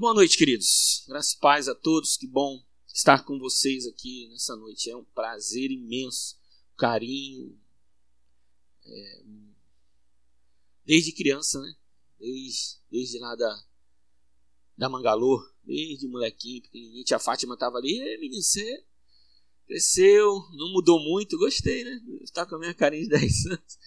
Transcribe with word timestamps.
Boa 0.00 0.14
noite, 0.14 0.38
queridos. 0.38 1.04
Graças 1.06 1.32
e 1.32 1.38
paz 1.38 1.68
a 1.68 1.74
todos. 1.74 2.16
Que 2.16 2.26
bom 2.26 2.58
estar 2.86 3.22
com 3.22 3.38
vocês 3.38 3.86
aqui 3.86 4.28
nessa 4.30 4.56
noite. 4.56 4.88
É 4.88 4.96
um 4.96 5.04
prazer 5.04 5.70
imenso, 5.70 6.40
carinho. 6.74 7.54
É, 8.82 9.22
desde 10.86 11.12
criança, 11.12 11.60
né? 11.60 11.74
Desde, 12.18 12.78
desde 12.90 13.18
lá 13.18 13.34
da, 13.34 13.62
da 14.74 14.88
Mangalô, 14.88 15.46
desde 15.62 16.08
molequinho, 16.08 16.62
pequenininho. 16.62 17.04
Tia 17.04 17.18
Fátima 17.18 17.54
tava 17.54 17.76
ali. 17.76 18.00
E 18.00 18.18
menino, 18.18 18.42
você 18.42 18.82
cresceu, 19.66 20.48
não 20.54 20.72
mudou 20.72 20.98
muito. 20.98 21.36
Gostei, 21.36 21.84
né? 21.84 22.00
Está 22.22 22.46
com 22.46 22.54
a 22.54 22.58
minha 22.58 22.72
carinha 22.72 23.02
de 23.02 23.10
10 23.10 23.46
anos. 23.52 23.78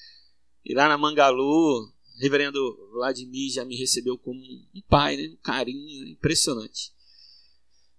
E 0.63 0.75
lá 0.75 0.87
na 0.87 0.95
Mangalô, 0.95 1.91
reverendo 2.23 2.89
Vladimir 2.93 3.51
já 3.51 3.65
me 3.65 3.75
recebeu 3.75 4.17
como 4.17 4.39
um 4.39 4.81
pai, 4.87 5.17
né? 5.17 5.27
um 5.27 5.35
carinho 5.35 6.07
impressionante. 6.07 6.93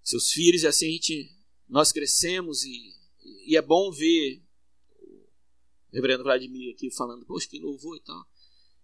Seus 0.02 0.30
filhos, 0.30 0.64
assim 0.64 0.88
a 0.88 0.90
gente, 0.92 1.30
nós 1.68 1.92
crescemos 1.92 2.64
e, 2.64 2.94
e 3.46 3.54
é 3.54 3.60
bom 3.60 3.90
ver 3.90 4.42
o 5.02 5.26
reverendo 5.92 6.24
Vladimir 6.24 6.74
aqui 6.74 6.90
falando, 6.90 7.26
poxa, 7.26 7.46
que 7.46 7.58
louvor 7.58 7.98
e 7.98 8.00
tal. 8.00 8.26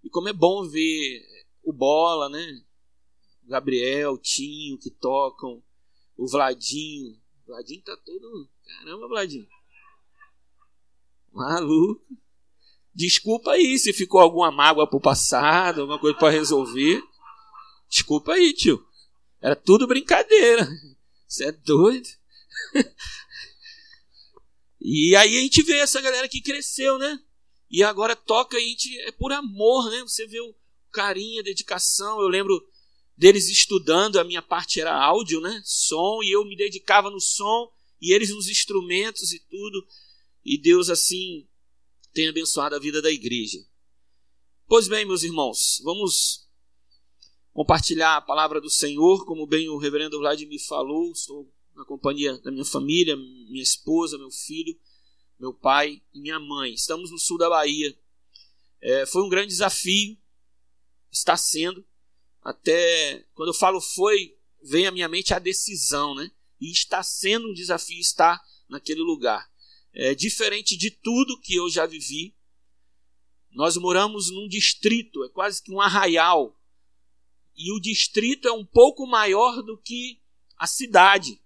E 0.05 0.11
como 0.11 0.29
é 0.29 0.33
bom 0.33 0.69
ver 0.69 1.27
o 1.63 1.73
Bola, 1.73 2.29
né? 2.29 2.63
Gabriel, 3.45 4.13
o 4.13 4.19
Tinho 4.19 4.77
que 4.79 4.91
tocam, 4.91 5.63
o 6.19 6.29
Vladinho. 6.29 7.19
O 7.45 7.47
Vladinho 7.47 7.83
tá 7.83 7.97
todo. 7.97 8.47
Caramba, 8.63 9.09
Vladinho. 9.09 9.49
Maluco. 11.33 12.07
Desculpa 12.95 13.53
aí 13.53 13.79
se 13.79 13.93
ficou 13.93 14.21
alguma 14.21 14.51
mágoa 14.51 14.87
pro 14.87 15.01
passado, 15.01 15.83
alguma 15.83 15.99
coisa 15.99 16.19
para 16.19 16.31
resolver. 16.31 17.03
Desculpa 17.89 18.33
aí, 18.35 18.53
tio. 18.53 18.85
Era 19.41 19.57
tudo 19.57 19.87
brincadeira. 19.87 20.69
Você 21.27 21.45
é 21.45 21.53
doido? 21.53 22.09
e 24.81 25.15
aí 25.17 25.39
a 25.39 25.41
gente 25.41 25.63
vê 25.63 25.79
essa 25.79 26.01
galera 26.01 26.29
que 26.29 26.41
cresceu, 26.41 26.99
né? 26.99 27.19
E 27.71 27.85
agora 27.85 28.17
toca 28.17 28.57
a 28.57 28.61
gente 28.61 28.99
é 29.03 29.13
por 29.13 29.33
amor, 29.33 29.91
né? 29.91 30.01
Você 30.01 30.27
vê 30.27 30.41
o 30.41 30.55
carinho, 30.91 31.41
a 31.41 31.45
dedicação. 31.45 32.21
Eu 32.21 32.27
lembro 32.27 32.61
deles 33.17 33.49
estudando, 33.49 34.19
a 34.19 34.25
minha 34.25 34.43
parte 34.43 34.81
era 34.81 34.93
áudio, 34.93 35.41
né? 35.41 35.63
Som, 35.65 36.21
e 36.23 36.33
eu 36.33 36.45
me 36.45 36.57
dedicava 36.57 37.11
no 37.11 37.21
som 37.21 37.71
e 38.01 38.13
eles 38.13 38.31
nos 38.31 38.49
instrumentos 38.49 39.33
e 39.33 39.39
tudo. 39.39 39.87
E 40.45 40.59
Deus 40.59 40.91
assim 40.91 41.47
tem 42.13 42.29
abençoado 42.29 42.75
a 42.75 42.79
vida 42.79 43.01
da 43.01 43.11
igreja. 43.11 43.59
Pois 44.67 44.89
bem, 44.89 45.05
meus 45.05 45.23
irmãos, 45.23 45.81
vamos 45.83 46.49
compartilhar 47.53 48.17
a 48.17 48.21
palavra 48.21 48.61
do 48.61 48.71
Senhor, 48.71 49.25
como 49.25 49.47
bem 49.47 49.69
o 49.69 49.79
reverendo 49.79 50.19
Vladimir 50.19 50.65
falou. 50.67 51.11
Estou 51.13 51.53
na 51.75 51.85
companhia 51.85 52.39
da 52.39 52.51
minha 52.51 52.65
família, 52.65 53.17
minha 53.17 53.63
esposa, 53.63 54.19
meu 54.19 54.31
filho, 54.31 54.79
meu 55.39 55.53
pai 55.53 56.03
e 56.15 56.21
minha 56.21 56.39
mãe. 56.39 56.73
Estamos 56.73 57.11
no 57.11 57.19
sul 57.19 57.39
da 57.39 57.49
Bahia. 57.49 57.97
É, 58.81 59.07
foi 59.07 59.23
um 59.23 59.29
grande 59.29 59.49
desafio, 59.49 60.17
está 61.11 61.37
sendo. 61.37 61.85
Até 62.43 63.27
quando 63.35 63.49
eu 63.49 63.55
falo 63.55 63.81
foi, 63.81 64.37
vem 64.63 64.87
à 64.87 64.91
minha 64.91 65.09
mente 65.09 65.35
a 65.35 65.39
decisão, 65.39 66.15
né? 66.15 66.31
E 66.61 66.71
está 66.71 67.03
sendo 67.03 67.49
um 67.49 67.53
desafio 67.53 67.99
estar 67.99 68.41
naquele 68.69 69.01
lugar 69.01 69.50
é, 69.93 70.15
diferente 70.15 70.77
de 70.77 70.91
tudo 70.91 71.41
que 71.41 71.55
eu 71.55 71.69
já 71.69 71.87
vivi. 71.87 72.35
Nós 73.53 73.77
moramos 73.77 74.31
num 74.31 74.49
distrito, 74.49 75.25
é 75.25 75.29
quase 75.29 75.63
que 75.63 75.73
um 75.73 75.81
arraial. 75.81 76.57
E 77.57 77.73
o 77.73 77.81
distrito 77.81 78.49
é 78.49 78.53
um 78.53 78.65
pouco 78.65 79.07
maior 79.07 79.63
do 79.63 79.77
que 79.77 80.21
a 80.57 80.67
cidade. 80.67 81.41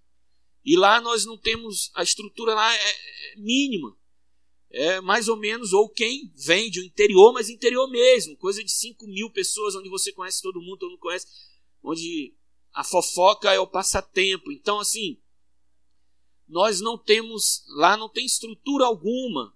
E 0.63 0.77
lá 0.77 1.01
nós 1.01 1.25
não 1.25 1.37
temos, 1.37 1.91
a 1.93 2.03
estrutura 2.03 2.53
lá 2.53 2.73
é, 2.73 2.89
é 2.89 3.35
mínima. 3.37 3.97
É 4.71 4.99
mais 4.99 5.27
ou 5.27 5.37
menos, 5.37 5.71
ou 5.73 5.89
quem 5.89 6.33
vem 6.35 6.69
de 6.69 6.81
um 6.81 6.83
interior, 6.83 7.31
mas 7.31 7.49
interior 7.49 7.89
mesmo, 7.89 8.35
coisa 8.35 8.63
de 8.63 8.71
5 8.71 9.07
mil 9.07 9.29
pessoas, 9.29 9.75
onde 9.75 9.89
você 9.89 10.11
conhece 10.11 10.41
todo 10.41 10.61
mundo, 10.61 10.79
todo 10.79 10.89
mundo 10.89 10.99
conhece, 10.99 11.27
onde 11.81 12.35
a 12.73 12.83
fofoca 12.83 13.53
é 13.53 13.59
o 13.59 13.67
passatempo. 13.67 14.51
Então, 14.51 14.79
assim, 14.79 15.17
nós 16.47 16.79
não 16.79 16.97
temos, 16.97 17.63
lá 17.69 17.97
não 17.97 18.09
tem 18.09 18.25
estrutura 18.25 18.85
alguma. 18.85 19.53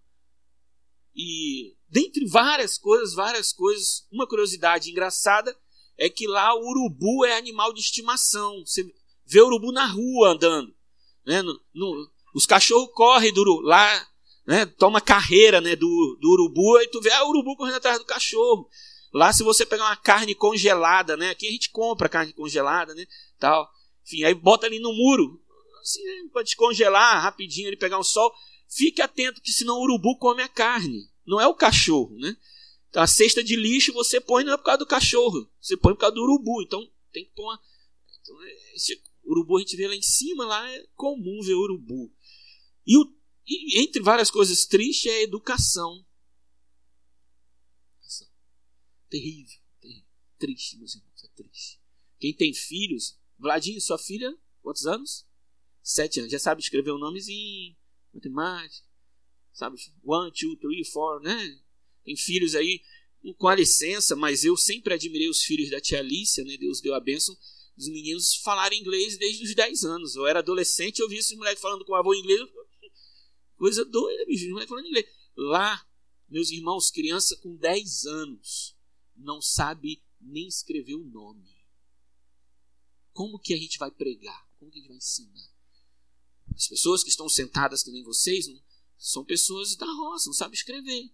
E 1.16 1.76
dentre 1.90 2.26
várias 2.28 2.78
coisas, 2.78 3.14
várias 3.14 3.54
coisas, 3.54 4.08
uma 4.12 4.28
curiosidade 4.28 4.90
engraçada 4.90 5.56
é 5.98 6.10
que 6.10 6.28
lá 6.28 6.54
o 6.56 6.70
urubu 6.70 7.26
é 7.26 7.38
animal 7.38 7.74
de 7.74 7.82
estimação. 7.82 8.66
Você 8.66 8.92
vê 9.26 9.42
urubu 9.42 9.72
na 9.72 9.86
rua 9.86 10.30
andando. 10.30 10.74
Né? 11.26 11.42
No, 11.42 11.60
no, 11.74 12.12
os 12.34 12.46
cachorros 12.46 12.92
correm 12.94 13.34
do 13.34 13.44
lá, 13.62 14.08
né? 14.48 14.66
toma 14.66 15.02
carreira 15.02 15.60
né? 15.62 15.76
do, 15.76 16.18
do 16.20 16.32
urubu, 16.32 16.80
e 16.80 16.88
tu 16.88 17.02
vê 17.02 17.12
ah, 17.12 17.24
o 17.26 17.30
urubu 17.30 17.56
correndo 17.56 17.76
atrás 17.76 18.00
do 18.00 18.06
cachorro. 18.06 18.70
Lá, 19.14 19.34
se 19.34 19.44
você 19.44 19.66
pegar 19.66 19.86
uma 19.86 19.96
carne 19.96 20.36
congelada, 20.36 21.18
né? 21.18 21.32
Aqui 21.32 21.48
a 21.48 21.52
gente 21.52 21.72
compra 21.72 22.08
carne 22.08 22.32
congelada, 22.32 22.94
né? 22.94 23.08
Tal. 23.40 23.68
Enfim, 24.06 24.24
aí 24.24 24.36
bota 24.36 24.68
ali 24.68 24.80
no 24.80 24.94
muro 24.94 25.42
assim, 25.90 26.30
para 26.30 26.44
descongelar 26.44 27.24
rapidinho, 27.24 27.68
ele 27.68 27.78
pegar 27.78 28.00
um 28.00 28.04
sol. 28.04 28.34
Fique 28.68 29.02
atento 29.02 29.42
que 29.42 29.52
senão 29.52 29.78
o 29.78 29.84
urubu 29.84 30.18
come 30.18 30.44
a 30.44 30.48
carne, 30.48 31.10
não 31.26 31.42
é 31.42 31.48
o 31.48 31.56
cachorro, 31.56 32.16
né? 32.18 32.38
Então, 32.90 33.02
a 33.04 33.08
cesta 33.08 33.44
de 33.44 33.56
lixo 33.56 33.94
você 33.94 34.20
põe 34.20 34.44
não 34.44 34.54
é 34.54 34.58
por 34.58 34.64
causa 34.64 34.80
do 34.80 34.86
cachorro, 34.86 35.50
você 35.60 35.76
põe 35.76 35.94
por 35.94 36.00
causa 36.00 36.16
do 36.16 36.24
urubu. 36.24 36.62
Então 36.62 36.88
tem 37.12 37.26
que 37.26 37.32
pôr 37.32 37.44
uma. 37.44 37.62
Então, 38.22 38.44
é, 38.44 38.76
esse 38.76 39.02
urubu 39.24 39.58
a 39.58 39.60
gente 39.62 39.76
vê 39.76 39.88
lá 39.88 39.96
em 39.96 40.02
cima, 40.02 40.46
lá 40.46 40.72
é 40.72 40.88
comum 40.96 41.42
ver 41.42 41.54
urubu. 41.54 42.12
E, 42.86 42.98
o, 42.98 43.14
e 43.48 43.82
entre 43.82 44.02
várias 44.02 44.32
coisas 44.32 44.66
tristes 44.66 45.12
é 45.12 45.18
a 45.18 45.24
educação. 45.24 46.06
Terrível, 49.10 49.60
terrível. 49.82 50.06
Triste, 50.38 50.78
meus 50.78 50.96
irmãos, 50.96 51.24
é 51.24 51.28
triste. 51.30 51.80
Quem 52.20 52.34
tem 52.34 52.54
filhos, 52.54 53.18
Vladinho, 53.40 53.82
sua 53.82 53.98
filha, 53.98 54.36
quantos 54.62 54.86
anos? 54.86 55.26
Sete 55.82 56.20
anos, 56.20 56.32
já 56.32 56.40
sabe 56.40 56.62
escrever 56.62 56.92
o 56.92 56.98
nomezinho, 56.98 57.76
matemática, 58.14 58.88
sabe? 59.54 59.78
One, 60.04 60.32
two, 60.32 60.56
three, 60.58 60.84
four, 60.86 61.22
né? 61.22 61.60
Tem 62.04 62.16
filhos 62.16 62.56
aí, 62.56 62.82
com 63.38 63.48
a 63.48 63.56
licença, 63.56 64.16
mas 64.16 64.44
eu 64.44 64.56
sempre 64.56 64.94
admirei 64.94 65.30
os 65.30 65.44
filhos 65.44 65.70
da 65.70 65.82
tia 65.82 66.00
Alicia, 66.00 66.44
né? 66.44 66.58
Deus 66.58 66.82
deu 66.82 66.94
a 66.96 67.00
bênção 67.00 67.36
dos 67.76 67.88
meninos 67.88 68.36
falarem 68.36 68.80
inglês 68.80 69.18
desde 69.18 69.44
os 69.44 69.56
10 69.56 69.84
anos. 69.86 70.16
Eu 70.16 70.28
era 70.28 70.40
adolescente, 70.40 71.00
eu 71.00 71.08
vi 71.08 71.18
esses 71.18 71.36
moleques 71.38 71.62
falando 71.62 71.86
com 71.86 71.94
o 71.94 71.96
avô 71.96 72.14
inglês. 72.14 72.42
Coisa 73.58 73.86
doida, 73.86 74.26
bicho, 74.26 74.46
os 74.46 74.52
moleques 74.52 74.70
falando 74.70 74.88
inglês. 74.88 75.06
Lá, 75.36 75.86
meus 76.28 76.52
irmãos, 76.52 76.92
criança 76.92 77.36
com 77.38 77.56
10 77.56 78.06
anos, 78.06 78.76
não 79.16 79.42
sabe 79.42 80.02
nem 80.20 80.48
escrever 80.48 80.96
o 80.96 81.04
nome. 81.04 81.50
Como 83.14 83.40
que 83.40 83.54
a 83.54 83.58
gente 83.58 83.78
vai 83.78 83.92
pregar? 83.92 84.48
Como 84.58 84.72
que 84.72 84.78
a 84.78 84.82
gente 84.82 84.90
vai 84.90 84.98
ensinar? 84.98 85.50
As 86.60 86.68
pessoas 86.68 87.02
que 87.02 87.10
estão 87.10 87.30
sentadas 87.30 87.82
que 87.82 87.90
nem 87.90 88.04
vocês 88.04 88.46
não, 88.46 88.62
são 88.98 89.24
pessoas 89.24 89.78
da 89.78 89.86
roça, 89.86 90.28
não 90.28 90.34
sabem 90.34 90.56
escrever. 90.56 91.10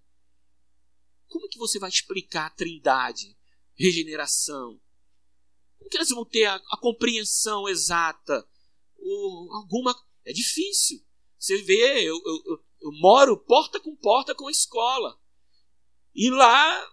Como 1.27 1.45
é 1.45 1.47
que 1.47 1.59
você 1.59 1.77
vai 1.77 1.87
explicar 1.87 2.47
a 2.47 2.49
trindade, 2.49 3.37
regeneração? 3.75 4.81
Como 5.77 5.87
que 5.87 5.97
elas 5.97 6.09
vão 6.09 6.25
ter 6.25 6.45
a, 6.45 6.55
a 6.55 6.77
compreensão 6.81 7.69
exata? 7.69 8.43
Ou 8.97 9.53
alguma. 9.53 9.95
É 10.25 10.33
difícil. 10.33 11.05
Você 11.37 11.61
vê, 11.61 12.01
eu, 12.01 12.19
eu, 12.25 12.63
eu, 12.81 12.91
moro 12.93 13.37
porta 13.37 13.79
com 13.79 13.95
porta 13.95 14.33
com 14.33 14.47
a 14.47 14.51
escola. 14.51 15.15
E 16.15 16.31
lá, 16.31 16.91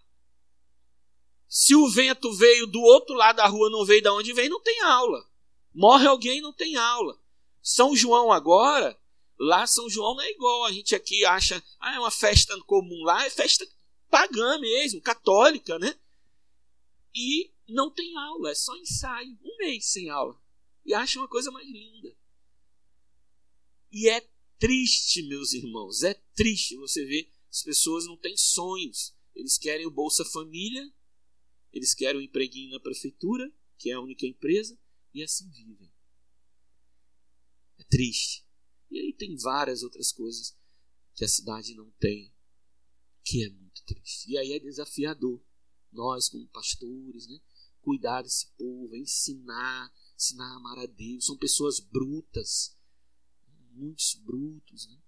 se 1.48 1.74
o 1.74 1.88
vento 1.88 2.30
veio 2.34 2.66
do 2.66 2.82
outro 2.82 3.14
lado 3.14 3.36
da 3.36 3.46
rua, 3.46 3.70
não 3.70 3.86
veio 3.86 4.02
de 4.02 4.10
onde 4.10 4.34
veio, 4.34 4.50
não 4.50 4.60
tem 4.60 4.78
aula. 4.82 5.26
Morre 5.72 6.06
alguém, 6.06 6.42
não 6.42 6.52
tem 6.52 6.76
aula. 6.76 7.21
São 7.62 7.94
João 7.94 8.32
agora, 8.32 8.98
lá 9.38 9.66
São 9.66 9.88
João 9.88 10.16
não 10.16 10.22
é 10.22 10.30
igual 10.30 10.64
a 10.64 10.72
gente 10.72 10.94
aqui 10.94 11.24
acha, 11.24 11.62
ah, 11.78 11.94
é 11.94 11.98
uma 11.98 12.10
festa 12.10 12.58
comum, 12.62 13.04
lá 13.04 13.24
é 13.24 13.30
festa 13.30 13.66
pagã 14.10 14.58
mesmo, 14.58 15.00
católica, 15.00 15.78
né? 15.78 15.98
E 17.14 17.50
não 17.68 17.90
tem 17.90 18.16
aula, 18.16 18.50
é 18.50 18.54
só 18.54 18.76
ensaio, 18.76 19.38
um 19.42 19.56
mês 19.58 19.86
sem 19.86 20.10
aula. 20.10 20.38
E 20.84 20.92
acha 20.92 21.18
uma 21.18 21.28
coisa 21.28 21.50
mais 21.50 21.66
linda. 21.66 22.14
E 23.90 24.08
é 24.08 24.26
triste, 24.58 25.22
meus 25.22 25.52
irmãos, 25.52 26.02
é 26.02 26.14
triste 26.34 26.76
você 26.76 27.04
ver 27.04 27.30
as 27.50 27.62
pessoas 27.62 28.06
não 28.06 28.16
têm 28.16 28.36
sonhos. 28.36 29.14
Eles 29.34 29.58
querem 29.58 29.86
o 29.86 29.90
Bolsa 29.90 30.24
Família, 30.24 30.90
eles 31.72 31.94
querem 31.94 32.20
o 32.20 32.24
empreguinho 32.24 32.70
na 32.70 32.80
prefeitura, 32.80 33.52
que 33.78 33.90
é 33.90 33.94
a 33.94 34.00
única 34.00 34.26
empresa, 34.26 34.78
e 35.12 35.22
assim 35.22 35.48
vivem. 35.50 35.91
É 37.82 37.84
triste. 37.84 38.46
E 38.90 38.98
aí 38.98 39.12
tem 39.12 39.36
várias 39.36 39.82
outras 39.82 40.12
coisas 40.12 40.56
que 41.14 41.24
a 41.24 41.28
cidade 41.28 41.74
não 41.74 41.90
tem, 41.92 42.32
que 43.24 43.44
é 43.44 43.50
muito 43.50 43.82
triste. 43.84 44.30
E 44.30 44.38
aí 44.38 44.52
é 44.52 44.60
desafiador. 44.60 45.42
Nós, 45.90 46.28
como 46.28 46.46
pastores, 46.48 47.26
né, 47.26 47.38
cuidar 47.82 48.22
desse 48.22 48.46
povo, 48.56 48.94
ensinar, 48.96 49.92
ensinar 50.16 50.46
a 50.46 50.56
amar 50.56 50.78
a 50.78 50.86
Deus. 50.86 51.26
São 51.26 51.36
pessoas 51.36 51.80
brutas, 51.80 52.76
muitos 53.72 54.14
brutos, 54.14 54.86
né? 54.86 54.98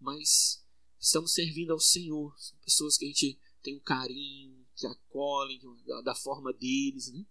mas 0.00 0.64
estamos 0.98 1.32
servindo 1.32 1.72
ao 1.72 1.78
Senhor. 1.78 2.34
São 2.38 2.58
pessoas 2.58 2.96
que 2.96 3.04
a 3.04 3.08
gente 3.08 3.38
tem 3.62 3.76
um 3.76 3.80
carinho, 3.80 4.66
que 4.74 4.86
acolhem 4.86 5.60
da, 5.86 6.00
da 6.00 6.14
forma 6.14 6.52
deles. 6.52 7.12
Né? 7.12 7.24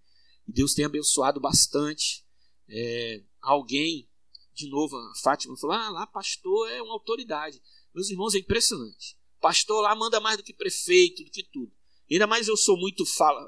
E 0.47 0.53
Deus 0.53 0.73
tem 0.73 0.85
abençoado 0.85 1.39
bastante. 1.39 2.23
É, 2.67 3.23
alguém, 3.41 4.09
de 4.55 4.69
novo, 4.69 4.95
a 4.95 5.15
Fátima 5.21 5.55
falou: 5.57 5.75
ah, 5.75 5.89
lá 5.89 6.07
pastor 6.07 6.69
é 6.71 6.81
uma 6.81 6.93
autoridade. 6.93 7.61
Meus 7.93 8.09
irmãos, 8.09 8.33
é 8.33 8.39
impressionante. 8.39 9.17
Pastor 9.41 9.81
lá 9.81 9.93
manda 9.93 10.19
mais 10.19 10.37
do 10.37 10.43
que 10.43 10.53
prefeito, 10.53 11.23
do 11.23 11.29
que 11.29 11.43
tudo. 11.43 11.71
Ainda 12.09 12.25
mais 12.25 12.47
eu 12.47 12.55
sou 12.55 12.77
muito 12.77 13.05
fala, 13.05 13.47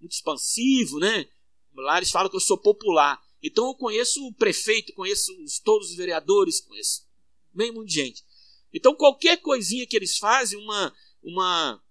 muito 0.00 0.12
expansivo, 0.12 0.98
né? 0.98 1.28
Lá 1.74 1.98
eles 1.98 2.10
falam 2.10 2.30
que 2.30 2.36
eu 2.36 2.40
sou 2.40 2.56
popular. 2.56 3.20
Então 3.42 3.66
eu 3.66 3.74
conheço 3.74 4.24
o 4.26 4.32
prefeito, 4.34 4.92
conheço 4.92 5.32
todos 5.64 5.90
os 5.90 5.96
vereadores, 5.96 6.60
conheço 6.60 7.08
mundo 7.52 7.86
de 7.86 7.94
gente. 7.94 8.24
Então 8.72 8.94
qualquer 8.94 9.38
coisinha 9.38 9.86
que 9.86 9.96
eles 9.96 10.16
fazem, 10.16 10.58
uma 10.58 10.94
uma 11.22 11.82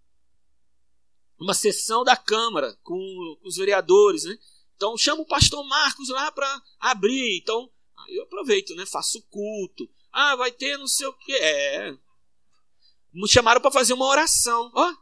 uma 1.39 1.53
sessão 1.53 2.03
da 2.03 2.15
Câmara 2.15 2.77
com, 2.83 2.97
com 3.42 3.47
os 3.47 3.57
vereadores, 3.57 4.24
né? 4.24 4.38
Então 4.75 4.97
chama 4.97 5.21
o 5.21 5.27
pastor 5.27 5.65
Marcos 5.68 6.09
lá 6.09 6.31
para 6.31 6.63
abrir. 6.80 7.38
Então 7.42 7.69
eu 8.07 8.23
aproveito, 8.23 8.75
né? 8.75 8.85
Faço 8.85 9.21
culto. 9.29 9.89
Ah, 10.11 10.35
vai 10.35 10.51
ter 10.51 10.77
não 10.77 10.87
sei 10.87 11.07
o 11.07 11.13
que. 11.13 11.33
É. 11.33 11.95
Me 13.13 13.27
chamaram 13.27 13.61
para 13.61 13.71
fazer 13.71 13.93
uma 13.93 14.05
oração. 14.05 14.71
Ó, 14.73 14.93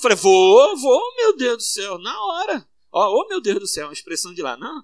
falei, 0.00 0.16
vou, 0.16 0.76
vou, 0.76 1.16
meu 1.16 1.36
Deus 1.36 1.56
do 1.58 1.62
céu, 1.62 1.98
na 1.98 2.24
hora. 2.24 2.68
Ó, 2.92 3.22
oh, 3.22 3.28
meu 3.28 3.40
Deus 3.40 3.60
do 3.60 3.66
céu, 3.66 3.86
uma 3.86 3.92
expressão 3.92 4.34
de 4.34 4.42
lá, 4.42 4.56
não. 4.56 4.82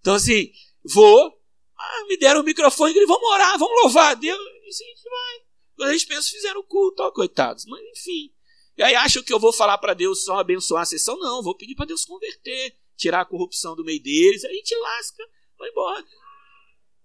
Então 0.00 0.14
assim, 0.14 0.52
vou. 0.84 1.40
Ah, 1.78 2.04
me 2.08 2.16
deram 2.16 2.40
o 2.40 2.44
microfone 2.44 2.94
e 2.94 3.06
vamos 3.06 3.28
orar, 3.28 3.58
vamos 3.58 3.82
louvar 3.82 4.12
a 4.12 4.14
Deus. 4.14 4.38
E 4.38 4.68
assim, 4.68 4.84
a 4.84 4.88
gente 4.88 5.04
vai. 5.04 5.46
Quando 5.76 5.88
a 5.90 5.92
gente 5.92 6.06
pensa, 6.06 6.30
fizeram 6.30 6.60
o 6.60 6.64
culto, 6.64 7.02
ó, 7.02 7.10
coitados. 7.10 7.66
Mas 7.66 7.82
enfim. 7.98 8.32
E 8.76 8.82
aí 8.82 8.94
acham 8.94 9.22
que 9.22 9.32
eu 9.32 9.38
vou 9.38 9.52
falar 9.52 9.78
para 9.78 9.94
Deus 9.94 10.24
só 10.24 10.38
abençoar 10.38 10.82
a 10.82 10.86
sessão? 10.86 11.18
Não, 11.18 11.42
vou 11.42 11.56
pedir 11.56 11.74
para 11.74 11.86
Deus 11.86 12.04
converter, 12.04 12.76
tirar 12.96 13.22
a 13.22 13.24
corrupção 13.24 13.74
do 13.74 13.84
meio 13.84 14.02
deles, 14.02 14.44
aí 14.44 14.50
a 14.50 14.54
gente 14.54 14.74
lasca, 14.76 15.24
vai 15.58 15.70
embora. 15.70 16.04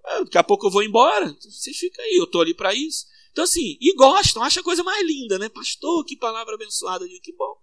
Ah, 0.03 0.23
daqui 0.23 0.37
a 0.37 0.43
pouco 0.43 0.67
eu 0.67 0.71
vou 0.71 0.83
embora, 0.83 1.35
vocês 1.39 1.77
ficam 1.77 2.03
aí, 2.03 2.15
eu 2.17 2.27
tô 2.27 2.41
ali 2.41 2.53
para 2.53 2.73
isso. 2.73 3.05
Então 3.31 3.43
assim, 3.43 3.77
e 3.79 3.93
gostam, 3.95 4.43
acha 4.43 4.59
a 4.59 4.63
coisa 4.63 4.83
mais 4.83 5.05
linda, 5.05 5.37
né? 5.37 5.49
Pastor, 5.49 6.03
que 6.05 6.17
palavra 6.17 6.55
abençoada, 6.55 7.07
que 7.07 7.33
bom. 7.33 7.55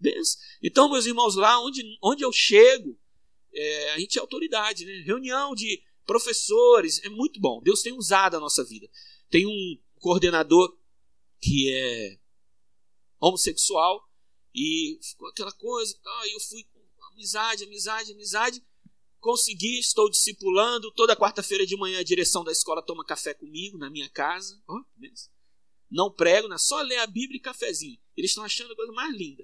Benção. 0.00 0.40
Então, 0.62 0.90
meus 0.90 1.06
irmãos, 1.06 1.36
lá 1.36 1.60
onde, 1.60 1.82
onde 2.02 2.24
eu 2.24 2.32
chego, 2.32 2.98
é, 3.54 3.92
a 3.92 3.98
gente 3.98 4.18
é 4.18 4.20
autoridade, 4.20 4.84
né? 4.84 5.02
Reunião 5.06 5.54
de 5.54 5.82
professores, 6.04 7.02
é 7.04 7.08
muito 7.08 7.40
bom. 7.40 7.60
Deus 7.62 7.82
tem 7.82 7.92
usado 7.92 8.36
a 8.36 8.40
nossa 8.40 8.64
vida. 8.64 8.88
Tem 9.30 9.46
um 9.46 9.78
coordenador 9.98 10.76
que 11.40 11.70
é 11.70 12.18
homossexual 13.20 14.02
e 14.54 14.98
ficou 15.02 15.28
aquela 15.28 15.52
coisa, 15.52 15.98
ah, 16.04 16.28
eu 16.32 16.40
fui 16.40 16.64
amizade, 17.12 17.64
amizade, 17.64 18.12
amizade, 18.12 18.62
consegui, 19.24 19.78
estou 19.78 20.10
discipulando, 20.10 20.92
toda 20.92 21.16
quarta-feira 21.16 21.64
de 21.64 21.74
manhã 21.78 21.98
a 21.98 22.04
direção 22.04 22.44
da 22.44 22.52
escola 22.52 22.82
toma 22.82 23.02
café 23.02 23.32
comigo 23.32 23.78
na 23.78 23.88
minha 23.88 24.06
casa, 24.10 24.62
oh, 24.68 24.84
não 25.90 26.12
prego, 26.12 26.46
né? 26.46 26.58
só 26.58 26.82
ler 26.82 26.98
a 26.98 27.06
Bíblia 27.06 27.38
e 27.38 27.40
cafezinho. 27.40 27.98
Eles 28.14 28.32
estão 28.32 28.44
achando 28.44 28.74
a 28.74 28.76
coisa 28.76 28.92
mais 28.92 29.16
linda. 29.16 29.42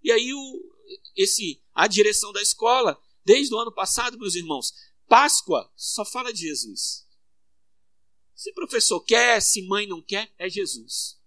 E 0.00 0.12
aí 0.12 0.32
o, 0.32 0.72
esse, 1.16 1.60
a 1.74 1.88
direção 1.88 2.32
da 2.32 2.40
escola, 2.40 2.96
desde 3.24 3.52
o 3.52 3.58
ano 3.58 3.72
passado, 3.72 4.16
meus 4.16 4.36
irmãos, 4.36 4.72
Páscoa 5.08 5.68
só 5.74 6.04
fala 6.04 6.32
de 6.32 6.42
Jesus. 6.42 7.04
Se 8.32 8.52
professor 8.52 9.00
quer, 9.00 9.42
se 9.42 9.66
mãe 9.66 9.88
não 9.88 10.00
quer, 10.00 10.32
é 10.38 10.48
Jesus. 10.48 11.20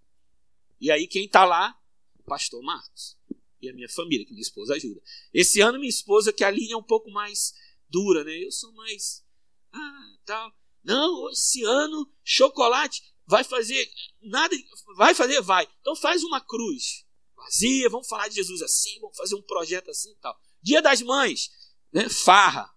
E 0.79 0.89
aí 0.89 1.05
quem 1.05 1.25
está 1.25 1.43
lá 1.43 1.77
pastor 2.25 2.63
Marcos 2.63 3.17
e 3.61 3.69
a 3.69 3.73
minha 3.73 3.89
família, 3.89 4.25
que 4.25 4.31
minha 4.31 4.41
esposa 4.41 4.75
ajuda. 4.75 5.01
Esse 5.33 5.59
ano 5.59 5.79
minha 5.79 5.89
esposa, 5.89 6.31
que 6.31 6.45
a 6.45 6.51
linha 6.51 6.75
é 6.75 6.77
um 6.77 6.83
pouco 6.83 7.11
mais 7.11 7.53
dura, 7.89 8.23
né? 8.23 8.43
Eu 8.43 8.51
sou 8.51 8.71
mais 8.73 9.25
ah, 9.71 10.17
tal. 10.25 10.51
Não, 10.83 11.29
esse 11.31 11.63
ano 11.63 12.11
chocolate 12.23 13.03
vai 13.25 13.43
fazer 13.43 13.89
nada, 14.21 14.55
vai 14.95 15.13
fazer, 15.13 15.41
vai. 15.41 15.67
Então 15.81 15.95
faz 15.95 16.23
uma 16.23 16.41
cruz 16.41 17.05
vazia, 17.35 17.89
vamos 17.89 18.07
falar 18.07 18.27
de 18.27 18.35
Jesus 18.35 18.61
assim, 18.61 18.99
vamos 18.99 19.17
fazer 19.17 19.35
um 19.35 19.41
projeto 19.41 19.89
assim 19.89 20.15
tal. 20.21 20.37
Dia 20.61 20.81
das 20.81 21.01
Mães, 21.01 21.51
né? 21.91 22.09
Farra, 22.09 22.69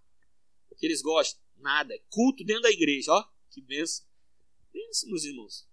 que 0.79 0.87
eles 0.87 1.03
gostam, 1.03 1.41
nada, 1.57 1.95
culto 2.11 2.45
dentro 2.45 2.63
da 2.63 2.71
igreja, 2.71 3.13
ó, 3.13 3.25
que 3.51 3.61
benção. 3.61 4.05
Benção, 4.73 5.09
meus 5.11 5.25
irmãos. 5.25 5.69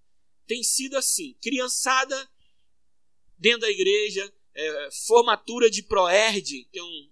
Tem 0.46 0.64
sido 0.64 0.98
assim, 0.98 1.36
criançada 1.42 2.30
dentro 3.38 3.62
da 3.62 3.70
igreja, 3.70 4.32
é, 4.54 4.90
formatura 5.08 5.70
de 5.70 5.84
Proerd, 5.84 6.66
que 6.72 6.80
é 6.80 6.84
um, 6.84 7.12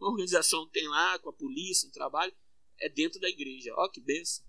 uma 0.00 0.10
organização 0.10 0.66
tem 0.68 0.88
lá 0.88 1.18
com 1.18 1.28
a 1.28 1.32
polícia, 1.32 1.88
um 1.88 1.92
trabalho, 1.92 2.32
é 2.78 2.88
dentro 2.88 3.20
da 3.20 3.28
igreja. 3.28 3.72
Ó 3.76 3.88
que 3.88 4.00
benção. 4.00 4.44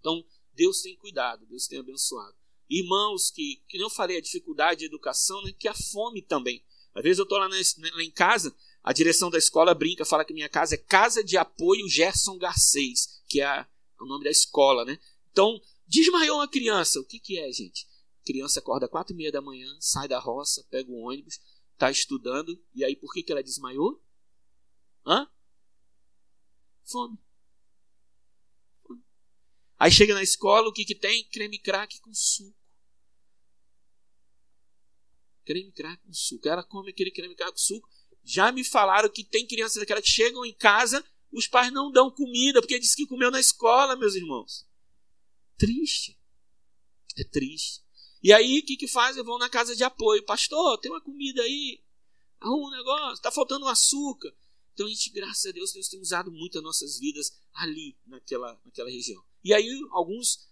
Então, 0.00 0.24
Deus 0.52 0.82
tem 0.82 0.96
cuidado, 0.96 1.46
Deus 1.46 1.66
tem 1.66 1.78
abençoado. 1.78 2.36
Irmãos, 2.68 3.30
que, 3.30 3.62
que 3.68 3.78
não 3.78 3.88
falei, 3.88 4.18
a 4.18 4.20
dificuldade 4.20 4.80
de 4.80 4.86
educação, 4.86 5.42
né, 5.42 5.52
que 5.58 5.68
a 5.68 5.74
fome 5.74 6.20
também. 6.20 6.62
Às 6.94 7.02
vezes 7.02 7.18
eu 7.18 7.24
estou 7.24 7.38
lá, 7.38 7.48
lá 7.48 8.02
em 8.02 8.10
casa, 8.10 8.54
a 8.82 8.92
direção 8.92 9.30
da 9.30 9.38
escola 9.38 9.74
brinca, 9.74 10.04
fala 10.04 10.24
que 10.24 10.32
minha 10.32 10.48
casa 10.48 10.74
é 10.74 10.78
Casa 10.78 11.22
de 11.22 11.36
Apoio 11.36 11.88
Gerson 11.88 12.38
Garcês, 12.38 13.22
que 13.28 13.40
é, 13.40 13.44
a, 13.44 13.60
é 13.60 14.02
o 14.02 14.06
nome 14.06 14.24
da 14.24 14.30
escola, 14.30 14.84
né? 14.84 14.98
Então, 15.30 15.60
desmaiou 15.86 16.38
uma 16.38 16.48
criança. 16.48 17.00
O 17.00 17.04
que, 17.04 17.18
que 17.18 17.38
é, 17.38 17.50
gente? 17.52 17.86
criança 18.26 18.58
acorda 18.58 18.88
quatro 18.88 19.14
e 19.14 19.16
meia 19.16 19.30
da 19.30 19.40
manhã, 19.40 19.68
sai 19.78 20.08
da 20.08 20.18
roça, 20.18 20.66
pega 20.68 20.90
o 20.90 20.96
ônibus, 20.96 21.40
está 21.72 21.90
estudando, 21.90 22.60
e 22.74 22.84
aí 22.84 22.96
por 22.96 23.12
que, 23.12 23.22
que 23.22 23.30
ela 23.30 23.42
desmaiou? 23.42 24.02
Hã? 25.06 25.30
Fome. 26.84 27.18
Aí 29.78 29.90
chega 29.90 30.14
na 30.14 30.22
escola, 30.22 30.68
o 30.68 30.72
que, 30.72 30.84
que 30.84 30.94
tem? 30.94 31.24
Creme 31.28 31.58
crack 31.58 32.00
com 32.00 32.12
suco. 32.12 32.56
Creme 35.44 35.70
crack 35.72 36.02
com 36.02 36.12
suco. 36.12 36.48
Ela 36.48 36.64
come 36.64 36.90
aquele 36.90 37.10
creme 37.10 37.36
crack 37.36 37.52
com 37.52 37.58
suco. 37.58 37.88
Já 38.24 38.50
me 38.50 38.64
falaram 38.64 39.08
que 39.08 39.22
tem 39.22 39.46
crianças 39.46 39.78
daquelas 39.78 40.02
que 40.02 40.10
chegam 40.10 40.44
em 40.44 40.54
casa, 40.54 41.04
os 41.30 41.46
pais 41.46 41.72
não 41.72 41.92
dão 41.92 42.10
comida, 42.10 42.60
porque 42.60 42.78
diz 42.78 42.94
que 42.94 43.06
comeu 43.06 43.30
na 43.30 43.38
escola, 43.38 43.94
meus 43.94 44.14
irmãos. 44.14 44.66
Triste. 45.56 46.18
É 47.16 47.24
triste. 47.24 47.84
E 48.22 48.32
aí, 48.32 48.58
o 48.58 48.66
que, 48.66 48.76
que 48.76 48.88
faz? 48.88 49.16
Vão 49.16 49.38
na 49.38 49.48
casa 49.48 49.76
de 49.76 49.84
apoio. 49.84 50.24
Pastor, 50.24 50.78
tem 50.78 50.90
uma 50.90 51.00
comida 51.00 51.42
aí. 51.42 51.80
Arruma 52.40 52.68
um 52.68 52.70
negócio. 52.70 53.22
Tá 53.22 53.30
faltando 53.30 53.68
açúcar. 53.68 54.34
Então, 54.76 54.84
a 54.84 54.90
gente, 54.90 55.08
graças 55.08 55.46
a 55.46 55.52
Deus, 55.52 55.72
Deus 55.72 55.88
tem 55.88 55.98
usado 55.98 56.30
muito 56.30 56.58
as 56.58 56.62
nossas 56.62 56.98
vidas 56.98 57.32
ali, 57.54 57.96
naquela, 58.06 58.60
naquela 58.62 58.90
região. 58.90 59.24
E 59.42 59.54
aí, 59.54 59.66
alguns 59.90 60.50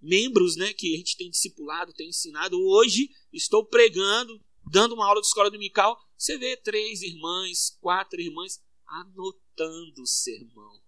membros 0.00 0.54
né, 0.54 0.72
que 0.72 0.94
a 0.94 0.96
gente 0.96 1.16
tem 1.16 1.28
discipulado, 1.28 1.92
tem 1.92 2.08
ensinado. 2.08 2.56
Hoje, 2.56 3.10
estou 3.32 3.66
pregando, 3.66 4.40
dando 4.70 4.94
uma 4.94 5.04
aula 5.04 5.20
de 5.20 5.26
escola 5.26 5.50
dominical. 5.50 6.00
Você 6.16 6.38
vê 6.38 6.56
três 6.56 7.02
irmãs, 7.02 7.76
quatro 7.80 8.20
irmãs 8.20 8.62
anotando 8.86 10.02
o 10.02 10.06
sermão. 10.06 10.80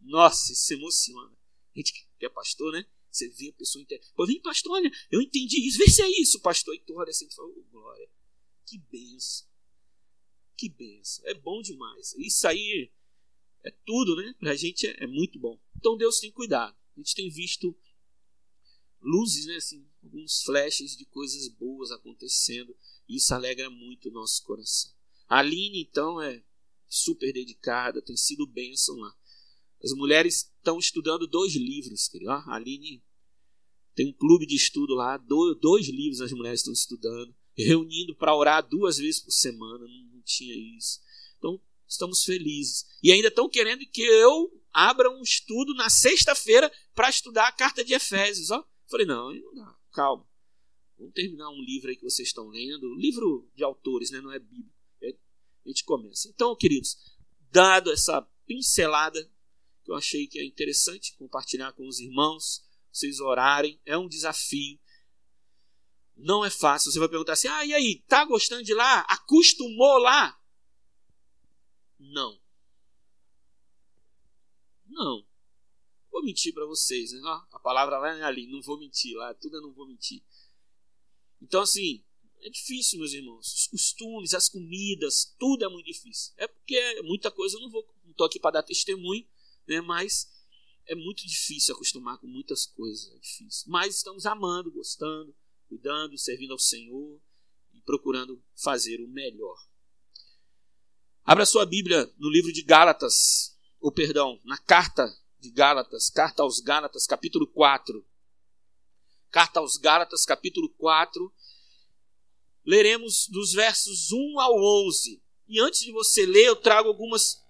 Nossa, 0.00 0.52
isso 0.52 0.74
emociona. 0.74 1.32
A 1.76 1.78
gente 1.78 1.92
que 2.18 2.26
é 2.26 2.28
pastor, 2.28 2.72
né? 2.72 2.84
Você 3.08 3.28
vê 3.28 3.50
a 3.50 3.52
pessoa 3.52 3.80
inteira. 3.80 4.02
Pô, 4.16 4.26
vem, 4.26 4.40
pastor, 4.40 4.72
olha, 4.72 4.90
eu 5.12 5.22
entendi 5.22 5.64
isso. 5.64 5.78
Vê 5.78 5.88
se 5.88 6.02
é 6.02 6.20
isso, 6.20 6.40
pastor. 6.40 6.74
E 6.74 6.80
tu 6.80 6.96
olha 6.96 7.10
assim 7.10 7.28
e 7.28 7.32
fala, 7.32 7.48
oh, 7.50 7.64
glória. 7.70 8.10
Que 8.66 8.78
benção. 8.78 9.46
Que 10.56 10.68
benção. 10.68 11.24
É 11.26 11.34
bom 11.34 11.60
demais. 11.60 12.14
Isso 12.18 12.46
aí 12.46 12.90
é 13.64 13.70
tudo, 13.84 14.16
né? 14.16 14.34
Pra 14.38 14.54
gente 14.54 14.86
é, 14.86 15.04
é 15.04 15.06
muito 15.06 15.38
bom. 15.38 15.60
Então 15.76 15.96
Deus 15.96 16.18
tem 16.18 16.30
cuidado. 16.30 16.76
A 16.96 17.00
gente 17.00 17.14
tem 17.14 17.28
visto 17.30 17.76
luzes, 19.00 19.46
né? 19.46 19.56
Assim, 19.56 19.86
alguns 20.02 20.42
flashes 20.42 20.96
de 20.96 21.04
coisas 21.06 21.48
boas 21.48 21.90
acontecendo. 21.90 22.74
Isso 23.08 23.34
alegra 23.34 23.68
muito 23.68 24.08
o 24.08 24.12
nosso 24.12 24.42
coração. 24.42 24.92
A 25.28 25.38
Aline, 25.38 25.80
então, 25.82 26.20
é 26.20 26.42
super 26.88 27.32
dedicada, 27.32 28.00
tem 28.00 28.16
sido 28.16 28.46
bênção 28.46 28.96
lá. 28.96 29.14
As 29.82 29.92
mulheres 29.92 30.52
estão 30.56 30.78
estudando 30.78 31.26
dois 31.26 31.54
livros, 31.54 32.08
querido. 32.08 32.30
A 32.30 32.54
Aline 32.54 33.04
tem 33.94 34.08
um 34.08 34.12
clube 34.12 34.46
de 34.46 34.54
estudo 34.54 34.94
lá, 34.94 35.16
dois 35.16 35.88
livros 35.88 36.20
as 36.20 36.32
mulheres 36.32 36.60
estão 36.60 36.72
estudando, 36.72 37.34
reunindo 37.56 38.14
para 38.14 38.34
orar 38.34 38.66
duas 38.66 38.98
vezes 38.98 39.20
por 39.20 39.30
semana, 39.30 39.84
não, 39.86 40.14
não 40.14 40.22
tinha 40.22 40.54
isso. 40.76 41.00
Então, 41.38 41.60
estamos 41.86 42.24
felizes. 42.24 42.86
E 43.02 43.10
ainda 43.10 43.28
estão 43.28 43.48
querendo 43.48 43.86
que 43.86 44.02
eu 44.02 44.52
abra 44.72 45.10
um 45.10 45.22
estudo 45.22 45.74
na 45.74 45.88
sexta-feira 45.88 46.70
para 46.94 47.08
estudar 47.08 47.48
a 47.48 47.52
carta 47.52 47.82
de 47.82 47.94
Efésios. 47.94 48.50
Ó. 48.50 48.64
Falei, 48.90 49.06
não, 49.06 49.32
não 49.32 49.54
dá, 49.54 49.76
calma. 49.92 50.26
Vamos 50.98 51.14
terminar 51.14 51.50
um 51.50 51.62
livro 51.62 51.90
aí 51.90 51.96
que 51.96 52.04
vocês 52.04 52.28
estão 52.28 52.48
lendo, 52.48 52.94
livro 52.94 53.50
de 53.54 53.62
autores, 53.62 54.10
né? 54.10 54.20
não 54.20 54.32
é 54.32 54.38
Bíblia. 54.38 54.72
É, 55.02 55.10
a 55.10 55.68
gente 55.68 55.84
começa. 55.84 56.28
Então, 56.28 56.56
queridos, 56.56 56.96
dado 57.50 57.90
essa 57.90 58.22
pincelada 58.46 59.22
que 59.84 59.90
eu 59.90 59.94
achei 59.94 60.26
que 60.26 60.38
é 60.38 60.44
interessante 60.44 61.14
compartilhar 61.16 61.72
com 61.72 61.86
os 61.86 62.00
irmãos, 62.00 62.64
vocês 62.90 63.20
orarem, 63.20 63.80
é 63.84 63.96
um 63.96 64.08
desafio. 64.08 64.78
Não 66.16 66.44
é 66.44 66.50
fácil. 66.50 66.90
Você 66.90 66.98
vai 66.98 67.08
perguntar 67.08 67.34
assim: 67.34 67.48
"Ah, 67.48 67.64
e 67.64 67.74
aí, 67.74 68.02
tá 68.08 68.24
gostando 68.24 68.62
de 68.62 68.74
lá? 68.74 69.00
Acostumou 69.00 69.98
lá?" 69.98 70.38
Não. 71.98 72.40
Não. 74.88 75.26
Vou 76.10 76.22
mentir 76.24 76.54
para 76.54 76.64
vocês, 76.64 77.12
né? 77.12 77.20
A 77.52 77.58
palavra 77.58 77.98
lá 77.98 78.16
é 78.16 78.22
ali, 78.22 78.46
não 78.46 78.62
vou 78.62 78.78
mentir 78.78 79.14
lá, 79.16 79.34
tudo 79.34 79.56
eu 79.56 79.62
não 79.62 79.72
vou 79.72 79.86
mentir. 79.86 80.22
Então 81.42 81.60
assim, 81.60 82.02
é 82.40 82.48
difícil, 82.48 82.98
meus 82.98 83.12
irmãos. 83.12 83.52
Os 83.52 83.66
costumes, 83.66 84.32
as 84.32 84.48
comidas, 84.48 85.34
tudo 85.38 85.64
é 85.64 85.68
muito 85.68 85.86
difícil. 85.86 86.32
É 86.38 86.46
porque 86.46 86.76
é 86.76 87.02
muita 87.02 87.30
coisa 87.30 87.56
eu 87.56 87.60
não 87.60 87.70
vou, 87.70 87.86
não 88.04 88.14
tô 88.14 88.24
aqui 88.24 88.38
para 88.38 88.52
dar 88.52 88.62
testemunho, 88.62 89.26
né? 89.66 89.80
Mas 89.80 90.30
é 90.86 90.94
muito 90.94 91.26
difícil 91.26 91.74
acostumar 91.74 92.18
com 92.18 92.26
muitas 92.26 92.66
coisas, 92.66 93.12
é 93.12 93.18
difícil. 93.18 93.64
Mas 93.68 93.96
estamos 93.96 94.24
amando, 94.24 94.70
gostando, 94.70 95.34
cuidando, 95.68 96.18
servindo 96.18 96.52
ao 96.52 96.58
Senhor 96.58 97.20
e 97.74 97.80
procurando 97.82 98.42
fazer 98.54 99.00
o 99.00 99.08
melhor. 99.08 99.56
Abra 101.24 101.44
sua 101.44 101.66
Bíblia 101.66 102.12
no 102.18 102.30
livro 102.30 102.52
de 102.52 102.62
Gálatas, 102.62 103.56
ou 103.80 103.90
perdão, 103.92 104.40
na 104.44 104.56
carta 104.58 105.06
de 105.38 105.50
Gálatas, 105.50 106.08
carta 106.08 106.42
aos 106.42 106.60
Gálatas, 106.60 107.06
capítulo 107.06 107.46
4. 107.48 108.04
Carta 109.30 109.60
aos 109.60 109.76
Gálatas, 109.76 110.24
capítulo 110.24 110.68
4. 110.78 111.32
Leremos 112.64 113.28
dos 113.28 113.52
versos 113.52 114.12
1 114.12 114.40
ao 114.40 114.54
11. 114.86 115.22
E 115.48 115.60
antes 115.60 115.80
de 115.80 115.92
você 115.92 116.24
ler, 116.26 116.46
eu 116.46 116.56
trago 116.56 116.88
algumas 116.88 117.44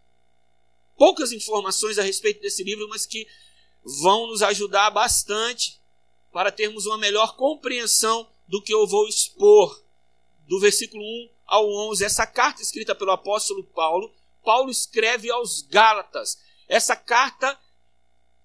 poucas 0.96 1.32
informações 1.32 1.98
a 1.98 2.02
respeito 2.02 2.40
desse 2.40 2.64
livro, 2.64 2.88
mas 2.88 3.06
que 3.06 3.26
vão 4.02 4.26
nos 4.26 4.42
ajudar 4.42 4.90
bastante 4.90 5.80
para 6.36 6.52
termos 6.52 6.84
uma 6.84 6.98
melhor 6.98 7.34
compreensão 7.34 8.28
do 8.46 8.60
que 8.60 8.74
eu 8.74 8.86
vou 8.86 9.08
expor 9.08 9.82
do 10.46 10.60
versículo 10.60 11.02
1 11.02 11.30
ao 11.46 11.66
11. 11.88 12.04
Essa 12.04 12.26
carta 12.26 12.60
escrita 12.60 12.94
pelo 12.94 13.12
apóstolo 13.12 13.64
Paulo, 13.64 14.12
Paulo 14.44 14.70
escreve 14.70 15.30
aos 15.30 15.62
Gálatas. 15.62 16.38
Essa 16.68 16.94
carta 16.94 17.58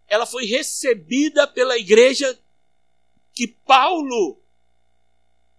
ela 0.08 0.26
foi 0.26 0.46
recebida 0.46 1.46
pela 1.46 1.78
igreja 1.78 2.40
que 3.34 3.46
Paulo 3.46 4.38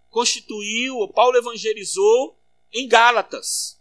constituiu, 0.09 1.07
Paulo 1.09 1.37
evangelizou 1.37 2.35
em 2.73 2.89
Gálatas, 2.89 3.79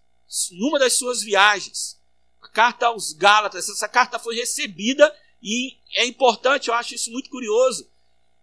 numa 0.51 0.77
das 0.77 0.91
suas 0.91 1.23
viagens. 1.23 1.97
A 2.41 2.49
carta 2.49 2.87
aos 2.87 3.13
Gálatas, 3.13 3.69
essa 3.69 3.87
carta 3.87 4.19
foi 4.19 4.35
recebida 4.35 5.17
e 5.41 5.77
é 5.93 6.05
importante, 6.05 6.67
eu 6.67 6.73
acho 6.73 6.95
isso 6.95 7.09
muito 7.11 7.29
curioso, 7.29 7.89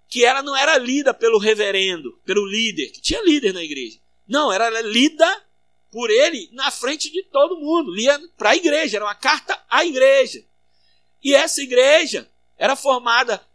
que 0.09 0.25
ela 0.25 0.43
não 0.43 0.57
era 0.57 0.79
lida 0.79 1.13
pelo 1.13 1.39
reverendo, 1.39 2.19
pelo 2.25 2.47
líder, 2.47 2.91
que 2.91 3.01
tinha 3.01 3.23
líder 3.23 3.53
na 3.53 3.63
igreja. 3.63 3.99
Não, 4.27 4.53
era 4.53 4.81
lida 4.81 5.45
por 5.91 6.11
ele 6.11 6.49
na 6.53 6.71
frente 6.71 7.11
de 7.11 7.23
todo 7.25 7.59
mundo, 7.59 7.93
lia 7.93 8.19
para 8.37 8.51
a 8.51 8.57
igreja, 8.57 8.97
era 8.97 9.05
uma 9.05 9.15
carta 9.15 9.63
à 9.69 9.85
igreja. 9.85 10.45
E 11.23 11.35
essa 11.35 11.63
igreja 11.63 12.31
era 12.57 12.77
formada 12.77 13.47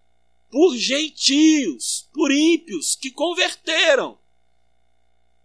por 0.52 0.76
gentios, 0.76 2.08
por 2.14 2.32
ímpios 2.32 2.96
que 2.96 3.10
converteram. 3.10 4.18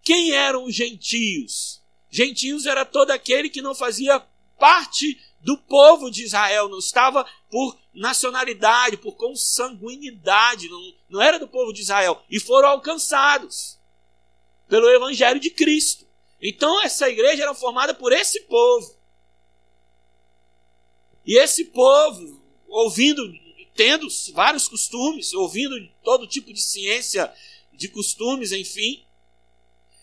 Quem 0.02 0.32
eram 0.32 0.64
os 0.64 0.74
gentios? 0.74 1.80
Gentios 2.10 2.66
era 2.66 2.84
todo 2.84 3.10
aquele 3.10 3.48
que 3.48 3.62
não 3.62 3.74
fazia 3.74 4.20
parte 4.58 5.18
do 5.40 5.56
povo 5.56 6.10
de 6.10 6.24
Israel, 6.24 6.68
não 6.68 6.78
estava 6.78 7.26
por 7.50 7.78
nacionalidade, 7.94 8.96
por 8.96 9.16
consanguinidade, 9.16 10.68
não, 10.68 10.94
não 11.08 11.22
era 11.22 11.38
do 11.38 11.48
povo 11.48 11.72
de 11.72 11.80
Israel, 11.80 12.22
e 12.30 12.38
foram 12.38 12.68
alcançados 12.68 13.78
pelo 14.68 14.88
Evangelho 14.90 15.40
de 15.40 15.50
Cristo. 15.50 16.06
Então 16.40 16.82
essa 16.82 17.08
igreja 17.08 17.42
era 17.42 17.54
formada 17.54 17.94
por 17.94 18.12
esse 18.12 18.42
povo. 18.42 18.96
E 21.24 21.36
esse 21.38 21.66
povo, 21.66 22.42
ouvindo, 22.68 23.22
tendo 23.74 24.06
vários 24.32 24.68
costumes, 24.68 25.32
ouvindo 25.34 25.74
todo 26.02 26.26
tipo 26.26 26.52
de 26.52 26.60
ciência, 26.62 27.32
de 27.72 27.88
costumes, 27.88 28.52
enfim, 28.52 29.04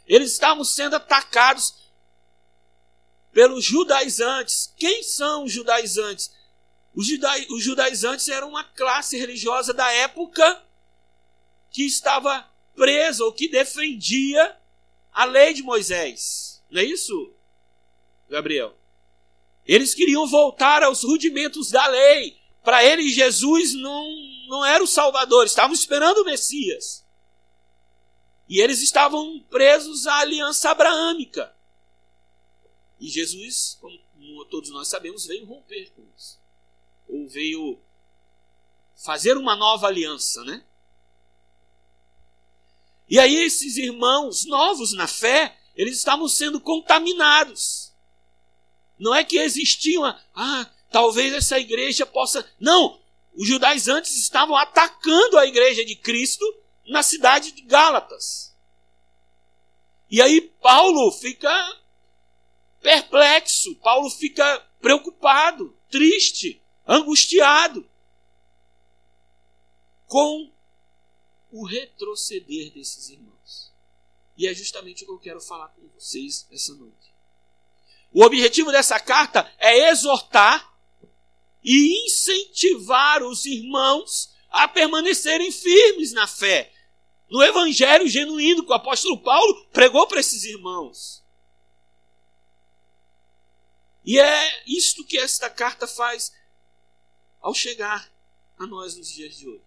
eles 0.08 0.32
estavam 0.32 0.64
sendo 0.64 0.96
atacados 0.96 1.76
pelos 3.32 3.66
judaizantes. 3.66 4.74
Quem 4.78 5.04
são 5.04 5.44
os 5.44 5.52
judaizantes? 5.52 6.32
Os, 6.96 7.08
os 7.50 7.64
judaizantes 7.64 8.30
eram 8.30 8.50
uma 8.50 8.64
classe 8.64 9.18
religiosa 9.18 9.74
da 9.74 9.92
época 9.92 10.64
que 11.70 11.86
estava 11.86 12.50
presa 12.74 13.24
ou 13.26 13.34
que 13.34 13.50
defendia 13.50 14.58
a 15.12 15.26
lei 15.26 15.54
de 15.54 15.62
Moisés. 15.62 16.64
Não 16.70 16.82
é 16.82 16.86
isso, 16.86 17.34
Gabriel? 18.30 18.78
Eles 19.66 19.94
queriam 19.94 20.26
voltar 20.26 20.84
aos 20.84 21.04
rudimentos 21.04 21.70
da 21.70 21.86
lei. 21.88 22.38
Para 22.64 22.84
eles, 22.84 23.14
Jesus 23.14 23.74
não, 23.74 24.16
não 24.48 24.66
era 24.66 24.84
o 24.84 24.88
Salvador, 24.88 25.46
estavam 25.46 25.74
esperando 25.74 26.20
o 26.20 26.26
Messias. 26.26 27.06
E 28.48 28.62
eles 28.62 28.82
estavam 28.82 29.40
presos 29.50 30.08
à 30.08 30.20
aliança 30.20 30.70
abraâmica. 30.70 31.54
E 33.00 33.08
Jesus, 33.08 33.78
como 33.82 34.46
todos 34.46 34.70
nós 34.70 34.88
sabemos, 34.88 35.26
veio 35.26 35.46
romper 35.46 35.92
com 35.92 36.04
isso. 36.16 36.45
Ou 37.08 37.28
veio 37.28 37.80
fazer 38.96 39.38
uma 39.38 39.56
nova 39.56 39.88
aliança, 39.88 40.44
né? 40.44 40.64
E 43.08 43.20
aí 43.20 43.36
esses 43.36 43.78
irmãos 43.78 44.46
novos 44.46 44.94
na 44.94 45.08
fé, 45.08 45.56
eles 45.76 45.98
estavam 45.98 46.28
sendo 46.28 46.60
contaminados. 46.60 47.94
Não 48.98 49.14
é 49.14 49.24
que 49.24 49.38
existiam, 49.38 50.04
ah, 50.34 50.70
talvez 50.90 51.34
essa 51.34 51.60
igreja 51.60 52.06
possa. 52.06 52.50
Não! 52.60 53.00
Os 53.36 53.48
judaizantes 53.48 54.16
estavam 54.18 54.56
atacando 54.56 55.38
a 55.38 55.46
igreja 55.46 55.84
de 55.84 55.96
Cristo 55.96 56.46
na 56.88 57.04
cidade 57.04 57.52
de 57.52 57.62
Gálatas. 57.64 58.56
E 60.10 60.22
aí 60.22 60.40
Paulo 60.40 61.12
fica 61.12 61.52
perplexo, 62.82 63.76
Paulo 63.78 64.10
fica 64.10 64.60
preocupado, 64.80 65.76
triste, 65.90 66.62
angustiado 66.86 67.88
com 70.06 70.52
o 71.52 71.66
retroceder 71.66 72.72
desses 72.72 73.10
irmãos. 73.10 73.72
E 74.38 74.48
é 74.48 74.54
justamente 74.54 75.04
o 75.04 75.08
que 75.08 75.12
eu 75.14 75.20
quero 75.20 75.42
falar 75.42 75.70
com 75.70 75.88
vocês 75.90 76.46
essa 76.52 76.74
noite. 76.76 77.14
O 78.12 78.24
objetivo 78.24 78.72
dessa 78.72 79.00
carta 79.00 79.52
é 79.58 79.90
exortar 79.90 80.74
e 81.64 82.06
incentivar 82.06 83.24
os 83.24 83.46
irmãos 83.46 84.34
a 84.50 84.68
permanecerem 84.68 85.52
firmes 85.52 86.14
na 86.14 86.28
fé, 86.28 86.72
no 87.30 87.44
evangelho 87.44 88.08
genuíno 88.08 88.64
que 88.64 88.72
o 88.72 88.76
apóstolo 88.76 89.18
Paulo 89.22 89.66
pregou 89.74 90.08
para 90.08 90.20
esses 90.20 90.44
irmãos. 90.44 91.24
E 94.06 94.20
é 94.20 94.64
isto 94.68 95.04
que 95.04 95.18
esta 95.18 95.50
carta 95.50 95.88
faz 95.88 96.32
ao 97.46 97.54
chegar 97.54 98.12
a 98.58 98.66
nós 98.66 98.98
nos 98.98 99.08
dias 99.08 99.38
de 99.38 99.48
hoje. 99.48 99.62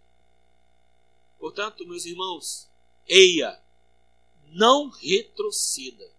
Portanto, 1.39 1.87
meus 1.87 2.05
irmãos, 2.05 2.69
eia, 3.07 3.57
não 4.49 4.89
retroceda. 4.89 6.11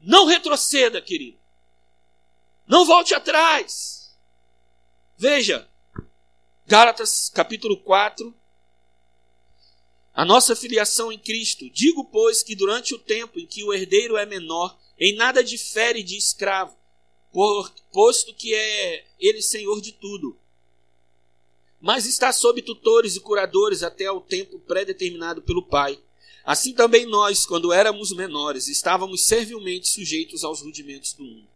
Não 0.00 0.24
retroceda, 0.24 1.02
querido. 1.02 1.38
Não 2.66 2.86
volte 2.86 3.12
atrás. 3.12 4.16
Veja, 5.18 5.68
Gálatas 6.66 7.28
capítulo 7.28 7.76
4. 7.82 8.34
A 10.14 10.24
nossa 10.24 10.56
filiação 10.56 11.12
em 11.12 11.18
Cristo. 11.18 11.68
Digo, 11.68 12.06
pois, 12.06 12.42
que 12.42 12.56
durante 12.56 12.94
o 12.94 12.98
tempo 12.98 13.38
em 13.38 13.46
que 13.46 13.62
o 13.62 13.74
herdeiro 13.74 14.16
é 14.16 14.24
menor, 14.24 14.80
em 14.98 15.14
nada 15.14 15.44
difere 15.44 16.02
de 16.02 16.16
escravo, 16.16 16.77
posto 17.32 18.34
que 18.34 18.54
é 18.54 19.04
ele 19.18 19.42
senhor 19.42 19.80
de 19.80 19.92
tudo 19.92 20.36
mas 21.80 22.06
está 22.06 22.32
sob 22.32 22.60
tutores 22.60 23.16
e 23.16 23.20
curadores 23.20 23.82
até 23.82 24.06
ao 24.06 24.20
tempo 24.20 24.58
pré-determinado 24.60 25.42
pelo 25.42 25.62
Pai. 25.62 25.98
Assim 26.44 26.72
também 26.72 27.06
nós, 27.06 27.46
quando 27.46 27.72
éramos 27.72 28.12
menores, 28.12 28.68
estávamos 28.68 29.26
servilmente 29.26 29.88
sujeitos 29.88 30.42
aos 30.42 30.62
rudimentos 30.62 31.12
do 31.12 31.24
mundo. 31.24 31.46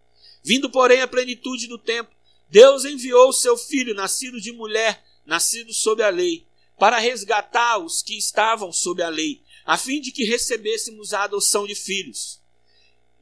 Vindo, 0.44 0.70
porém, 0.70 1.00
a 1.00 1.08
plenitude 1.08 1.66
do 1.66 1.78
tempo, 1.78 2.10
Deus 2.48 2.84
enviou 2.84 3.28
o 3.28 3.32
seu 3.32 3.56
filho, 3.56 3.94
nascido 3.94 4.40
de 4.40 4.52
mulher, 4.52 5.02
nascido 5.24 5.72
sob 5.72 6.02
a 6.02 6.10
lei, 6.10 6.46
para 6.78 6.98
resgatar 6.98 7.78
os 7.78 8.02
que 8.02 8.16
estavam 8.16 8.72
sob 8.72 9.02
a 9.02 9.08
lei, 9.08 9.40
a 9.64 9.78
fim 9.78 10.00
de 10.00 10.12
que 10.12 10.24
recebêssemos 10.24 11.14
a 11.14 11.24
adoção 11.24 11.66
de 11.66 11.74
filhos. 11.74 12.40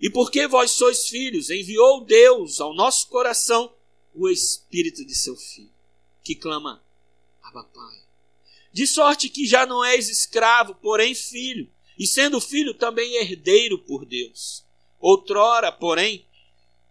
E 0.01 0.09
porque 0.09 0.47
vós 0.47 0.71
sois 0.71 1.09
filhos, 1.09 1.51
enviou 1.51 2.05
Deus 2.05 2.61
ao 2.61 2.75
nosso 2.75 3.09
coração 3.09 3.73
o 4.15 4.29
Espírito 4.29 5.05
de 5.05 5.15
seu 5.15 5.37
Filho, 5.37 5.71
que 6.25 6.35
clama, 6.35 6.83
Abba 7.43 7.65
Pai. 7.65 8.01
De 8.73 8.87
sorte 8.87 9.29
que 9.29 9.47
já 9.47 9.67
não 9.67 9.85
és 9.85 10.09
escravo, 10.09 10.75
porém 10.77 11.15
filho, 11.15 11.69
e 11.99 12.07
sendo 12.07 12.41
filho 12.41 12.73
também 12.73 13.17
herdeiro 13.17 13.79
por 13.79 14.07
Deus. 14.07 14.65
Outrora, 14.99 15.71
porém, 15.71 16.25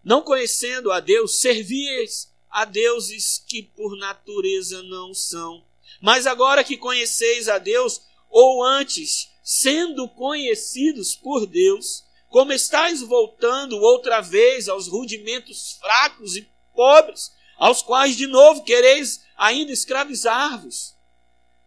não 0.04 0.22
conhecendo 0.22 0.92
a 0.92 1.00
Deus, 1.00 1.40
servias 1.40 2.32
a 2.50 2.66
deuses 2.66 3.44
que 3.48 3.64
por 3.64 3.98
natureza 3.98 4.84
não 4.84 5.14
são. 5.14 5.64
Mas 6.02 6.28
agora 6.28 6.64
que 6.64 6.78
conheceis 6.78 7.48
a 7.48 7.58
Deus, 7.58 8.02
ou 8.30 8.64
antes, 8.64 9.30
sendo 9.44 10.08
conhecidos 10.10 11.16
por 11.16 11.46
Deus, 11.46 12.04
como 12.30 12.54
estáis 12.54 13.02
voltando 13.02 13.78
outra 13.78 14.22
vez 14.22 14.70
aos 14.70 14.88
rudimentos 14.88 15.74
fracos 15.82 16.36
e 16.36 16.48
pobres, 16.74 17.32
aos 17.58 17.82
quais 17.82 18.16
de 18.16 18.28
novo 18.28 18.64
quereis 18.64 19.22
ainda 19.36 19.72
escravizar-vos. 19.72 20.96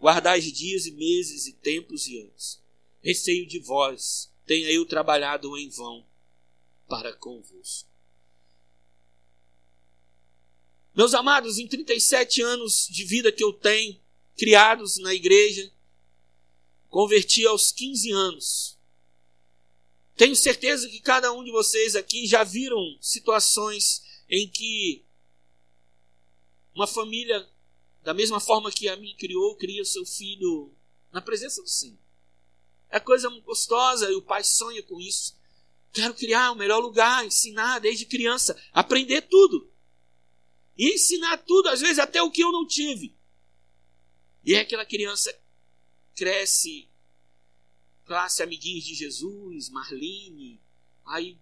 Guardais 0.00 0.44
dias 0.50 0.86
e 0.86 0.92
meses 0.92 1.46
e 1.46 1.52
tempos 1.52 2.06
e 2.06 2.18
anos. 2.20 2.62
Receio 3.02 3.46
de 3.46 3.58
vós, 3.58 4.32
tenha 4.46 4.70
eu 4.70 4.86
trabalhado 4.86 5.56
em 5.58 5.68
vão 5.68 6.06
para 6.88 7.12
convosco. 7.16 7.90
Meus 10.94 11.14
amados, 11.14 11.58
em 11.58 11.66
37 11.66 12.42
anos 12.42 12.86
de 12.88 13.04
vida 13.04 13.32
que 13.32 13.42
eu 13.42 13.52
tenho, 13.52 13.98
criados 14.36 14.98
na 14.98 15.14
igreja, 15.14 15.72
converti 16.88 17.46
aos 17.46 17.72
15 17.72 18.12
anos. 18.12 18.71
Tenho 20.22 20.36
certeza 20.36 20.88
que 20.88 21.00
cada 21.00 21.32
um 21.32 21.42
de 21.42 21.50
vocês 21.50 21.96
aqui 21.96 22.28
já 22.28 22.44
viram 22.44 22.96
situações 23.00 24.04
em 24.30 24.48
que 24.48 25.04
uma 26.72 26.86
família, 26.86 27.44
da 28.04 28.14
mesma 28.14 28.38
forma 28.38 28.70
que 28.70 28.88
a 28.88 28.94
mim 28.94 29.16
criou, 29.18 29.56
cria 29.56 29.84
seu 29.84 30.06
filho 30.06 30.72
na 31.10 31.20
presença 31.20 31.60
do 31.60 31.68
Senhor. 31.68 31.98
É 32.88 33.00
coisa 33.00 33.28
gostosa 33.40 34.12
e 34.12 34.14
o 34.14 34.22
pai 34.22 34.44
sonha 34.44 34.80
com 34.84 35.00
isso. 35.00 35.36
Quero 35.92 36.14
criar 36.14 36.52
o 36.52 36.56
melhor 36.56 36.78
lugar, 36.78 37.26
ensinar 37.26 37.80
desde 37.80 38.06
criança, 38.06 38.56
aprender 38.72 39.22
tudo. 39.22 39.68
E 40.78 40.94
ensinar 40.94 41.38
tudo, 41.38 41.68
às 41.68 41.80
vezes 41.80 41.98
até 41.98 42.22
o 42.22 42.30
que 42.30 42.44
eu 42.44 42.52
não 42.52 42.64
tive. 42.64 43.12
E 44.44 44.54
é 44.54 44.60
aquela 44.60 44.86
criança 44.86 45.36
cresce, 46.14 46.88
classe 48.12 48.42
Amiguinhos 48.42 48.84
de 48.84 48.94
Jesus, 48.94 49.70
Marlene, 49.70 50.60
aí 51.06 51.38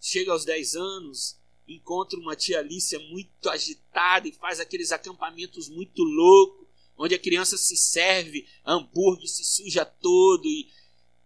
chega 0.00 0.30
aos 0.30 0.44
10 0.44 0.76
anos, 0.76 1.36
encontra 1.66 2.16
uma 2.16 2.36
tia 2.36 2.60
Alicia 2.60 3.00
muito 3.00 3.50
agitada 3.50 4.28
e 4.28 4.32
faz 4.32 4.60
aqueles 4.60 4.92
acampamentos 4.92 5.68
muito 5.68 6.00
loucos, 6.04 6.68
onde 6.96 7.16
a 7.16 7.18
criança 7.18 7.58
se 7.58 7.76
serve 7.76 8.46
hambúrguer, 8.64 9.26
se 9.26 9.44
suja 9.44 9.84
todo 9.84 10.46
e, 10.46 10.70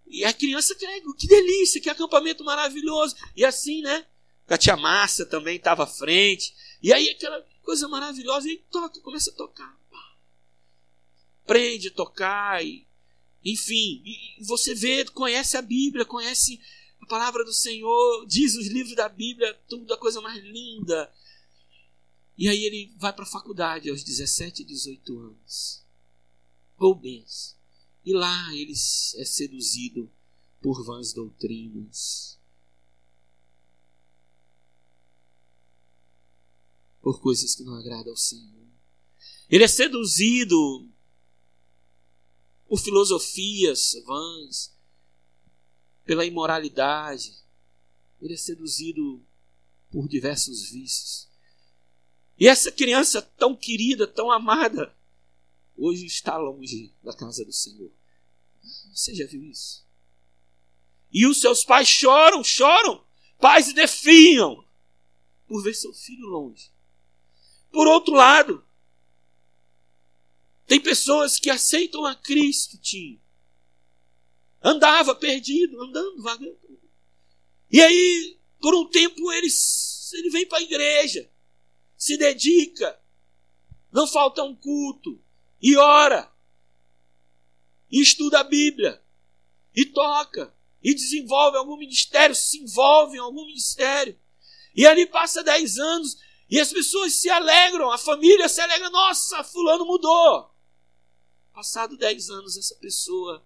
e 0.07 0.25
a 0.25 0.33
criança 0.33 0.75
que 0.75 1.27
delícia, 1.27 1.79
que 1.79 1.91
acampamento 1.91 2.43
maravilhoso. 2.43 3.17
E 3.37 3.45
assim, 3.45 3.83
né? 3.83 4.07
A 4.49 4.57
tia 4.57 4.79
Márcia 4.79 5.27
também 5.27 5.57
estava 5.57 5.85
à 5.85 5.87
frente. 5.87 6.55
E 6.83 6.91
aí 6.91 7.11
aquela 7.11 7.47
coisa 7.63 7.87
maravilhosa, 7.87 8.49
e 8.49 8.57
toca, 8.71 8.99
começa 9.01 9.31
a 9.31 9.35
tocar. 9.35 9.79
Aprende 11.45 11.89
a 11.89 11.93
tocar, 11.93 12.65
e, 12.65 12.87
enfim, 13.51 14.03
você 14.41 14.75
vê, 14.75 15.05
conhece 15.05 15.57
a 15.57 15.63
Bíblia, 15.63 16.05
conhece 16.05 16.61
a 17.01 17.07
palavra 17.07 17.45
do 17.45 17.53
Senhor, 17.53 18.27
diz 18.27 18.57
os 18.57 18.67
livros 18.67 18.97
da 18.97 19.09
Bíblia, 19.09 19.55
tudo 19.69 19.93
a 19.95 19.99
coisa 19.99 20.21
mais 20.21 20.43
linda. 20.43 21.13
E 22.37 22.49
aí 22.49 22.65
ele 22.65 22.93
vai 22.99 23.13
para 23.13 23.25
a 23.25 23.29
faculdade 23.29 23.89
aos 23.89 24.03
17, 24.03 24.65
18 24.65 25.19
anos. 25.19 25.83
Ou 26.77 26.95
bens. 26.95 27.57
E 28.05 28.13
lá 28.13 28.55
ele 28.55 28.73
é 28.73 29.25
seduzido 29.25 30.11
por 30.61 30.85
vãs 30.85 31.13
doutrinas. 31.13 32.37
por 37.07 37.21
coisas 37.21 37.55
que 37.55 37.63
não 37.63 37.75
agradam 37.75 38.11
ao 38.11 38.17
Senhor. 38.17 38.67
Ele 39.49 39.63
é 39.63 39.69
seduzido 39.69 40.91
por 42.69 42.79
filosofias 42.79 43.95
vãs, 44.05 44.75
pela 46.05 46.25
imoralidade. 46.25 47.35
Ele 48.21 48.35
é 48.35 48.37
seduzido 48.37 49.23
por 49.91 50.09
diversos 50.09 50.69
vícios. 50.71 51.29
E 52.39 52.49
essa 52.49 52.71
criança 52.71 53.23
tão 53.23 53.57
querida, 53.57 54.07
tão 54.07 54.31
amada, 54.31 54.95
hoje 55.77 56.07
está 56.07 56.37
longe 56.37 56.93
da 57.03 57.13
casa 57.13 57.45
do 57.45 57.53
Senhor. 57.53 57.91
Você 58.95 59.15
já 59.15 59.27
viu 59.27 59.43
isso? 59.45 59.85
E 61.13 61.27
os 61.27 61.41
seus 61.41 61.65
pais 61.65 61.89
choram, 61.89 62.43
choram, 62.43 63.03
pais 63.39 63.73
defiam 63.73 64.65
por 65.47 65.63
ver 65.63 65.75
seu 65.75 65.93
filho 65.95 66.27
longe. 66.27 66.71
Por 67.71 67.87
outro 67.87 68.15
lado, 68.15 68.66
tem 70.67 70.81
pessoas 70.81 71.39
que 71.39 71.49
aceitam 71.49 72.05
a 72.05 72.15
Cristo, 72.15 72.77
tio. 72.79 73.21
Andava 74.63 75.15
perdido, 75.15 75.81
andando, 75.83 76.23
vagando. 76.23 76.59
E 77.71 77.81
aí, 77.81 78.39
por 78.61 78.75
um 78.75 78.89
tempo, 78.89 79.33
ele, 79.33 79.49
ele 80.15 80.31
vem 80.31 80.47
para 80.47 80.59
a 80.59 80.63
igreja, 80.63 81.31
se 81.97 82.17
dedica, 82.17 82.99
não 83.93 84.07
falta 84.07 84.43
um 84.43 84.55
culto, 84.55 85.21
e 85.61 85.77
ora, 85.77 86.33
e 87.91 88.01
estuda 88.01 88.41
a 88.41 88.45
Bíblia, 88.45 89.03
e 89.75 89.85
toca, 89.87 90.55
e 90.83 90.95
desenvolve 90.95 91.59
algum 91.59 91.77
ministério, 91.77 92.35
se 92.35 92.59
envolve 92.59 93.17
em 93.17 93.21
algum 93.21 93.47
ministério. 93.47 94.19
E 94.75 94.87
ali 94.87 95.07
passa 95.07 95.43
dez 95.43 95.79
anos 95.79 96.19
e 96.49 96.61
as 96.61 96.73
pessoas 96.73 97.15
se 97.15 97.29
alegram, 97.29 97.91
a 97.91 97.99
família 97.99 98.49
se 98.49 98.61
alegra, 98.61 98.91
nossa, 98.91 99.43
fulano 99.43 99.85
mudou. 99.85 100.56
Passado 101.57 101.97
dez 101.97 102.29
anos, 102.29 102.59
essa 102.59 102.75
pessoa, 102.75 103.43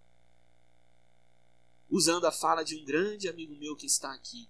usando 1.88 2.24
a 2.24 2.32
fala 2.32 2.64
de 2.64 2.74
um 2.74 2.84
grande 2.84 3.28
amigo 3.28 3.54
meu 3.54 3.76
que 3.76 3.86
está 3.86 4.12
aqui, 4.12 4.48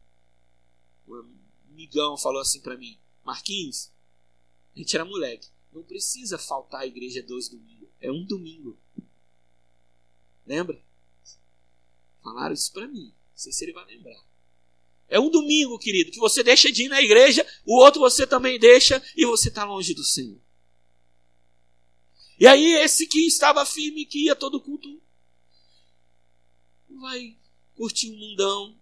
um 1.07 1.23
amigão 1.71 2.17
falou 2.17 2.41
assim 2.41 2.63
para 2.63 2.79
mim, 2.79 2.99
Marquinhos, 3.23 3.93
a 4.75 4.79
gente 4.79 4.97
era 4.97 5.05
moleque, 5.05 5.51
não 5.75 5.83
precisa 5.83 6.39
faltar 6.39 6.81
a 6.81 6.87
igreja 6.87 7.23
dois 7.23 7.51
domingos, 7.51 7.87
é 8.01 8.11
um 8.11 8.25
domingo. 8.25 8.79
Lembra? 10.47 10.83
Falaram 12.23 12.55
isso 12.55 12.73
para 12.73 12.89
mim, 12.89 13.09
não 13.09 13.37
sei 13.37 13.53
se 13.53 13.63
ele 13.63 13.75
vai 13.75 13.85
lembrar. 13.85 14.25
É 15.07 15.21
um 15.21 15.29
domingo, 15.29 15.79
querido, 15.79 16.11
que 16.11 16.19
você 16.19 16.43
deixa 16.43 16.73
de 16.73 16.87
ir 16.87 16.89
na 16.89 17.03
igreja, 17.03 17.47
o 17.67 17.77
outro 17.77 18.01
você 18.01 18.27
também 18.27 18.59
deixa 18.59 19.05
e 19.15 19.27
você 19.27 19.51
está 19.51 19.65
longe 19.65 19.93
do 19.93 20.03
Senhor. 20.03 20.41
E 22.41 22.47
aí, 22.47 22.73
esse 22.83 23.07
que 23.07 23.27
estava 23.27 23.67
firme, 23.67 24.07
que 24.07 24.25
ia 24.25 24.35
todo 24.35 24.63
culto, 24.63 24.89
vai 26.99 27.37
curtir 27.75 28.11
um 28.11 28.19
mundão, 28.19 28.81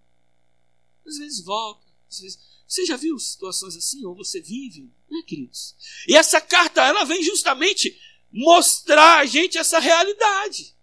às 1.04 1.18
vezes 1.18 1.44
volta, 1.44 1.84
às 2.08 2.20
vezes. 2.20 2.38
Você 2.68 2.86
já 2.86 2.96
viu 2.96 3.18
situações 3.18 3.76
assim, 3.76 4.04
ou 4.04 4.14
você 4.14 4.40
vive, 4.40 4.92
né, 5.10 5.22
queridos? 5.26 5.74
E 6.06 6.14
essa 6.14 6.40
carta, 6.40 6.84
ela 6.84 7.04
vem 7.04 7.20
justamente 7.20 7.98
mostrar 8.30 9.18
a 9.18 9.26
gente 9.26 9.58
essa 9.58 9.80
realidade. 9.80 10.76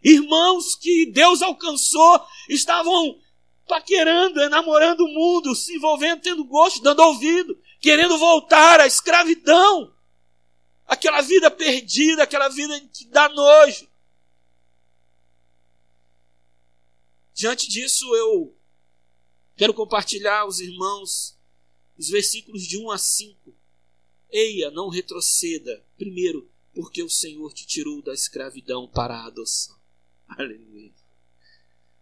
Irmãos 0.00 0.76
que 0.76 1.06
Deus 1.06 1.42
alcançou 1.42 2.24
estavam 2.48 3.18
paquerando, 3.66 4.48
namorando 4.48 5.00
o 5.00 5.08
mundo, 5.08 5.56
se 5.56 5.74
envolvendo, 5.74 6.20
tendo 6.20 6.44
gosto, 6.44 6.82
dando 6.82 7.00
ouvido, 7.00 7.58
querendo 7.80 8.16
voltar 8.16 8.78
à 8.78 8.86
escravidão. 8.86 9.92
Aquela 10.86 11.20
vida 11.22 11.50
perdida, 11.50 12.22
aquela 12.22 12.48
vida 12.48 12.78
que 12.92 13.06
dá 13.06 13.28
nojo. 13.28 13.88
Diante 17.32 17.68
disso, 17.68 18.14
eu 18.14 18.56
quero 19.56 19.74
compartilhar 19.74 20.40
aos 20.40 20.60
irmãos 20.60 21.36
os 21.98 22.08
versículos 22.08 22.62
de 22.62 22.78
1 22.78 22.90
a 22.90 22.98
5. 22.98 23.54
Eia, 24.30 24.70
não 24.70 24.88
retroceda. 24.88 25.84
Primeiro, 25.96 26.48
porque 26.74 27.02
o 27.02 27.10
Senhor 27.10 27.52
te 27.52 27.66
tirou 27.66 28.02
da 28.02 28.12
escravidão 28.12 28.86
para 28.88 29.14
a 29.14 29.26
adoção. 29.26 29.76
Aleluia. 30.28 30.92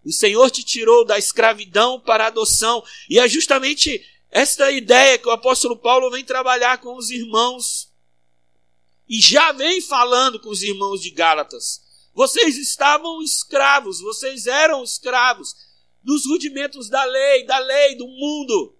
O 0.04 0.12
Senhor 0.12 0.50
te 0.50 0.64
tirou 0.64 1.04
da 1.04 1.18
escravidão 1.18 2.00
para 2.00 2.24
a 2.24 2.28
adoção. 2.28 2.82
E 3.08 3.18
é 3.18 3.28
justamente 3.28 4.04
esta 4.30 4.70
ideia 4.70 5.18
que 5.18 5.28
o 5.28 5.32
apóstolo 5.32 5.76
Paulo 5.76 6.10
vem 6.10 6.24
trabalhar 6.24 6.78
com 6.78 6.96
os 6.96 7.10
irmãos. 7.10 7.91
E 9.12 9.20
já 9.20 9.52
vem 9.52 9.78
falando 9.82 10.40
com 10.40 10.48
os 10.48 10.62
irmãos 10.62 11.02
de 11.02 11.10
Gálatas. 11.10 11.82
Vocês 12.14 12.56
estavam 12.56 13.20
escravos, 13.22 14.00
vocês 14.00 14.46
eram 14.46 14.82
escravos. 14.82 15.54
dos 16.02 16.24
rudimentos 16.26 16.88
da 16.88 17.04
lei, 17.04 17.44
da 17.44 17.58
lei, 17.58 17.94
do 17.94 18.08
mundo. 18.08 18.74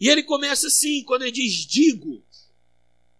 E 0.00 0.08
ele 0.08 0.22
começa 0.22 0.66
assim, 0.66 1.04
quando 1.04 1.22
ele 1.22 1.30
diz 1.30 1.66
digo, 1.66 2.24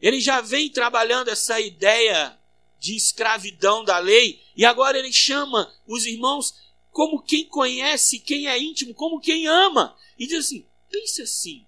ele 0.01 0.19
já 0.19 0.41
vem 0.41 0.71
trabalhando 0.71 1.29
essa 1.29 1.61
ideia 1.61 2.37
de 2.81 2.97
escravidão 2.97 3.85
da 3.85 3.99
lei, 3.99 4.41
e 4.57 4.65
agora 4.65 4.99
ele 4.99 5.13
chama 5.13 5.73
os 5.87 6.07
irmãos 6.07 6.55
como 6.91 7.23
quem 7.23 7.47
conhece, 7.47 8.19
quem 8.19 8.49
é 8.49 8.59
íntimo, 8.59 8.95
como 8.95 9.21
quem 9.21 9.47
ama, 9.47 9.97
e 10.19 10.27
diz 10.27 10.47
assim: 10.47 10.67
pense 10.91 11.23
assim, 11.23 11.67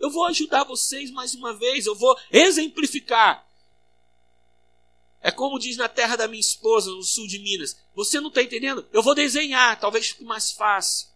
eu 0.00 0.10
vou 0.10 0.24
ajudar 0.24 0.64
vocês 0.64 1.10
mais 1.10 1.34
uma 1.34 1.52
vez, 1.52 1.86
eu 1.86 1.94
vou 1.94 2.18
exemplificar. 2.32 3.46
É 5.20 5.30
como 5.30 5.58
diz 5.58 5.76
na 5.76 5.88
terra 5.88 6.16
da 6.16 6.26
minha 6.26 6.40
esposa, 6.40 6.90
no 6.90 7.02
sul 7.02 7.26
de 7.26 7.38
Minas. 7.38 7.76
Você 7.94 8.18
não 8.18 8.28
está 8.28 8.42
entendendo? 8.42 8.88
Eu 8.90 9.02
vou 9.02 9.14
desenhar, 9.14 9.78
talvez 9.78 10.08
fique 10.08 10.24
mais 10.24 10.50
fácil. 10.50 11.08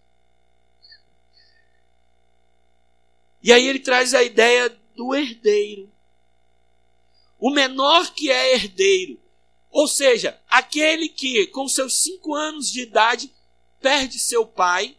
E 3.43 3.51
aí 3.51 3.67
ele 3.67 3.79
traz 3.79 4.13
a 4.13 4.23
ideia 4.23 4.69
do 4.95 5.15
herdeiro. 5.15 5.91
O 7.39 7.51
menor 7.51 8.13
que 8.13 8.31
é 8.31 8.55
herdeiro. 8.55 9.19
Ou 9.71 9.89
seja, 9.89 10.41
aquele 10.49 11.09
que, 11.09 11.47
com 11.49 11.67
seus 11.67 12.03
cinco 12.03 12.35
anos 12.35 12.71
de 12.71 12.83
idade, 12.83 13.33
perde 13.81 14.19
seu 14.19 14.47
pai 14.47 14.97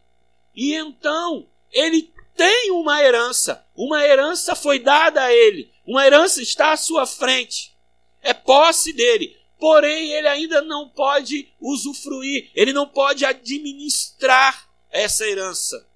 e 0.56 0.74
então 0.74 1.48
ele 1.72 2.14
tem 2.36 2.72
uma 2.72 3.02
herança. 3.02 3.66
Uma 3.76 4.06
herança 4.06 4.56
foi 4.56 4.80
dada 4.80 5.24
a 5.24 5.34
ele. 5.34 5.72
Uma 5.86 6.06
herança 6.06 6.42
está 6.42 6.72
à 6.72 6.78
sua 6.78 7.06
frente. 7.06 7.76
É 8.22 8.34
posse 8.34 8.94
dele. 8.94 9.38
Porém, 9.58 10.12
ele 10.12 10.28
ainda 10.28 10.62
não 10.62 10.90
pode 10.90 11.50
usufruir, 11.60 12.52
ele 12.54 12.74
não 12.74 12.88
pode 12.88 13.24
administrar 13.24 14.70
essa 14.92 15.26
herança. 15.26 15.88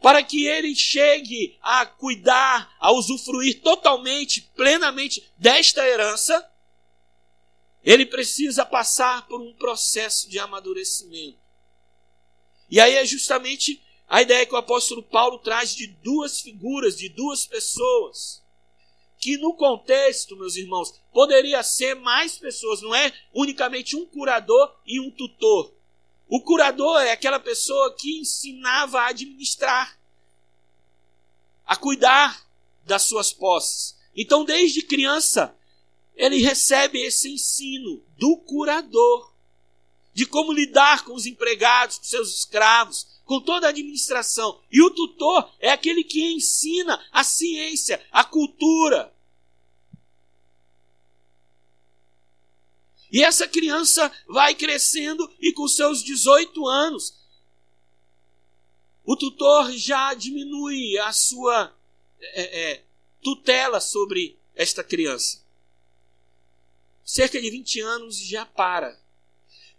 Para 0.00 0.22
que 0.22 0.46
ele 0.46 0.76
chegue 0.76 1.58
a 1.60 1.84
cuidar, 1.84 2.72
a 2.78 2.92
usufruir 2.92 3.60
totalmente, 3.62 4.42
plenamente 4.54 5.28
desta 5.36 5.86
herança, 5.86 6.48
ele 7.82 8.06
precisa 8.06 8.64
passar 8.64 9.26
por 9.26 9.40
um 9.40 9.52
processo 9.54 10.30
de 10.30 10.38
amadurecimento. 10.38 11.38
E 12.70 12.78
aí 12.80 12.94
é 12.94 13.04
justamente 13.04 13.82
a 14.08 14.22
ideia 14.22 14.46
que 14.46 14.54
o 14.54 14.58
apóstolo 14.58 15.02
Paulo 15.02 15.38
traz 15.38 15.74
de 15.74 15.86
duas 15.86 16.40
figuras, 16.40 16.96
de 16.96 17.10
duas 17.10 17.46
pessoas, 17.46 18.42
que 19.18 19.36
no 19.36 19.54
contexto, 19.54 20.36
meus 20.36 20.56
irmãos, 20.56 20.94
poderia 21.12 21.62
ser 21.62 21.94
mais 21.94 22.38
pessoas, 22.38 22.80
não 22.80 22.94
é 22.94 23.12
unicamente 23.34 23.96
um 23.96 24.06
curador 24.06 24.74
e 24.86 24.98
um 24.98 25.10
tutor. 25.10 25.74
O 26.26 26.40
curador 26.40 27.02
é 27.02 27.12
aquela 27.12 27.38
pessoa 27.38 27.94
que 27.94 28.20
ensinava 28.20 29.00
a 29.00 29.08
administrar, 29.08 29.98
a 31.66 31.76
cuidar 31.76 32.46
das 32.84 33.02
suas 33.02 33.32
posses. 33.32 33.94
Então, 34.16 34.44
desde 34.44 34.82
criança, 34.82 35.54
ele 36.16 36.38
recebe 36.38 37.02
esse 37.02 37.30
ensino 37.30 38.02
do 38.16 38.38
curador, 38.38 39.32
de 40.14 40.24
como 40.24 40.52
lidar 40.52 41.04
com 41.04 41.14
os 41.14 41.26
empregados, 41.26 41.98
com 41.98 42.04
seus 42.04 42.34
escravos, 42.34 43.17
com 43.28 43.42
toda 43.42 43.66
a 43.66 43.68
administração. 43.68 44.58
E 44.72 44.82
o 44.82 44.90
tutor 44.90 45.52
é 45.60 45.70
aquele 45.70 46.02
que 46.02 46.32
ensina 46.32 46.98
a 47.12 47.22
ciência, 47.22 48.02
a 48.10 48.24
cultura. 48.24 49.14
E 53.12 53.22
essa 53.22 53.46
criança 53.46 54.10
vai 54.26 54.54
crescendo 54.54 55.30
e 55.38 55.52
com 55.52 55.68
seus 55.68 56.02
18 56.02 56.66
anos, 56.66 57.18
o 59.04 59.14
tutor 59.14 59.72
já 59.72 60.14
diminui 60.14 60.96
a 60.96 61.12
sua 61.12 61.76
é, 62.18 62.72
é, 62.72 62.84
tutela 63.22 63.78
sobre 63.78 64.38
esta 64.54 64.82
criança. 64.82 65.42
Cerca 67.04 67.38
de 67.38 67.50
20 67.50 67.80
anos 67.82 68.16
já 68.16 68.46
para. 68.46 68.98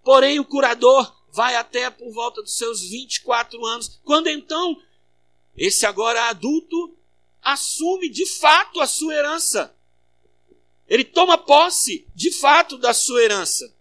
Porém, 0.03 0.39
o 0.39 0.45
curador 0.45 1.18
vai 1.31 1.55
até 1.55 1.89
por 1.89 2.11
volta 2.11 2.41
dos 2.41 2.55
seus 2.55 2.81
24 2.81 3.63
anos, 3.65 3.99
quando 4.03 4.27
então 4.27 4.81
esse 5.55 5.85
agora 5.85 6.29
adulto 6.29 6.95
assume 7.41 8.09
de 8.09 8.25
fato 8.25 8.79
a 8.79 8.87
sua 8.87 9.13
herança. 9.13 9.75
Ele 10.87 11.03
toma 11.03 11.37
posse 11.37 12.07
de 12.15 12.31
fato 12.31 12.77
da 12.77 12.93
sua 12.93 13.21
herança. 13.21 13.73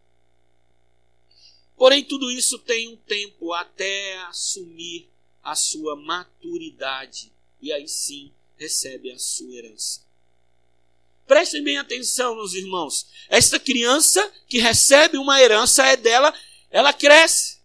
Porém, 1.76 2.04
tudo 2.04 2.30
isso 2.30 2.58
tem 2.58 2.88
um 2.88 2.96
tempo 2.96 3.52
até 3.52 4.18
assumir 4.24 5.08
a 5.42 5.54
sua 5.54 5.96
maturidade 5.96 7.32
e 7.62 7.72
aí 7.72 7.88
sim 7.88 8.32
recebe 8.56 9.11
a 9.12 9.18
sua 9.18 9.54
herança. 9.54 10.00
Prestem 11.26 11.62
bem 11.62 11.78
atenção, 11.78 12.34
meus 12.34 12.54
irmãos. 12.54 13.06
Esta 13.28 13.61
criança 13.61 14.32
que 14.48 14.58
recebe 14.58 15.18
uma 15.18 15.40
herança 15.40 15.87
é 15.87 15.96
dela 15.96 16.34
ela 16.70 16.92
cresce 16.92 17.59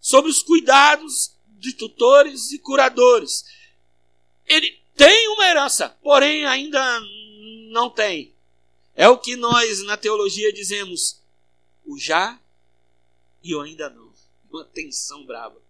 sob 0.00 0.28
os 0.28 0.42
cuidados 0.42 1.32
de 1.46 1.72
tutores 1.72 2.52
e 2.52 2.58
curadores. 2.58 3.44
Ele 4.46 4.78
tem 4.96 5.28
uma 5.28 5.46
herança, 5.46 5.90
porém 6.02 6.46
ainda 6.46 7.00
não 7.70 7.90
tem. 7.90 8.32
É 8.94 9.08
o 9.08 9.18
que 9.18 9.36
nós 9.36 9.82
na 9.84 9.96
teologia 9.96 10.52
dizemos: 10.52 11.20
o 11.84 11.98
já 11.98 12.40
e 13.42 13.54
o 13.54 13.60
ainda 13.60 13.88
não. 13.90 14.12
Uma 14.50 14.64
tensão 14.64 15.24
brava. 15.24 15.60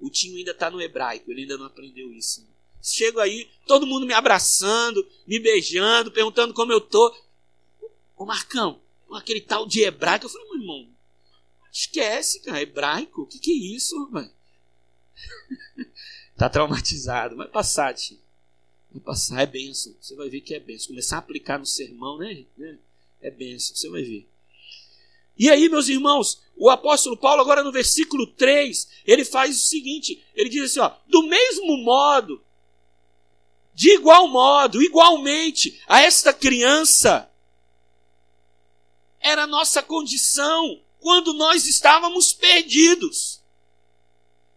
O 0.00 0.10
tio 0.10 0.36
ainda 0.36 0.50
está 0.50 0.70
no 0.70 0.80
hebraico, 0.80 1.30
ele 1.30 1.42
ainda 1.42 1.56
não 1.56 1.66
aprendeu 1.66 2.12
isso. 2.12 2.46
Chego 2.82 3.20
aí, 3.20 3.50
todo 3.66 3.86
mundo 3.86 4.06
me 4.06 4.14
abraçando, 4.14 5.06
me 5.26 5.38
beijando, 5.38 6.12
perguntando 6.12 6.54
como 6.54 6.72
eu 6.72 6.80
tô. 6.80 7.14
Ô 8.16 8.24
Marcão, 8.24 8.80
aquele 9.12 9.40
tal 9.40 9.66
de 9.66 9.82
hebraico. 9.82 10.26
Eu 10.26 10.30
falei, 10.30 10.48
meu 10.48 10.60
irmão, 10.60 10.88
Esquece, 11.76 12.40
cara. 12.40 12.62
Hebraico? 12.62 13.22
O 13.22 13.26
que, 13.26 13.38
que 13.38 13.50
é 13.50 13.76
isso, 13.76 13.94
mano? 14.10 14.30
tá 16.34 16.48
traumatizado. 16.48 17.36
Vai 17.36 17.48
passar, 17.48 17.92
tio. 17.92 18.18
Vai 18.90 19.02
passar. 19.02 19.42
É 19.42 19.46
benção. 19.46 19.94
Você 20.00 20.14
vai 20.14 20.30
ver 20.30 20.40
que 20.40 20.54
é 20.54 20.58
benção. 20.58 20.88
Começar 20.88 21.16
a 21.16 21.18
aplicar 21.18 21.58
no 21.58 21.66
sermão, 21.66 22.16
né? 22.16 22.46
É 23.20 23.30
benção. 23.30 23.76
Você 23.76 23.90
vai 23.90 24.02
ver. 24.02 24.26
E 25.38 25.50
aí, 25.50 25.68
meus 25.68 25.88
irmãos, 25.88 26.40
o 26.56 26.70
apóstolo 26.70 27.14
Paulo, 27.14 27.42
agora 27.42 27.62
no 27.62 27.70
versículo 27.70 28.26
3, 28.26 28.88
ele 29.04 29.26
faz 29.26 29.54
o 29.54 29.66
seguinte: 29.66 30.24
ele 30.34 30.48
diz 30.48 30.70
assim, 30.70 30.80
ó, 30.80 30.96
do 31.06 31.24
mesmo 31.24 31.76
modo, 31.84 32.42
de 33.74 33.90
igual 33.90 34.28
modo, 34.28 34.82
igualmente, 34.82 35.78
a 35.86 36.00
esta 36.00 36.32
criança, 36.32 37.30
era 39.20 39.42
a 39.42 39.46
nossa 39.46 39.82
condição 39.82 40.80
quando 41.06 41.32
nós 41.34 41.68
estávamos 41.68 42.32
perdidos. 42.32 43.40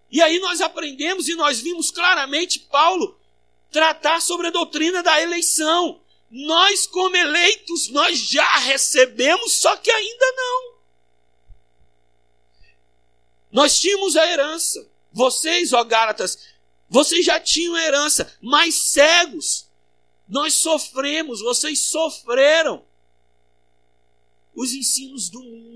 E 0.10 0.20
aí 0.20 0.40
nós 0.40 0.62
aprendemos 0.62 1.28
e 1.28 1.36
nós 1.36 1.60
vimos 1.60 1.92
claramente 1.92 2.62
Paulo 2.62 3.20
tratar 3.70 4.20
sobre 4.20 4.48
a 4.48 4.50
doutrina 4.50 5.04
da 5.04 5.22
eleição. 5.22 6.02
Nós, 6.28 6.88
como 6.88 7.16
eleitos, 7.16 7.90
nós 7.90 8.18
já 8.18 8.58
recebemos, 8.58 9.60
só 9.60 9.78
que 9.78 9.92
ainda 9.92 10.26
não. 10.32 10.74
Nós 13.52 13.80
tínhamos 13.80 14.18
a 14.18 14.26
herança. 14.26 14.90
Vocês, 15.12 15.72
ó 15.72 15.84
Gálatas, 15.84 16.48
vocês 16.90 17.24
já 17.24 17.40
tinham 17.40 17.76
a 17.76 17.86
herança, 17.86 18.36
mas 18.42 18.74
cegos. 18.74 19.68
Nós 20.28 20.56
sofremos, 20.56 21.42
vocês 21.42 21.78
sofreram 21.82 22.84
os 24.56 24.74
ensinos 24.74 25.30
do 25.30 25.44
mundo 25.44 25.69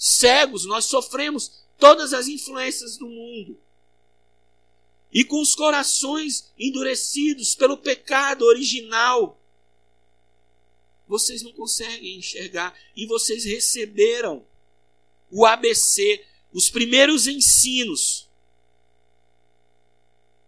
cegos, 0.00 0.64
nós 0.64 0.86
sofremos 0.86 1.62
todas 1.78 2.14
as 2.14 2.26
influências 2.26 2.96
do 2.96 3.06
mundo. 3.06 3.60
E 5.12 5.24
com 5.24 5.42
os 5.42 5.54
corações 5.54 6.50
endurecidos 6.58 7.54
pelo 7.54 7.76
pecado 7.76 8.46
original, 8.46 9.38
vocês 11.06 11.42
não 11.42 11.52
conseguem 11.52 12.16
enxergar 12.16 12.74
e 12.96 13.04
vocês 13.04 13.44
receberam 13.44 14.46
o 15.30 15.44
ABC, 15.44 16.24
os 16.50 16.70
primeiros 16.70 17.26
ensinos. 17.26 18.26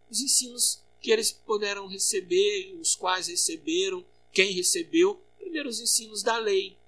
Os 0.09 0.21
ensinos 0.21 0.81
que 0.99 1.11
eles 1.11 1.31
puderam 1.31 1.87
receber, 1.89 2.75
os 2.81 2.95
quais 2.95 3.27
receberam, 3.27 4.03
quem 4.33 4.53
recebeu, 4.53 5.23
primeiro 5.37 5.69
os 5.69 5.79
ensinos 5.79 6.23
da 6.23 6.39
lei. 6.39 6.79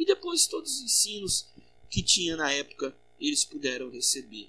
E 0.00 0.06
depois 0.06 0.46
todos 0.46 0.76
os 0.76 0.80
ensinos 0.80 1.49
que 1.90 2.02
tinha 2.02 2.36
na 2.36 2.52
época 2.52 2.96
eles 3.20 3.44
puderam 3.44 3.90
receber. 3.90 4.48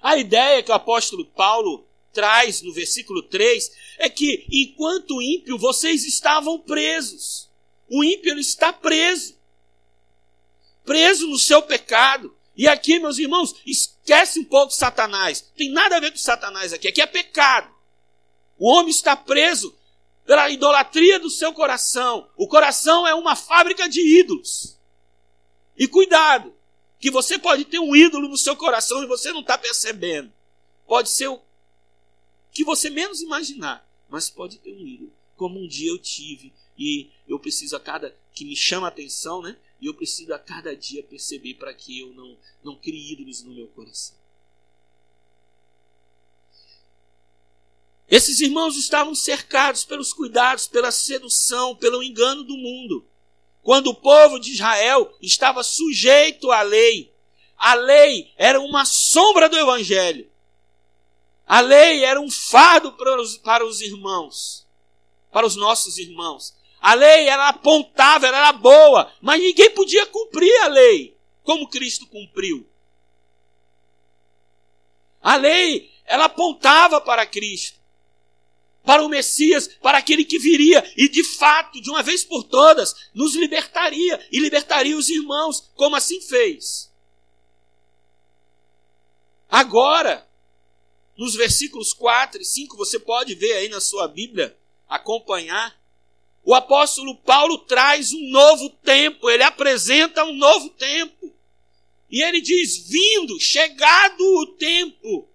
A 0.00 0.16
ideia 0.16 0.62
que 0.62 0.70
o 0.70 0.74
apóstolo 0.74 1.24
Paulo 1.24 1.86
traz 2.12 2.62
no 2.62 2.72
versículo 2.72 3.22
3 3.22 3.70
é 3.98 4.08
que 4.08 4.46
enquanto 4.50 5.22
ímpio 5.22 5.58
vocês 5.58 6.04
estavam 6.04 6.58
presos. 6.58 7.48
O 7.88 8.02
ímpio 8.02 8.32
ele 8.32 8.40
está 8.40 8.72
preso. 8.72 9.36
preso 10.84 11.26
no 11.26 11.38
seu 11.38 11.62
pecado. 11.62 12.34
E 12.56 12.66
aqui, 12.66 12.98
meus 12.98 13.18
irmãos, 13.18 13.54
esquece 13.64 14.40
um 14.40 14.44
pouco 14.44 14.72
Satanás. 14.72 15.40
Tem 15.56 15.70
nada 15.70 15.96
a 15.96 16.00
ver 16.00 16.10
com 16.10 16.16
Satanás 16.16 16.72
aqui. 16.72 16.88
Aqui 16.88 17.00
é 17.00 17.06
pecado. 17.06 17.72
O 18.58 18.68
homem 18.68 18.90
está 18.90 19.14
preso 19.14 19.76
pela 20.26 20.50
idolatria 20.50 21.20
do 21.20 21.30
seu 21.30 21.52
coração. 21.52 22.28
O 22.36 22.48
coração 22.48 23.06
é 23.06 23.14
uma 23.14 23.36
fábrica 23.36 23.88
de 23.88 24.00
ídolos. 24.20 24.77
E 25.78 25.86
cuidado, 25.86 26.52
que 26.98 27.10
você 27.10 27.38
pode 27.38 27.64
ter 27.64 27.78
um 27.78 27.94
ídolo 27.94 28.28
no 28.28 28.36
seu 28.36 28.56
coração 28.56 29.02
e 29.02 29.06
você 29.06 29.32
não 29.32 29.40
está 29.40 29.56
percebendo. 29.56 30.32
Pode 30.86 31.10
ser 31.10 31.28
o 31.28 31.40
que 32.50 32.64
você 32.64 32.90
menos 32.90 33.20
imaginar, 33.20 33.88
mas 34.08 34.28
pode 34.28 34.58
ter 34.58 34.72
um 34.72 34.86
ídolo. 34.86 35.12
Como 35.36 35.60
um 35.60 35.68
dia 35.68 35.90
eu 35.90 35.98
tive 35.98 36.52
e 36.76 37.10
eu 37.28 37.38
preciso 37.38 37.76
a 37.76 37.80
cada 37.80 38.14
que 38.32 38.44
me 38.44 38.56
chama 38.56 38.86
a 38.86 38.88
atenção, 38.88 39.40
né? 39.40 39.56
E 39.80 39.86
eu 39.86 39.94
preciso 39.94 40.34
a 40.34 40.38
cada 40.38 40.74
dia 40.74 41.02
perceber 41.04 41.54
para 41.54 41.72
que 41.72 42.00
eu 42.00 42.12
não 42.14 42.36
não 42.64 42.76
crie 42.76 43.12
ídolos 43.12 43.44
no 43.44 43.54
meu 43.54 43.68
coração. 43.68 44.16
Esses 48.10 48.40
irmãos 48.40 48.76
estavam 48.76 49.14
cercados 49.14 49.84
pelos 49.84 50.12
cuidados, 50.12 50.66
pela 50.66 50.90
sedução, 50.90 51.76
pelo 51.76 52.02
engano 52.02 52.42
do 52.42 52.56
mundo. 52.56 53.06
Quando 53.68 53.88
o 53.88 53.94
povo 53.94 54.38
de 54.38 54.52
Israel 54.52 55.14
estava 55.20 55.62
sujeito 55.62 56.50
à 56.50 56.62
lei, 56.62 57.14
a 57.54 57.74
lei 57.74 58.32
era 58.38 58.58
uma 58.58 58.86
sombra 58.86 59.46
do 59.46 59.58
evangelho. 59.58 60.26
A 61.46 61.60
lei 61.60 62.02
era 62.02 62.18
um 62.18 62.30
fardo 62.30 62.92
para 62.92 63.20
os, 63.20 63.36
para 63.36 63.66
os 63.66 63.82
irmãos, 63.82 64.66
para 65.30 65.46
os 65.46 65.54
nossos 65.54 65.98
irmãos. 65.98 66.56
A 66.80 66.94
lei 66.94 67.28
ela 67.28 67.48
apontava, 67.48 68.26
ela 68.26 68.38
era 68.38 68.52
boa, 68.54 69.12
mas 69.20 69.38
ninguém 69.38 69.68
podia 69.72 70.06
cumprir 70.06 70.62
a 70.62 70.68
lei 70.68 71.14
como 71.42 71.68
Cristo 71.68 72.06
cumpriu. 72.06 72.66
A 75.20 75.36
lei 75.36 75.92
ela 76.06 76.24
apontava 76.24 77.02
para 77.02 77.26
Cristo 77.26 77.77
para 78.88 79.04
o 79.04 79.08
Messias, 79.10 79.68
para 79.82 79.98
aquele 79.98 80.24
que 80.24 80.38
viria 80.38 80.82
e 80.96 81.10
de 81.10 81.22
fato, 81.22 81.78
de 81.78 81.90
uma 81.90 82.02
vez 82.02 82.24
por 82.24 82.42
todas, 82.42 83.10
nos 83.12 83.34
libertaria 83.34 84.18
e 84.32 84.40
libertaria 84.40 84.96
os 84.96 85.10
irmãos, 85.10 85.70
como 85.74 85.94
assim 85.94 86.22
fez. 86.22 86.90
Agora, 89.46 90.26
nos 91.18 91.34
versículos 91.34 91.92
4 91.92 92.40
e 92.40 92.44
5, 92.46 92.78
você 92.78 92.98
pode 92.98 93.34
ver 93.34 93.58
aí 93.58 93.68
na 93.68 93.78
sua 93.78 94.08
Bíblia, 94.08 94.56
acompanhar, 94.88 95.78
o 96.42 96.54
apóstolo 96.54 97.14
Paulo 97.14 97.58
traz 97.58 98.14
um 98.14 98.30
novo 98.30 98.70
tempo, 98.70 99.28
ele 99.28 99.42
apresenta 99.42 100.24
um 100.24 100.34
novo 100.34 100.70
tempo. 100.70 101.30
E 102.10 102.22
ele 102.22 102.40
diz: 102.40 102.88
vindo, 102.88 103.38
chegado 103.38 104.18
o 104.18 104.46
tempo, 104.46 105.28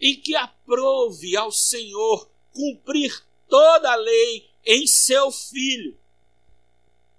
em 0.00 0.18
que 0.18 0.34
aprove 0.72 1.36
ao 1.36 1.52
Senhor 1.52 2.28
cumprir 2.50 3.22
toda 3.46 3.92
a 3.92 3.96
lei 3.96 4.48
em 4.64 4.86
seu 4.86 5.30
filho. 5.30 5.98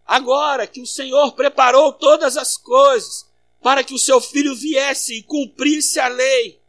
Agora 0.06 0.66
que 0.66 0.82
o 0.82 0.88
Senhor 0.88 1.34
preparou 1.34 1.94
todas 1.94 2.36
as 2.36 2.58
coisas 2.58 3.30
para 3.62 3.84
que 3.84 3.94
o 3.94 4.00
seu 4.00 4.20
filho 4.20 4.56
viesse 4.56 5.20
e 5.20 5.24
cumprisse 5.24 6.00
a 6.00 6.08
lei, 6.08 6.60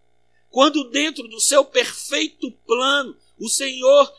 quando 0.50 0.90
dentro 0.90 1.26
do 1.26 1.40
seu 1.40 1.64
perfeito 1.64 2.50
plano, 2.66 3.16
o 3.40 3.48
Senhor 3.48 4.14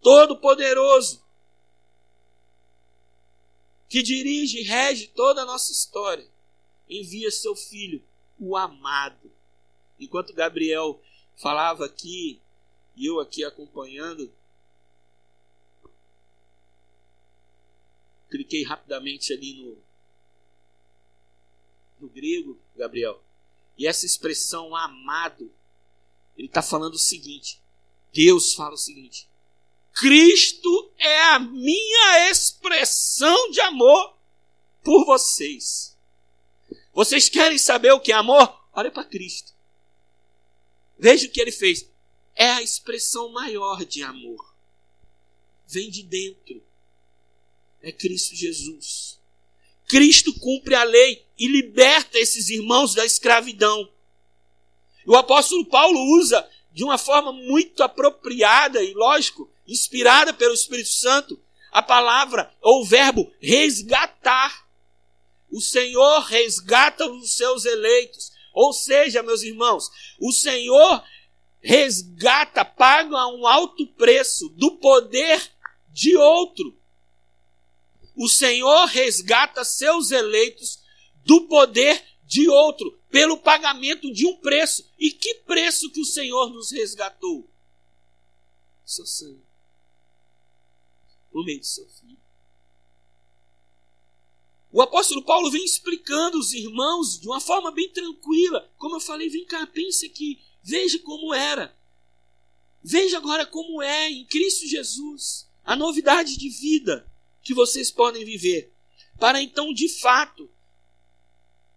Todo-Poderoso, 0.00 1.20
que 3.88 4.02
dirige 4.02 4.60
e 4.60 4.62
rege 4.62 5.08
toda 5.08 5.42
a 5.42 5.46
nossa 5.46 5.72
história, 5.72 6.28
envia 6.88 7.30
seu 7.30 7.56
filho, 7.56 8.02
o 8.38 8.56
amado. 8.56 9.32
Enquanto 9.98 10.32
Gabriel 10.32 11.00
falava 11.40 11.86
aqui, 11.86 12.40
e 12.94 13.06
eu 13.06 13.18
aqui 13.18 13.42
acompanhando, 13.44 14.32
cliquei 18.28 18.62
rapidamente 18.62 19.32
ali 19.32 19.54
no, 19.54 19.78
no 22.00 22.08
grego, 22.08 22.58
Gabriel, 22.76 23.22
e 23.76 23.86
essa 23.86 24.04
expressão 24.04 24.76
amado, 24.76 25.50
ele 26.36 26.46
está 26.46 26.62
falando 26.62 26.94
o 26.94 26.98
seguinte: 26.98 27.60
Deus 28.12 28.52
fala 28.52 28.74
o 28.74 28.78
seguinte, 28.78 29.26
Cristo 29.94 30.92
é 30.98 31.22
a 31.30 31.38
minha 31.38 32.30
expressão 32.30 33.50
de 33.50 33.60
amor 33.62 34.14
por 34.84 35.06
vocês. 35.06 35.96
Vocês 36.92 37.28
querem 37.28 37.56
saber 37.56 37.92
o 37.92 38.00
que 38.00 38.12
é 38.12 38.14
amor? 38.14 38.62
Olha 38.72 38.90
para 38.90 39.04
Cristo. 39.04 39.54
Veja 41.00 41.26
o 41.26 41.30
que 41.30 41.40
ele 41.40 41.50
fez. 41.50 41.88
É 42.34 42.50
a 42.50 42.62
expressão 42.62 43.32
maior 43.32 43.84
de 43.86 44.02
amor. 44.02 44.54
Vem 45.66 45.90
de 45.90 46.02
dentro. 46.02 46.62
É 47.82 47.90
Cristo 47.90 48.36
Jesus. 48.36 49.18
Cristo 49.88 50.32
cumpre 50.38 50.74
a 50.74 50.84
lei 50.84 51.24
e 51.38 51.48
liberta 51.48 52.18
esses 52.18 52.50
irmãos 52.50 52.94
da 52.94 53.04
escravidão. 53.04 53.90
O 55.06 55.16
apóstolo 55.16 55.64
Paulo 55.64 55.98
usa 56.18 56.46
de 56.70 56.84
uma 56.84 56.98
forma 56.98 57.32
muito 57.32 57.82
apropriada 57.82 58.82
e, 58.82 58.92
lógico, 58.92 59.50
inspirada 59.66 60.34
pelo 60.34 60.54
Espírito 60.54 60.90
Santo, 60.90 61.40
a 61.72 61.82
palavra 61.82 62.54
ou 62.60 62.82
o 62.82 62.84
verbo 62.84 63.32
resgatar. 63.40 64.68
O 65.50 65.60
Senhor 65.60 66.20
resgata 66.24 67.06
os 67.10 67.32
seus 67.32 67.64
eleitos. 67.64 68.29
Ou 68.60 68.74
seja, 68.74 69.22
meus 69.22 69.42
irmãos, 69.42 69.90
o 70.20 70.30
Senhor 70.32 71.02
resgata, 71.62 72.62
paga 72.62 73.26
um 73.28 73.46
alto 73.46 73.86
preço 73.94 74.50
do 74.50 74.76
poder 74.76 75.50
de 75.88 76.14
outro. 76.14 76.78
O 78.14 78.28
Senhor 78.28 78.84
resgata 78.84 79.64
seus 79.64 80.10
eleitos 80.10 80.82
do 81.24 81.48
poder 81.48 82.04
de 82.22 82.50
outro, 82.50 83.00
pelo 83.10 83.38
pagamento 83.38 84.12
de 84.12 84.26
um 84.26 84.36
preço. 84.36 84.86
E 84.98 85.10
que 85.10 85.36
preço 85.36 85.90
que 85.90 86.02
o 86.02 86.04
Senhor 86.04 86.50
nos 86.50 86.70
resgatou? 86.70 87.48
Seu 88.84 89.06
sangue. 89.06 89.42
Por 91.32 91.46
meio 91.46 91.60
do 91.60 91.66
seu 91.66 91.88
filho. 91.88 92.19
O 94.72 94.80
apóstolo 94.80 95.22
Paulo 95.22 95.50
vem 95.50 95.64
explicando 95.64 96.38
os 96.38 96.52
irmãos 96.52 97.18
de 97.18 97.26
uma 97.26 97.40
forma 97.40 97.72
bem 97.72 97.88
tranquila. 97.90 98.70
Como 98.78 98.96
eu 98.96 99.00
falei, 99.00 99.28
vem 99.28 99.44
cá, 99.44 99.66
pense 99.66 100.06
aqui. 100.06 100.40
Veja 100.62 100.98
como 101.00 101.34
era. 101.34 101.76
Veja 102.82 103.16
agora 103.16 103.44
como 103.44 103.82
é 103.82 104.10
em 104.10 104.24
Cristo 104.24 104.66
Jesus. 104.66 105.48
A 105.64 105.74
novidade 105.74 106.36
de 106.36 106.48
vida 106.48 107.06
que 107.42 107.52
vocês 107.52 107.90
podem 107.90 108.24
viver. 108.24 108.72
Para 109.18 109.42
então, 109.42 109.72
de 109.72 109.88
fato, 109.88 110.48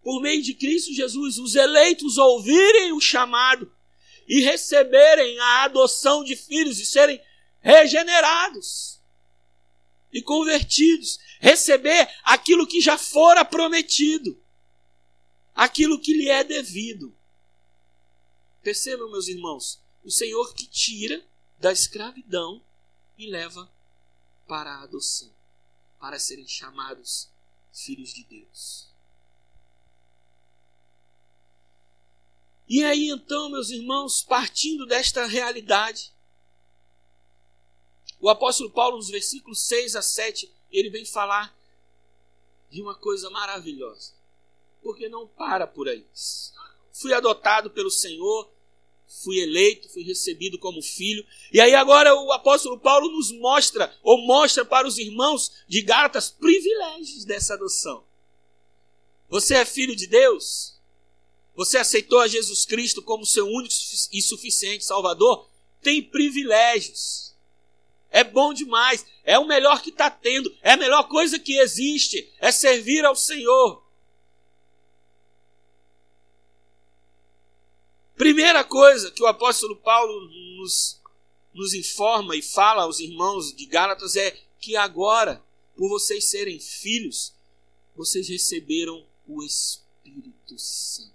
por 0.04 0.22
meio 0.22 0.44
de 0.44 0.54
Cristo 0.54 0.94
Jesus, 0.94 1.40
os 1.40 1.56
eleitos 1.56 2.18
ouvirem 2.18 2.94
o 2.94 3.02
chamado 3.02 3.72
e 4.28 4.42
receberem 4.42 5.38
a 5.40 5.64
adoção 5.64 6.24
de 6.24 6.36
filhos 6.36 6.80
e 6.80 6.86
serem 6.86 7.20
regenerados 7.60 9.02
e 10.12 10.22
convertidos 10.22 11.20
receber 11.44 12.10
aquilo 12.24 12.66
que 12.66 12.80
já 12.80 12.98
fora 12.98 13.44
prometido, 13.44 14.42
aquilo 15.54 16.00
que 16.00 16.14
lhe 16.14 16.30
é 16.30 16.42
devido. 16.42 17.14
Percebam, 18.62 19.12
meus 19.12 19.28
irmãos, 19.28 19.78
o 20.06 20.10
Senhor 20.10 20.54
que 20.54 20.66
tira 20.66 21.22
da 21.60 21.70
escravidão 21.70 22.64
e 23.18 23.30
leva 23.30 23.70
para 24.48 24.72
a 24.72 24.84
adoção, 24.84 25.30
para 26.00 26.18
serem 26.18 26.48
chamados 26.48 27.30
filhos 27.74 28.14
de 28.14 28.24
Deus. 28.24 28.88
E 32.70 32.86
aí 32.86 33.10
então, 33.10 33.50
meus 33.50 33.70
irmãos, 33.70 34.24
partindo 34.24 34.86
desta 34.86 35.26
realidade, 35.26 36.14
o 38.22 38.30
apóstolo 38.30 38.72
Paulo, 38.72 38.96
nos 38.96 39.10
versículos 39.10 39.60
6 39.64 39.98
a 39.98 40.02
7, 40.02 40.50
ele 40.74 40.90
vem 40.90 41.06
falar 41.06 41.56
de 42.70 42.82
uma 42.82 42.96
coisa 42.96 43.30
maravilhosa. 43.30 44.14
Porque 44.82 45.08
não 45.08 45.28
para 45.28 45.68
por 45.68 45.88
aí. 45.88 46.06
Fui 46.92 47.14
adotado 47.14 47.70
pelo 47.70 47.90
Senhor, 47.90 48.52
fui 49.24 49.40
eleito, 49.40 49.90
fui 49.90 50.04
recebido 50.04 50.58
como 50.58 50.82
filho. 50.82 51.26
E 51.52 51.62
aí 51.62 51.76
agora 51.76 52.14
o 52.16 52.32
apóstolo 52.32 52.80
Paulo 52.80 53.10
nos 53.12 53.32
mostra, 53.32 53.96
ou 54.02 54.26
mostra 54.26 54.66
para 54.66 54.88
os 54.88 54.98
irmãos 54.98 55.52
de 55.68 55.82
Gálatas, 55.82 56.32
privilégios 56.32 57.24
dessa 57.24 57.54
adoção. 57.54 58.04
Você 59.30 59.56
é 59.56 59.66
filho 59.66 59.96
de 59.96 60.08
Deus? 60.08 60.74
Você 61.56 61.78
aceitou 61.78 62.20
a 62.20 62.28
Jesus 62.28 62.66
Cristo 62.66 63.02
como 63.02 63.26
seu 63.26 63.46
único 63.46 63.74
e 64.12 64.22
suficiente 64.22 64.84
Salvador? 64.84 65.48
Tem 65.82 66.02
privilégios 66.02 67.33
é 68.14 68.24
bom 68.24 68.54
demais, 68.54 69.04
é 69.24 69.40
o 69.40 69.48
melhor 69.48 69.82
que 69.82 69.90
está 69.90 70.10
tendo, 70.10 70.56
é 70.62 70.74
a 70.74 70.78
melhor 70.78 71.08
coisa 71.10 71.40
que 71.40 71.58
existe, 71.58 72.32
é 72.40 72.52
servir 72.52 73.04
ao 73.04 73.16
Senhor. 73.16 73.84
Primeira 78.16 78.64
coisa 78.64 79.10
que 79.10 79.24
o 79.24 79.26
apóstolo 79.26 79.76
Paulo 79.78 80.30
nos, 80.60 81.02
nos 81.56 81.74
informa 81.74 82.36
e 82.36 82.44
fala 82.44 82.84
aos 82.84 83.00
irmãos 83.00 83.52
de 83.52 83.66
Gálatas 83.66 84.16
é 84.16 84.38
que 84.60 84.76
agora, 84.76 85.44
por 85.76 85.90
vocês 85.90 86.26
serem 86.26 86.60
filhos, 86.60 87.34
vocês 87.96 88.30
receberam 88.30 89.04
o 89.28 89.44
Espírito 89.44 90.60
Santo. 90.60 91.12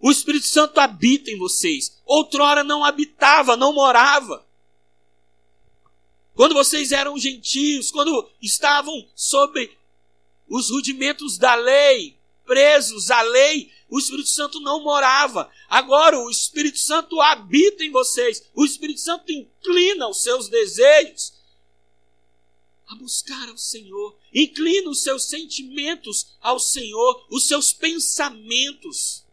O 0.00 0.10
Espírito 0.10 0.46
Santo 0.46 0.78
habita 0.78 1.30
em 1.30 1.38
vocês. 1.38 2.00
Outrora 2.04 2.62
não 2.62 2.84
habitava, 2.84 3.56
não 3.56 3.72
morava. 3.72 4.46
Quando 6.34 6.54
vocês 6.54 6.92
eram 6.92 7.18
gentios, 7.18 7.90
quando 7.90 8.28
estavam 8.42 9.08
sob 9.14 9.70
os 10.48 10.70
rudimentos 10.70 11.38
da 11.38 11.54
lei, 11.54 12.16
presos 12.44 13.10
à 13.10 13.22
lei, 13.22 13.72
o 13.88 13.98
Espírito 13.98 14.28
Santo 14.28 14.60
não 14.60 14.82
morava. 14.82 15.50
Agora 15.68 16.18
o 16.18 16.30
Espírito 16.30 16.78
Santo 16.78 17.20
habita 17.20 17.84
em 17.84 17.90
vocês. 17.90 18.44
O 18.54 18.64
Espírito 18.64 19.00
Santo 19.00 19.32
inclina 19.32 20.08
os 20.08 20.22
seus 20.22 20.48
desejos 20.48 21.34
a 22.86 22.94
buscar 22.94 23.48
ao 23.48 23.56
Senhor. 23.56 24.16
Inclina 24.32 24.90
os 24.90 25.02
seus 25.02 25.24
sentimentos 25.24 26.36
ao 26.40 26.58
Senhor, 26.58 27.26
os 27.30 27.46
seus 27.46 27.72
pensamentos, 27.72 29.24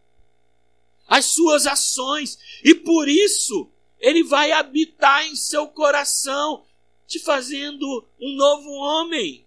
as 1.07 1.25
suas 1.25 1.67
ações. 1.67 2.37
E 2.63 2.73
por 2.73 3.07
isso 3.07 3.69
ele 3.99 4.23
vai 4.23 4.51
habitar 4.51 5.25
em 5.25 5.35
seu 5.35 5.67
coração, 5.67 6.65
te 7.07 7.19
fazendo 7.19 8.05
um 8.19 8.35
novo 8.35 8.69
homem. 8.71 9.45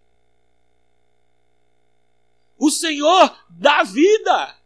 O 2.59 2.71
Senhor 2.71 3.39
dá 3.51 3.83
vida. 3.83 4.57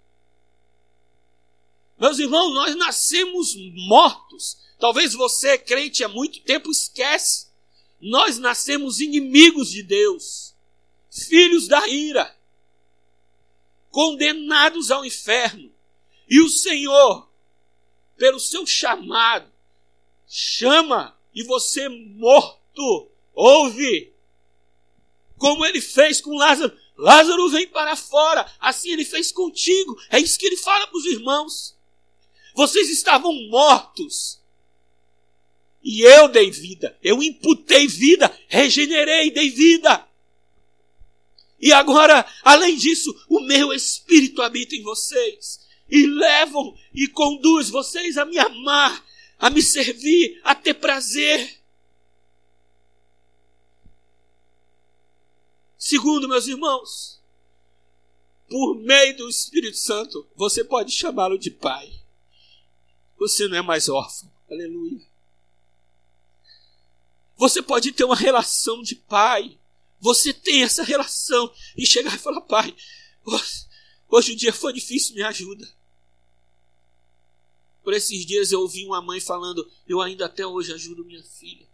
Meus 1.99 2.19
irmãos, 2.19 2.55
nós 2.55 2.75
nascemos 2.77 3.55
mortos. 3.89 4.59
Talvez 4.79 5.13
você, 5.13 5.59
crente, 5.59 6.03
há 6.03 6.09
muito 6.09 6.41
tempo 6.41 6.71
esquece. 6.71 7.49
Nós 8.01 8.39
nascemos 8.39 9.01
inimigos 9.01 9.71
de 9.71 9.83
Deus, 9.83 10.55
filhos 11.11 11.69
da 11.69 11.87
ira, 11.87 12.35
condenados 13.91 14.91
ao 14.91 15.05
inferno. 15.05 15.70
E 16.31 16.41
o 16.41 16.49
Senhor, 16.49 17.29
pelo 18.17 18.39
seu 18.39 18.65
chamado, 18.65 19.51
chama 20.29 21.19
e 21.35 21.43
você 21.43 21.89
morto, 21.89 23.11
ouve. 23.35 24.13
Como 25.37 25.67
ele 25.67 25.81
fez 25.81 26.21
com 26.21 26.37
Lázaro. 26.37 26.77
Lázaro 26.97 27.49
vem 27.49 27.67
para 27.67 27.97
fora. 27.97 28.51
Assim 28.61 28.91
ele 28.91 29.05
fez 29.05 29.33
contigo. 29.33 29.99
É 30.09 30.21
isso 30.21 30.39
que 30.39 30.47
ele 30.47 30.57
fala 30.57 30.87
para 30.87 30.99
os 30.99 31.07
irmãos. 31.07 31.77
Vocês 32.55 32.89
estavam 32.91 33.33
mortos. 33.49 34.39
E 35.83 36.03
eu 36.03 36.29
dei 36.29 36.51
vida. 36.51 36.97
Eu 37.03 37.23
imputei 37.23 37.89
vida. 37.89 38.33
Regenerei, 38.49 39.31
dei 39.31 39.51
vida. 39.51 40.07
E 41.59 41.73
agora, 41.73 42.27
além 42.43 42.77
disso, 42.77 43.15
o 43.29 43.41
meu 43.41 43.73
espírito 43.73 44.43
habita 44.43 44.75
em 44.75 44.83
vocês. 44.83 45.61
E 45.91 46.07
levam 46.07 46.77
e 46.95 47.09
conduz 47.09 47.69
vocês 47.69 48.17
a 48.17 48.25
me 48.25 48.39
amar, 48.39 49.05
a 49.39 49.51
me 49.51 49.63
servir, 49.63 50.41
a 50.45 50.55
ter 50.55 50.75
prazer. 50.75 51.61
Segundo, 55.77 56.29
meus 56.29 56.47
irmãos, 56.47 57.21
por 58.49 58.77
meio 58.77 59.17
do 59.17 59.29
Espírito 59.29 59.79
Santo, 59.79 60.29
você 60.37 60.63
pode 60.63 60.93
chamá-lo 60.93 61.39
de 61.39 61.51
Pai. 61.51 62.01
Você 63.19 63.47
não 63.49 63.57
é 63.59 63.63
mais 63.63 63.89
órfão. 63.89 64.31
Aleluia. 64.51 65.01
Você 67.41 67.63
pode 67.63 67.93
ter 67.93 68.05
uma 68.05 68.17
relação 68.17 68.83
de 68.83 68.95
pai. 68.95 69.59
Você 69.99 70.31
tem 70.33 70.63
essa 70.63 70.83
relação 70.83 71.51
e 71.75 71.87
chegar 71.87 72.15
e 72.15 72.19
falar: 72.19 72.43
Pai, 72.43 72.75
hoje 74.11 74.33
o 74.33 74.37
dia 74.37 74.53
foi 74.53 74.75
difícil, 74.75 75.15
me 75.15 75.23
ajuda. 75.23 75.67
Por 77.91 77.97
esses 77.97 78.25
dias 78.25 78.53
eu 78.53 78.61
ouvi 78.61 78.87
uma 78.87 79.03
mãe 79.03 79.19
falando: 79.19 79.69
Eu 79.85 80.01
ainda 80.01 80.27
até 80.27 80.47
hoje 80.47 80.73
ajudo 80.73 81.05
minha 81.05 81.25
filha. 81.25 81.67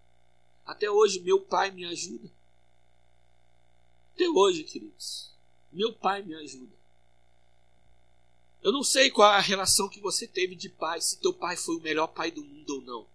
Até 0.65 0.91
hoje 0.91 1.21
meu 1.21 1.39
pai 1.39 1.71
me 1.71 1.85
ajuda. 1.85 2.33
Até 4.15 4.27
hoje, 4.27 4.65
queridos. 4.65 5.31
Meu 5.71 5.93
pai 5.93 6.23
me 6.23 6.35
ajuda. 6.35 6.73
Eu 8.63 8.73
não 8.73 8.83
sei 8.83 9.11
qual 9.11 9.31
a 9.31 9.41
relação 9.41 9.91
que 9.91 10.01
você 10.01 10.27
teve 10.27 10.55
de 10.55 10.71
pai, 10.71 11.03
se 11.03 11.21
teu 11.21 11.35
pai 11.35 11.55
foi 11.55 11.77
o 11.77 11.83
melhor 11.83 12.07
pai 12.07 12.31
do 12.31 12.43
mundo 12.43 12.77
ou 12.77 12.81
não. 12.81 13.07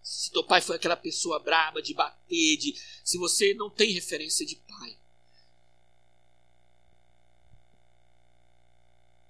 Se 0.00 0.30
teu 0.30 0.44
pai 0.44 0.60
foi 0.60 0.76
aquela 0.76 0.96
pessoa 0.96 1.40
braba 1.40 1.82
de 1.82 1.94
bater, 1.94 2.56
de 2.58 2.80
se 3.02 3.18
você 3.18 3.54
não 3.54 3.68
tem 3.68 3.90
referência 3.90 4.46
de 4.46 4.54
pai. 4.54 4.96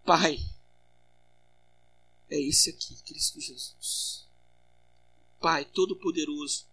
Pai 0.05 0.54
é 2.35 2.41
esse 2.41 2.71
aqui, 2.71 2.97
Cristo 3.07 3.41
Jesus. 3.41 4.27
Pai 5.41 5.65
Todo-Poderoso, 5.65 6.65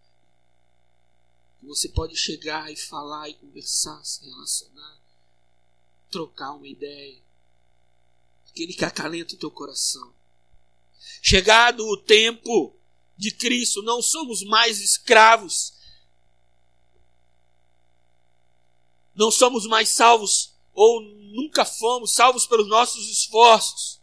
você 1.62 1.88
pode 1.88 2.15
chegar 2.15 2.71
e 2.71 2.76
falar 2.76 3.30
e 3.30 3.36
conversar, 3.36 4.04
se 4.04 4.26
relacionar, 4.26 4.97
trocar 6.10 6.54
uma 6.54 6.67
ideia. 6.67 7.19
Aquele 8.50 8.74
que 8.74 8.84
acalenta 8.84 9.36
o 9.36 9.38
teu 9.38 9.52
coração. 9.52 10.12
Chegado 11.21 11.88
o 11.88 11.97
tempo 11.97 12.76
de 13.15 13.32
Cristo, 13.32 13.84
não 13.84 14.02
somos 14.02 14.41
mais 14.43 14.82
escravos. 14.82 15.74
Não 19.13 19.30
somos 19.30 19.67
mais 19.67 19.89
salvos, 19.89 20.54
ou 20.74 21.02
nunca 21.02 21.63
fomos 21.63 22.12
salvos 22.12 22.47
pelos 22.47 22.67
nossos 22.67 23.08
esforços. 23.10 24.01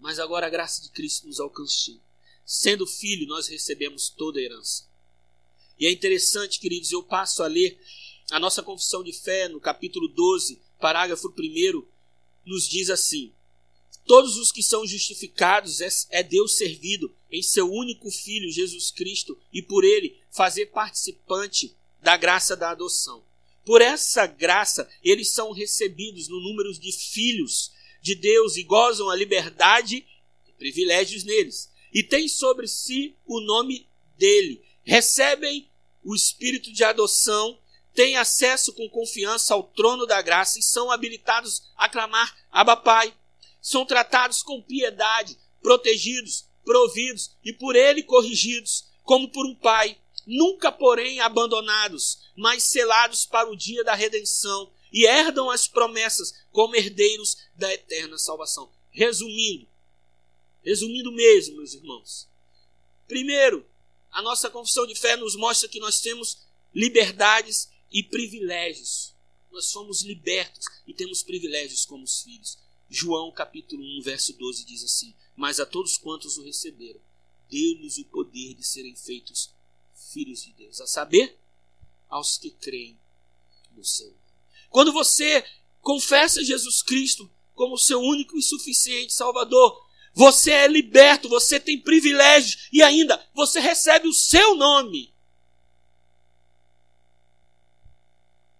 Mas 0.00 0.18
agora 0.18 0.46
a 0.46 0.50
graça 0.50 0.82
de 0.82 0.88
Cristo 0.88 1.26
nos 1.26 1.38
alcançou. 1.38 2.00
Sendo 2.44 2.86
filho, 2.86 3.26
nós 3.28 3.46
recebemos 3.46 4.08
toda 4.08 4.40
a 4.40 4.42
herança. 4.42 4.84
E 5.78 5.86
é 5.86 5.92
interessante, 5.92 6.58
queridos, 6.58 6.90
eu 6.90 7.02
passo 7.02 7.42
a 7.42 7.46
ler 7.46 7.78
a 8.30 8.38
nossa 8.38 8.62
confissão 8.62 9.02
de 9.02 9.12
fé 9.12 9.48
no 9.48 9.60
capítulo 9.60 10.08
12, 10.08 10.60
parágrafo 10.80 11.28
1, 11.28 11.82
nos 12.44 12.68
diz 12.68 12.90
assim: 12.90 13.32
Todos 14.06 14.36
os 14.36 14.50
que 14.50 14.62
são 14.62 14.86
justificados 14.86 15.80
é, 15.80 15.88
é 16.10 16.22
Deus 16.22 16.56
servido 16.56 17.14
em 17.30 17.42
seu 17.42 17.70
único 17.70 18.10
Filho, 18.10 18.50
Jesus 18.50 18.90
Cristo, 18.90 19.38
e 19.52 19.62
por 19.62 19.84
ele 19.84 20.16
fazer 20.30 20.66
participante 20.66 21.74
da 22.02 22.16
graça 22.16 22.56
da 22.56 22.70
adoção. 22.70 23.22
Por 23.64 23.80
essa 23.80 24.26
graça, 24.26 24.88
eles 25.04 25.28
são 25.28 25.52
recebidos 25.52 26.28
no 26.28 26.40
número 26.40 26.72
de 26.72 26.90
filhos 26.92 27.72
de 28.00 28.14
Deus 28.14 28.56
e 28.56 28.62
gozam 28.62 29.10
a 29.10 29.16
liberdade 29.16 30.06
e 30.48 30.52
privilégios 30.52 31.24
neles 31.24 31.70
e 31.92 32.02
têm 32.02 32.28
sobre 32.28 32.66
si 32.66 33.16
o 33.26 33.40
nome 33.40 33.88
dele. 34.16 34.64
Recebem 34.82 35.68
o 36.02 36.14
espírito 36.14 36.72
de 36.72 36.82
adoção, 36.84 37.58
têm 37.94 38.16
acesso 38.16 38.72
com 38.72 38.88
confiança 38.88 39.54
ao 39.54 39.62
trono 39.62 40.06
da 40.06 40.22
graça 40.22 40.58
e 40.58 40.62
são 40.62 40.90
habilitados 40.90 41.62
a 41.76 41.88
clamar 41.88 42.36
Abba 42.50 42.76
Pai. 42.76 43.14
São 43.60 43.84
tratados 43.84 44.42
com 44.42 44.62
piedade, 44.62 45.36
protegidos, 45.62 46.46
providos 46.64 47.32
e 47.44 47.52
por 47.52 47.76
ele 47.76 48.02
corrigidos, 48.02 48.86
como 49.02 49.28
por 49.28 49.44
um 49.44 49.54
pai. 49.54 49.98
Nunca, 50.26 50.70
porém, 50.70 51.20
abandonados, 51.20 52.30
mas 52.36 52.62
selados 52.62 53.26
para 53.26 53.50
o 53.50 53.56
dia 53.56 53.82
da 53.82 53.94
redenção 53.94 54.70
e 54.92 55.06
herdam 55.06 55.50
as 55.50 55.66
promessas 55.66 56.34
como 56.52 56.74
herdeiros 56.74 57.38
da 57.54 57.72
eterna 57.72 58.18
salvação. 58.18 58.70
Resumindo, 58.90 59.66
Resumindo 60.62 61.10
mesmo, 61.12 61.56
meus 61.56 61.74
irmãos. 61.74 62.28
Primeiro, 63.08 63.66
a 64.12 64.20
nossa 64.22 64.50
confissão 64.50 64.86
de 64.86 64.94
fé 64.94 65.16
nos 65.16 65.34
mostra 65.34 65.68
que 65.68 65.80
nós 65.80 66.00
temos 66.00 66.38
liberdades 66.74 67.70
e 67.90 68.02
privilégios. 68.02 69.14
Nós 69.50 69.66
somos 69.66 70.02
libertos 70.02 70.66
e 70.86 70.92
temos 70.92 71.22
privilégios 71.22 71.84
como 71.84 72.04
os 72.04 72.22
filhos. 72.22 72.58
João 72.88 73.32
capítulo 73.32 73.82
1, 73.98 74.02
verso 74.02 74.32
12 74.34 74.64
diz 74.64 74.84
assim: 74.84 75.14
Mas 75.34 75.58
a 75.58 75.66
todos 75.66 75.96
quantos 75.96 76.36
o 76.36 76.44
receberam, 76.44 77.00
deu-lhes 77.48 77.98
o 77.98 78.04
poder 78.04 78.54
de 78.54 78.64
serem 78.64 78.94
feitos 78.94 79.50
filhos 80.12 80.42
de 80.44 80.52
Deus, 80.52 80.80
a 80.80 80.86
saber, 80.86 81.36
aos 82.08 82.36
que 82.36 82.50
creem 82.50 82.98
no 83.76 83.84
seu. 83.84 84.12
Quando 84.70 84.92
você 84.92 85.44
confessa 85.82 86.42
Jesus 86.42 86.82
Cristo 86.82 87.30
como 87.54 87.76
seu 87.76 88.00
único 88.00 88.38
e 88.38 88.42
suficiente 88.42 89.12
Salvador, 89.12 89.84
você 90.14 90.50
é 90.50 90.66
liberto, 90.66 91.28
você 91.28 91.60
tem 91.60 91.78
privilégios 91.78 92.68
e 92.72 92.82
ainda 92.82 93.22
você 93.34 93.60
recebe 93.60 94.08
o 94.08 94.14
seu 94.14 94.54
nome. 94.54 95.12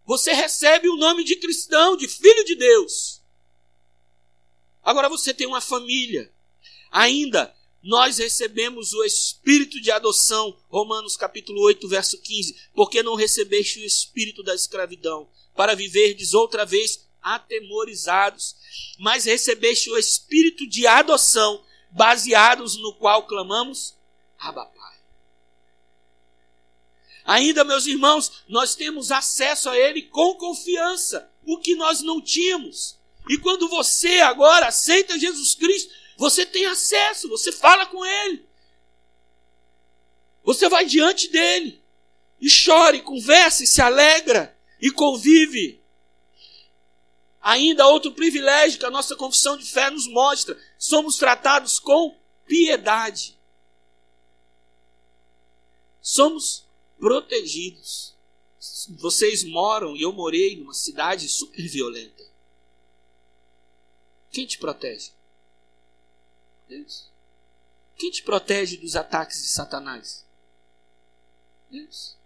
Você 0.05 0.33
recebe 0.33 0.89
o 0.89 0.97
nome 0.97 1.23
de 1.23 1.37
cristão, 1.37 1.97
de 1.97 2.09
filho 2.09 2.45
de 2.45 2.57
Deus. 2.57 3.21
Agora 4.83 5.09
você 5.09 5.33
tem 5.33 5.47
uma 5.47 5.61
família. 5.61 6.33
Ainda 6.91 7.55
nós 7.83 8.19
recebemos 8.19 8.93
o 8.93 9.05
espírito 9.05 9.81
de 9.81 9.91
adoção, 9.91 10.57
Romanos 10.69 11.17
capítulo 11.17 11.63
8, 11.63 11.89
verso 11.89 12.19
15, 12.21 12.57
porque 12.75 13.03
não 13.03 13.15
recebeste 13.15 13.79
o 13.79 13.85
espírito 13.85 14.43
da 14.43 14.55
escravidão, 14.55 15.29
para 15.61 15.75
viverdes 15.75 16.33
outra 16.33 16.65
vez 16.65 17.07
atemorizados, 17.21 18.57
mas 18.99 19.27
recebeste 19.27 19.91
o 19.91 19.99
espírito 19.99 20.67
de 20.67 20.87
adoção, 20.87 21.63
baseados 21.91 22.77
no 22.77 22.95
qual 22.95 23.27
clamamos, 23.27 23.95
Abba 24.39 24.65
Pai. 24.65 24.97
Ainda, 27.27 27.63
meus 27.63 27.85
irmãos, 27.85 28.43
nós 28.49 28.75
temos 28.75 29.13
acesso 29.13 29.69
a 29.69 29.77
Ele 29.77 30.01
com 30.01 30.35
confiança, 30.37 31.31
o 31.45 31.59
que 31.59 31.75
nós 31.75 32.01
não 32.01 32.23
tínhamos. 32.23 32.99
E 33.29 33.37
quando 33.37 33.69
você 33.69 34.21
agora 34.21 34.69
aceita 34.69 35.19
Jesus 35.19 35.55
Cristo, 35.55 35.93
você 36.17 36.47
tem 36.47 36.65
acesso, 36.65 37.29
você 37.29 37.53
fala 37.53 37.85
com 37.85 38.03
Ele. 38.03 38.49
Você 40.43 40.71
vai 40.71 40.87
diante 40.87 41.29
dele 41.29 41.85
e 42.41 42.49
chora, 42.49 42.97
e 42.97 43.03
conversa, 43.03 43.63
e 43.63 43.67
se 43.67 43.83
alegra 43.83 44.59
e 44.81 44.91
convive. 44.91 45.81
Ainda 47.41 47.87
outro 47.87 48.13
privilégio 48.13 48.79
que 48.79 48.87
a 48.87 48.91
nossa 48.91 49.17
confissão 49.17 49.57
de 49.57 49.65
fé 49.65 49.91
nos 49.91 50.07
mostra: 50.07 50.59
somos 50.79 51.17
tratados 51.17 51.79
com 51.79 52.19
piedade. 52.47 53.39
Somos 56.01 56.65
protegidos. 56.99 58.15
Vocês 58.99 59.45
moram 59.45 59.97
e 59.97 60.03
eu 60.03 60.13
morei 60.13 60.57
numa 60.57 60.75
cidade 60.75 61.29
super 61.29 61.67
violenta. 61.67 62.25
Quem 64.31 64.47
te 64.47 64.59
protege? 64.59 65.13
Deus. 66.69 67.11
Quem 67.97 68.11
te 68.11 68.23
protege 68.23 68.77
dos 68.77 68.97
ataques 68.97 69.43
de 69.43 69.49
Satanás? 69.49 70.25
Deus. 71.71 72.20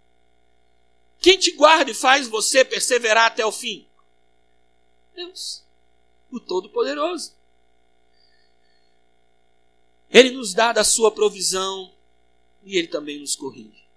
Quem 1.25 1.39
te 1.39 1.53
guarda 1.53 1.89
e 1.89 1.95
faz 1.95 2.27
você 2.27 2.63
perseverar 2.63 3.25
até 3.25 3.43
o 3.43 3.51
fim? 3.51 3.87
Deus, 5.15 5.63
o 6.29 6.39
Todo-Poderoso. 6.39 7.33
Ele 10.07 10.29
nos 10.29 10.53
dá 10.53 10.71
da 10.71 10.83
sua 10.83 11.09
provisão 11.09 11.91
e 12.63 12.77
ele 12.77 12.89
também 12.89 13.19
nos 13.19 13.35
corrige. 13.35 13.87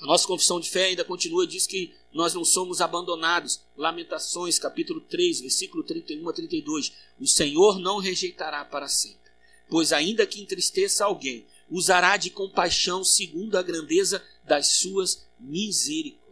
A 0.00 0.06
nossa 0.06 0.24
confissão 0.24 0.60
de 0.60 0.70
fé 0.70 0.84
ainda 0.84 1.04
continua, 1.04 1.48
diz 1.48 1.66
que 1.66 1.92
nós 2.12 2.32
não 2.32 2.44
somos 2.44 2.80
abandonados. 2.80 3.60
Lamentações, 3.76 4.56
capítulo 4.56 5.00
3, 5.00 5.40
versículo 5.40 5.82
31 5.82 6.28
a 6.28 6.32
32. 6.32 6.92
O 7.18 7.26
Senhor 7.26 7.80
não 7.80 7.98
rejeitará 7.98 8.64
para 8.64 8.86
sempre, 8.86 9.32
pois 9.68 9.92
ainda 9.92 10.24
que 10.24 10.40
entristeça 10.40 11.06
alguém, 11.06 11.44
usará 11.68 12.16
de 12.16 12.30
compaixão 12.30 13.02
segundo 13.02 13.58
a 13.58 13.62
grandeza 13.62 14.24
das 14.44 14.74
suas 14.74 15.26
misericórdias. 15.40 16.25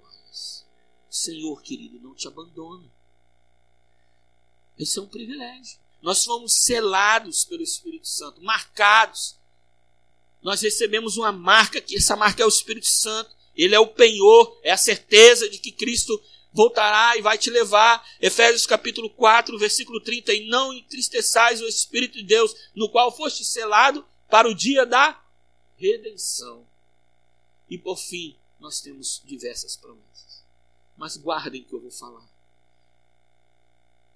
Senhor, 1.15 1.63
querido, 1.63 2.01
não 2.01 2.13
te 2.13 2.27
abandona. 2.27 2.91
Esse 4.77 4.99
é 4.99 5.03
um 5.03 5.07
privilégio. 5.07 5.79
Nós 6.03 6.25
fomos 6.25 6.53
selados 6.53 7.45
pelo 7.45 7.63
Espírito 7.63 8.09
Santo, 8.09 8.43
marcados. 8.43 9.37
Nós 10.43 10.61
recebemos 10.61 11.17
uma 11.17 11.31
marca, 11.31 11.81
que 11.81 11.97
essa 11.97 12.17
marca 12.17 12.43
é 12.43 12.45
o 12.45 12.49
Espírito 12.49 12.89
Santo. 12.89 13.31
Ele 13.55 13.77
é 13.77 13.79
o 13.79 13.87
penhor, 13.87 14.59
é 14.65 14.73
a 14.73 14.77
certeza 14.77 15.49
de 15.49 15.59
que 15.59 15.71
Cristo 15.71 16.21
voltará 16.53 17.17
e 17.17 17.23
vai 17.23 17.39
te 17.39 17.49
levar. 17.49 18.05
Efésios 18.21 18.67
capítulo 18.67 19.09
4, 19.09 19.57
versículo 19.57 20.01
30. 20.01 20.35
E 20.35 20.49
não 20.49 20.73
entristeçais 20.73 21.63
o 21.63 21.69
Espírito 21.69 22.15
de 22.15 22.25
Deus, 22.25 22.57
no 22.75 22.89
qual 22.89 23.17
foste 23.17 23.45
selado 23.45 24.05
para 24.29 24.49
o 24.49 24.55
dia 24.55 24.85
da 24.85 25.23
redenção. 25.77 26.67
E 27.71 27.79
por 27.79 27.97
fim, 27.97 28.37
nós 28.59 28.81
temos 28.81 29.23
diversas 29.25 29.77
promessas. 29.77 30.24
Mas 30.97 31.17
guardem 31.17 31.63
o 31.63 31.65
que 31.65 31.75
eu 31.75 31.81
vou 31.81 31.91
falar. 31.91 32.29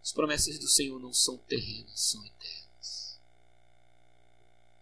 As 0.03 0.13
promessas 0.13 0.59
do 0.59 0.69
Senhor 0.69 0.99
não 0.99 1.13
são 1.13 1.37
terrenas, 1.37 2.01
são 2.01 2.25
eternas. 2.25 3.19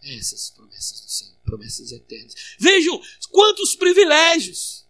Essas 0.02 0.50
promessas 0.50 1.00
do 1.00 1.08
Senhor, 1.08 1.34
promessas 1.44 1.90
eternas. 1.90 2.34
Vejam 2.58 3.00
quantos 3.30 3.74
privilégios. 3.74 4.86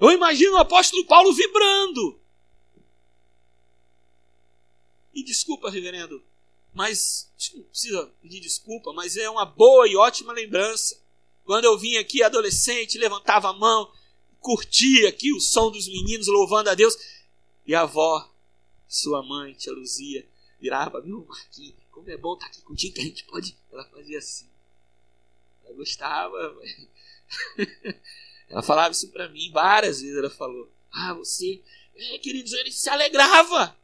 Eu 0.00 0.10
imagino 0.10 0.54
o 0.54 0.58
apóstolo 0.58 1.06
Paulo 1.06 1.32
vibrando. 1.32 2.18
E 5.14 5.22
desculpa, 5.22 5.70
reverendo, 5.70 6.22
mas 6.72 7.30
não 7.54 7.62
precisa 7.64 8.06
pedir 8.22 8.40
desculpa, 8.40 8.92
mas 8.92 9.16
é 9.16 9.28
uma 9.28 9.44
boa 9.44 9.86
e 9.88 9.96
ótima 9.96 10.32
lembrança. 10.32 11.00
Quando 11.44 11.64
eu 11.64 11.76
vim 11.78 11.96
aqui 11.96 12.22
adolescente, 12.22 12.98
levantava 12.98 13.50
a 13.50 13.52
mão, 13.52 13.92
curtia 14.40 15.08
aqui 15.08 15.32
o 15.32 15.40
som 15.40 15.70
dos 15.70 15.86
meninos 15.86 16.26
louvando 16.26 16.70
a 16.70 16.74
Deus, 16.74 16.96
e 17.66 17.74
a 17.74 17.82
avó 17.82 18.28
sua 18.88 19.22
mãe, 19.22 19.52
tia 19.52 19.72
Luzia, 19.72 20.26
virava 20.60 20.98
ô 20.98 21.24
Marquinhos, 21.24 21.76
como 21.90 22.10
é 22.10 22.16
bom 22.16 22.34
estar 22.34 22.46
tá 22.46 22.52
aqui 22.52 22.62
contigo 22.62 22.94
que 22.94 23.00
a 23.00 23.04
gente 23.04 23.24
pode. 23.24 23.56
Ela 23.72 23.84
fazia 23.84 24.18
assim. 24.18 24.48
Ela 25.64 25.74
gostava. 25.74 26.56
ela 28.48 28.62
falava 28.62 28.92
isso 28.92 29.08
para 29.08 29.28
mim 29.28 29.50
várias 29.52 30.00
vezes. 30.00 30.16
Ela 30.16 30.30
falou: 30.30 30.68
Ah, 30.90 31.14
você. 31.14 31.62
É, 31.94 32.18
queridos, 32.18 32.52
ele 32.52 32.72
se 32.72 32.88
alegrava. 32.88 33.76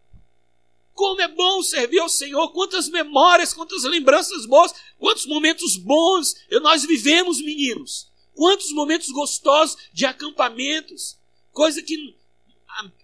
Como 0.94 1.20
é 1.20 1.28
bom 1.28 1.62
servir 1.62 1.98
ao 1.98 2.08
Senhor, 2.08 2.52
quantas 2.52 2.88
memórias, 2.88 3.52
quantas 3.52 3.84
lembranças 3.84 4.46
boas, 4.46 4.74
quantos 4.98 5.26
momentos 5.26 5.76
bons 5.76 6.34
nós 6.62 6.86
vivemos, 6.86 7.38
meninos. 7.42 8.10
Quantos 8.36 8.70
momentos 8.70 9.08
gostosos 9.08 9.78
de 9.92 10.04
acampamentos, 10.04 11.18
coisa 11.52 11.82
que 11.82 12.14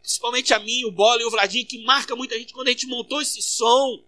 principalmente 0.01 0.53
a 0.53 0.59
mim, 0.59 0.85
o 0.85 0.93
Bola 0.93 1.22
e 1.22 1.24
o 1.24 1.30
Vladinho, 1.30 1.66
que 1.66 1.83
marca 1.85 2.14
muita 2.14 2.39
gente 2.39 2.53
quando 2.53 2.68
a 2.68 2.70
gente 2.70 2.87
montou 2.87 3.22
esse 3.22 3.41
som. 3.41 4.05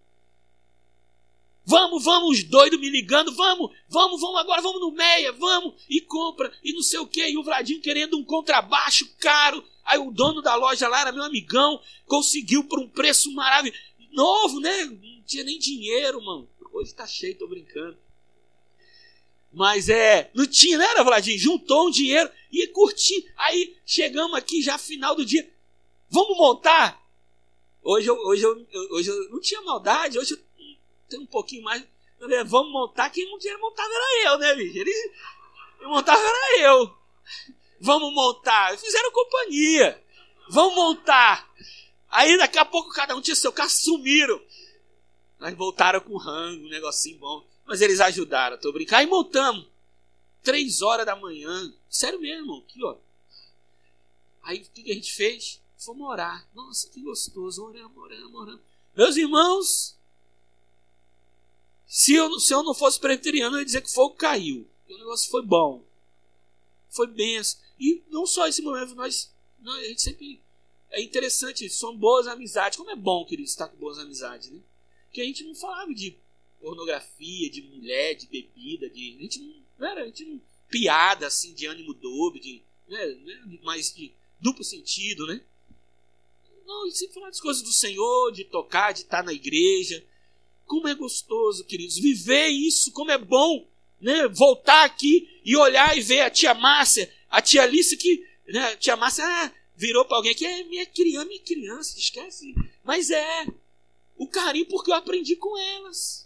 Vamos, 1.65 2.03
vamos, 2.03 2.43
doido 2.43 2.77
me 2.77 2.91
ligando, 2.91 3.33
vamos, 3.33 3.71
vamos, 3.89 4.21
vamos 4.21 4.39
agora, 4.39 4.61
vamos 4.61 4.79
no 4.79 4.91
Meia, 4.91 5.31
vamos, 5.31 5.73
e 5.89 5.99
compra, 5.99 6.53
e 6.63 6.71
não 6.73 6.83
sei 6.83 6.99
o 6.99 7.07
que, 7.07 7.27
e 7.27 7.37
o 7.39 7.43
Vladinho 7.43 7.81
querendo 7.81 8.15
um 8.15 8.23
contrabaixo 8.23 9.11
caro. 9.17 9.65
Aí 9.83 9.97
o 9.97 10.11
dono 10.11 10.43
da 10.43 10.53
loja 10.53 10.87
lá 10.87 11.01
era 11.01 11.11
meu 11.11 11.23
amigão, 11.23 11.81
conseguiu 12.05 12.65
por 12.65 12.79
um 12.79 12.87
preço 12.87 13.31
maravilhoso. 13.33 13.81
Novo, 14.11 14.59
né? 14.59 14.85
Não 14.85 15.23
tinha 15.25 15.43
nem 15.43 15.57
dinheiro, 15.57 16.23
mano. 16.23 16.47
Hoje 16.71 16.93
tá 16.93 17.07
cheio, 17.07 17.37
tô 17.37 17.47
brincando. 17.47 17.97
Mas 19.55 19.87
é, 19.87 20.29
não 20.33 20.45
tinha, 20.45 20.77
né, 20.77 20.85
Vladinho? 21.01 21.39
Juntou 21.39 21.87
um 21.87 21.89
dinheiro 21.89 22.29
e 22.51 22.67
curti. 22.67 23.25
Aí 23.37 23.77
chegamos 23.85 24.37
aqui 24.37 24.61
já 24.61 24.77
final 24.77 25.15
do 25.15 25.25
dia. 25.25 25.49
Vamos 26.09 26.37
montar? 26.37 27.01
Hoje 27.81 28.09
eu, 28.09 28.17
hoje 28.17 28.43
eu, 28.43 28.67
hoje 28.91 29.09
eu 29.09 29.29
não 29.29 29.39
tinha 29.39 29.61
maldade, 29.61 30.19
hoje 30.19 30.33
eu 30.33 30.39
tenho 31.07 31.23
um 31.23 31.25
pouquinho 31.25 31.63
mais. 31.63 31.81
Vamos 32.47 32.69
montar, 32.73 33.09
quem 33.09 33.25
não 33.31 33.39
tinha 33.39 33.57
montado 33.57 33.89
era 33.93 34.29
eu, 34.29 34.39
né, 34.39 34.55
bicho? 34.55 34.77
Ele, 34.77 35.11
eu 35.79 35.89
montava 35.89 36.21
era 36.21 36.59
eu. 36.59 36.93
Vamos 37.79 38.13
montar. 38.13 38.77
Fizeram 38.77 39.11
companhia. 39.11 40.03
Vamos 40.49 40.75
montar. 40.75 41.49
Aí 42.09 42.37
daqui 42.37 42.57
a 42.57 42.65
pouco 42.65 42.89
cada 42.91 43.15
um 43.15 43.21
tinha 43.21 43.35
seu 43.35 43.53
carro, 43.53 43.69
sumiram. 43.69 44.41
Mas 45.39 45.55
voltaram 45.55 46.01
com 46.01 46.17
rango, 46.17 46.65
um 46.65 46.69
negocinho 46.69 47.19
bom. 47.19 47.54
Mas 47.65 47.81
eles 47.81 47.99
ajudaram, 47.99 48.57
tô 48.57 48.71
brincando. 48.71 49.01
Aí 49.01 49.07
montamos. 49.07 49.67
Três 50.43 50.81
horas 50.81 51.05
da 51.05 51.15
manhã. 51.15 51.73
Sério 51.89 52.19
mesmo, 52.19 52.57
aqui, 52.57 52.83
ó. 52.83 52.95
Aí 54.43 54.59
o 54.59 54.61
que 54.61 54.91
a 54.91 54.93
gente 54.93 55.11
fez? 55.11 55.59
Fomos 55.77 56.07
orar. 56.07 56.47
Nossa, 56.53 56.87
que 56.89 57.01
gostoso. 57.01 57.63
Oramos, 57.63 57.97
oramos, 57.97 58.33
oramos. 58.35 58.61
Meus 58.95 59.17
irmãos, 59.17 59.97
se 61.87 62.13
eu, 62.13 62.39
se 62.39 62.53
eu 62.53 62.63
não 62.63 62.73
fosse 62.73 62.99
presbiteriano, 62.99 63.55
eu 63.55 63.59
ia 63.59 63.65
dizer 63.65 63.81
que 63.81 63.89
o 63.89 63.93
fogo 63.93 64.15
caiu. 64.15 64.67
O 64.87 64.97
negócio 64.97 65.29
foi 65.31 65.41
bom. 65.41 65.83
Foi 66.89 67.07
benção. 67.07 67.59
E 67.79 68.03
não 68.09 68.25
só 68.25 68.47
esse 68.47 68.61
momento, 68.61 68.95
nós, 68.95 69.33
nós, 69.59 69.83
a 69.83 69.87
gente 69.87 70.01
sempre. 70.01 70.41
É 70.91 71.01
interessante, 71.01 71.69
são 71.69 71.97
boas 71.97 72.27
amizades. 72.27 72.77
Como 72.77 72.91
é 72.91 72.95
bom, 72.95 73.25
querido, 73.25 73.49
estar 73.49 73.67
com 73.67 73.75
boas 73.77 73.97
amizades, 73.97 74.49
né? 74.49 74.59
Que 75.11 75.21
a 75.21 75.25
gente 75.25 75.43
não 75.43 75.55
falava 75.55 75.93
de 75.93 76.17
pornografia, 76.65 77.47
de 77.47 77.61
mulher, 77.61 78.15
de 78.15 78.25
bebida, 78.25 78.89
de. 78.89 79.15
A 79.19 79.21
gente 79.21 79.39
não. 79.39 79.87
era, 79.87 80.01
a 80.01 80.05
gente 80.07 80.25
não. 80.25 80.41
Piada 80.67 81.27
assim, 81.27 81.53
de 81.53 81.67
ânimo 81.67 81.93
dobro, 81.93 82.39
de. 82.39 82.63
Né, 82.87 83.05
né, 83.23 83.59
mais 83.63 83.93
de 83.93 84.11
duplo 84.39 84.63
sentido, 84.63 85.27
né? 85.27 85.41
Não, 86.65 86.85
gente 86.85 86.97
sempre 86.97 87.13
fala 87.13 87.27
das 87.27 87.39
coisas 87.39 87.61
do 87.61 87.71
Senhor, 87.71 88.31
de 88.31 88.43
tocar, 88.43 88.91
de 88.91 89.01
estar 89.01 89.23
na 89.23 89.31
igreja. 89.31 90.03
Como 90.65 90.87
é 90.87 90.95
gostoso, 90.95 91.63
queridos, 91.63 91.99
viver 91.99 92.47
isso, 92.47 92.91
como 92.91 93.11
é 93.11 93.17
bom, 93.19 93.67
né? 94.01 94.27
Voltar 94.27 94.85
aqui 94.85 95.39
e 95.45 95.55
olhar 95.55 95.95
e 95.95 96.01
ver 96.01 96.21
a 96.21 96.31
tia 96.31 96.55
Márcia, 96.55 97.13
a 97.29 97.43
tia 97.43 97.61
Alice 97.61 97.95
que, 97.95 98.25
né? 98.47 98.71
A 98.71 98.75
tia 98.75 98.95
Márcia, 98.95 99.23
ah, 99.23 99.53
virou 99.75 100.03
para 100.03 100.17
alguém 100.17 100.33
que 100.33 100.45
é 100.45 100.63
minha 100.63 100.85
criança, 100.87 101.25
minha 101.25 101.41
criança, 101.41 101.99
esquece. 101.99 102.55
Mas 102.83 103.11
é 103.11 103.45
o 104.17 104.27
carinho 104.27 104.65
porque 104.65 104.89
eu 104.89 104.95
aprendi 104.95 105.35
com 105.35 105.55
elas. 105.55 106.24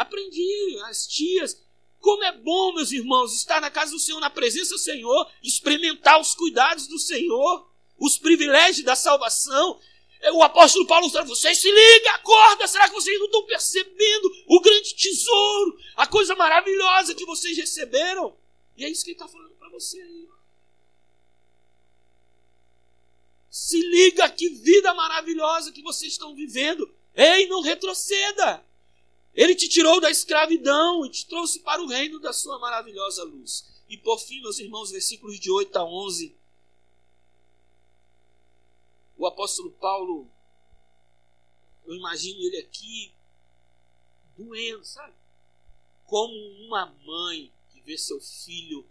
Aprendi, 0.00 0.80
as 0.86 1.06
tias. 1.06 1.62
Como 2.00 2.24
é 2.24 2.32
bom, 2.32 2.72
meus 2.72 2.90
irmãos, 2.90 3.34
estar 3.34 3.60
na 3.60 3.70
casa 3.70 3.92
do 3.92 3.98
Senhor, 3.98 4.18
na 4.18 4.30
presença 4.30 4.70
do 4.70 4.78
Senhor, 4.78 5.30
experimentar 5.42 6.18
os 6.18 6.34
cuidados 6.34 6.86
do 6.86 6.98
Senhor, 6.98 7.70
os 7.98 8.16
privilégios 8.16 8.82
da 8.82 8.96
salvação. 8.96 9.78
O 10.32 10.42
apóstolo 10.42 10.86
Paulo 10.86 11.10
fala: 11.10 11.26
vocês 11.26 11.58
se 11.58 11.70
ligam, 11.70 12.14
acorda, 12.14 12.66
será 12.66 12.88
que 12.88 12.94
vocês 12.94 13.18
não 13.18 13.26
estão 13.26 13.44
percebendo 13.44 14.32
o 14.46 14.58
grande 14.62 14.94
tesouro, 14.94 15.78
a 15.94 16.06
coisa 16.06 16.34
maravilhosa 16.34 17.14
que 17.14 17.26
vocês 17.26 17.54
receberam? 17.58 18.34
E 18.78 18.86
é 18.86 18.88
isso 18.88 19.04
que 19.04 19.10
ele 19.10 19.16
está 19.16 19.28
falando 19.28 19.52
para 19.56 19.68
você 19.68 20.00
aí. 20.00 20.26
Se 23.50 23.78
liga 23.78 24.30
que 24.30 24.48
vida 24.48 24.94
maravilhosa 24.94 25.72
que 25.72 25.82
vocês 25.82 26.12
estão 26.12 26.34
vivendo. 26.34 26.90
Ei, 27.14 27.46
não 27.48 27.60
retroceda. 27.60 28.64
Ele 29.34 29.54
te 29.54 29.68
tirou 29.68 30.00
da 30.00 30.10
escravidão 30.10 31.06
e 31.06 31.10
te 31.10 31.26
trouxe 31.26 31.60
para 31.60 31.82
o 31.82 31.86
reino 31.86 32.18
da 32.18 32.32
sua 32.32 32.58
maravilhosa 32.58 33.22
luz. 33.24 33.64
E 33.88 33.96
por 33.96 34.18
fim, 34.18 34.40
meus 34.40 34.58
irmãos, 34.58 34.90
versículos 34.90 35.38
de 35.38 35.50
8 35.50 35.76
a 35.76 35.84
11. 35.84 36.36
O 39.16 39.26
apóstolo 39.26 39.70
Paulo, 39.72 40.28
eu 41.86 41.94
imagino 41.94 42.40
ele 42.40 42.58
aqui 42.58 43.12
doendo, 44.36 44.84
sabe? 44.84 45.14
Como 46.06 46.34
uma 46.66 46.86
mãe 47.04 47.52
que 47.72 47.80
vê 47.82 47.96
seu 47.98 48.20
filho 48.20 48.86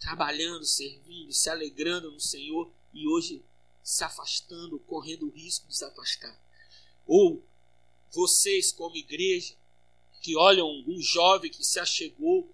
trabalhando, 0.00 0.64
servindo, 0.64 1.32
se 1.32 1.48
alegrando 1.48 2.10
no 2.10 2.20
Senhor 2.20 2.70
e 2.92 3.06
hoje 3.06 3.44
se 3.82 4.02
afastando, 4.04 4.78
correndo 4.80 5.26
o 5.26 5.30
risco 5.30 5.66
de 5.66 5.76
se 5.76 5.84
afastar. 5.84 6.38
Ou 7.06 7.42
vocês, 8.14 8.72
como 8.72 8.96
igreja, 8.96 9.54
que 10.22 10.36
olham 10.36 10.68
um 10.86 11.00
jovem 11.00 11.50
que 11.50 11.64
se 11.64 11.78
achegou 11.78 12.50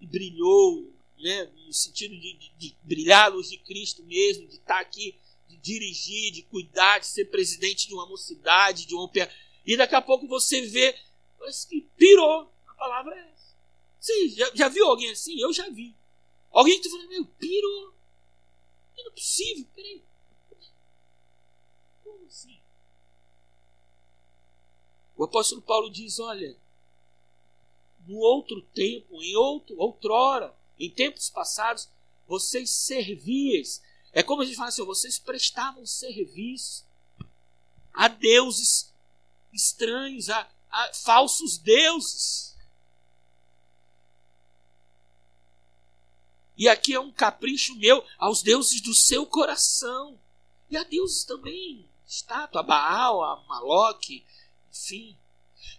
e 0.00 0.06
brilhou, 0.06 0.92
né, 1.18 1.44
no 1.66 1.72
sentido 1.72 2.14
de, 2.14 2.32
de, 2.34 2.52
de 2.58 2.76
brilhar 2.82 3.24
a 3.24 3.34
luz 3.34 3.48
de 3.48 3.58
Cristo 3.58 4.02
mesmo, 4.02 4.46
de 4.46 4.56
estar 4.56 4.80
aqui, 4.80 5.14
de 5.48 5.56
dirigir, 5.56 6.32
de 6.32 6.42
cuidar, 6.42 6.98
de 6.98 7.06
ser 7.06 7.26
presidente 7.26 7.88
de 7.88 7.94
uma 7.94 8.06
mocidade, 8.06 8.86
de 8.86 8.94
uma 8.94 9.08
e 9.66 9.76
daqui 9.76 9.96
a 9.96 10.00
pouco 10.02 10.28
você 10.28 10.62
vê, 10.62 10.96
parece 11.38 11.66
que 11.66 11.80
pirou. 11.96 12.48
A 12.68 12.74
palavra 12.74 13.16
é 13.16 13.32
essa. 13.32 13.56
Sim, 14.00 14.28
já, 14.28 14.50
já 14.54 14.68
viu 14.68 14.86
alguém 14.86 15.10
assim? 15.10 15.40
Eu 15.40 15.52
já 15.52 15.68
vi. 15.68 15.92
Alguém 16.52 16.80
que 16.80 16.86
está 16.86 16.96
falando, 16.96 17.10
meu, 17.10 17.26
pirou. 17.26 17.92
Não 18.96 19.08
é 19.08 19.10
possível, 19.10 19.66
peraí. 19.74 20.00
Como 22.04 22.24
assim? 22.26 22.56
O 25.16 25.24
apóstolo 25.24 25.62
Paulo 25.62 25.90
diz: 25.90 26.20
olha, 26.20 26.56
no 28.06 28.18
outro 28.18 28.60
tempo, 28.74 29.22
em 29.22 29.34
outro, 29.36 29.74
outrora, 29.78 30.54
em 30.78 30.90
tempos 30.90 31.30
passados, 31.30 31.88
vocês 32.26 32.70
servias. 32.70 33.82
É 34.12 34.22
como 34.22 34.42
a 34.42 34.44
gente 34.44 34.56
fala 34.56 34.68
assim: 34.68 34.84
vocês 34.84 35.18
prestavam 35.18 35.86
serviço 35.86 36.84
a 37.92 38.08
deuses 38.08 38.92
estranhos, 39.52 40.28
a, 40.28 40.48
a 40.70 40.92
falsos 40.92 41.56
deuses. 41.56 42.54
E 46.58 46.68
aqui 46.68 46.94
é 46.94 47.00
um 47.00 47.12
capricho 47.12 47.74
meu 47.76 48.04
aos 48.18 48.42
deuses 48.42 48.80
do 48.80 48.94
seu 48.94 49.26
coração. 49.26 50.18
E 50.70 50.76
a 50.76 50.82
deuses 50.82 51.24
também, 51.24 51.86
estátua, 52.06 52.62
Baal, 52.62 53.22
a 53.22 53.42
Maloque, 53.46 54.24
enfim. 54.84 55.16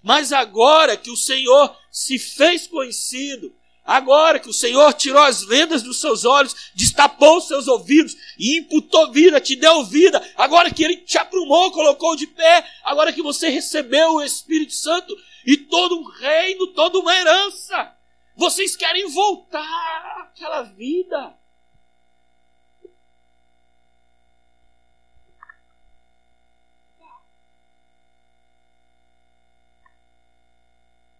Mas 0.03 0.31
agora 0.31 0.95
que 0.97 1.09
o 1.09 1.17
Senhor 1.17 1.75
se 1.91 2.19
fez 2.19 2.67
conhecido, 2.67 3.53
agora 3.83 4.39
que 4.39 4.49
o 4.49 4.53
Senhor 4.53 4.93
tirou 4.93 5.21
as 5.21 5.43
vendas 5.43 5.81
dos 5.81 5.99
seus 5.99 6.25
olhos, 6.25 6.71
destapou 6.75 7.37
os 7.37 7.47
seus 7.47 7.67
ouvidos 7.67 8.15
e 8.37 8.57
imputou 8.59 9.11
vida, 9.11 9.41
te 9.41 9.55
deu 9.55 9.83
vida, 9.83 10.21
agora 10.35 10.71
que 10.71 10.83
Ele 10.83 10.97
te 10.97 11.17
aprumou, 11.17 11.71
colocou 11.71 12.15
de 12.15 12.27
pé, 12.27 12.65
agora 12.83 13.13
que 13.13 13.21
você 13.21 13.49
recebeu 13.49 14.13
o 14.13 14.23
Espírito 14.23 14.73
Santo 14.73 15.15
e 15.45 15.57
todo 15.57 15.97
um 15.97 16.03
reino, 16.03 16.67
toda 16.67 16.99
uma 16.99 17.15
herança, 17.15 17.95
vocês 18.35 18.75
querem 18.75 19.09
voltar 19.09 20.21
àquela 20.21 20.61
vida. 20.61 21.35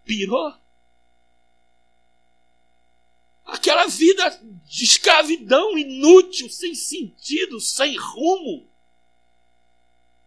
Pirou? 0.08 0.54
Aquela 3.44 3.86
vida 3.86 4.40
de 4.64 4.84
escravidão 4.84 5.76
inútil, 5.76 6.48
sem 6.50 6.74
sentido, 6.74 7.60
sem 7.60 7.96
rumo. 7.96 8.66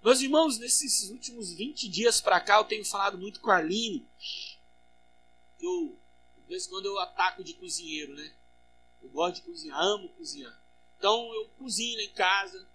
Meus 0.03 0.21
irmãos, 0.21 0.59
nesses 0.59 1.09
últimos 1.09 1.51
20 1.51 1.89
dias 1.89 2.21
para 2.21 2.39
cá, 2.39 2.57
eu 2.57 2.63
tenho 2.63 2.85
falado 2.85 3.17
muito 3.17 3.39
com 3.39 3.49
a 3.49 3.57
Aline. 3.57 4.07
Eu 5.59 5.99
vez 6.47 6.67
em 6.67 6.69
quando 6.69 6.85
eu 6.85 6.99
ataco 6.99 7.43
de 7.43 7.53
cozinheiro, 7.53 8.13
né? 8.13 8.31
Eu 9.01 9.09
gosto 9.09 9.37
de 9.37 9.41
cozinhar, 9.43 9.79
amo 9.79 10.09
cozinhar. 10.09 10.61
Então 10.97 11.33
eu 11.33 11.45
cozinho 11.57 11.99
em 12.01 12.09
casa, 12.09 12.67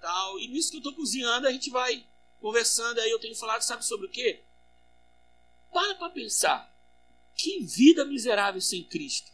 tal. 0.00 0.38
E 0.38 0.46
nisso 0.48 0.70
que 0.70 0.76
eu 0.76 0.80
estou 0.80 0.94
cozinhando, 0.94 1.48
a 1.48 1.52
gente 1.52 1.70
vai 1.70 2.06
conversando. 2.40 3.00
Aí 3.00 3.10
eu 3.10 3.18
tenho 3.18 3.34
falado, 3.34 3.62
sabe 3.62 3.84
sobre 3.84 4.06
o 4.06 4.10
quê? 4.10 4.44
Para 5.72 5.94
para 5.94 6.10
pensar. 6.10 6.70
Que 7.34 7.60
vida 7.60 8.04
miserável 8.04 8.60
sem 8.60 8.84
Cristo. 8.84 9.32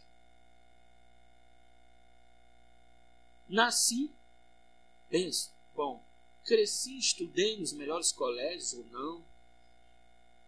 Nasci, 3.47 4.11
penso, 5.09 5.51
bom, 5.73 6.05
cresci, 6.45 6.99
estudei 6.99 7.59
nos 7.59 7.73
melhores 7.73 8.11
colégios 8.11 8.73
ou 8.73 8.85
não, 8.85 9.25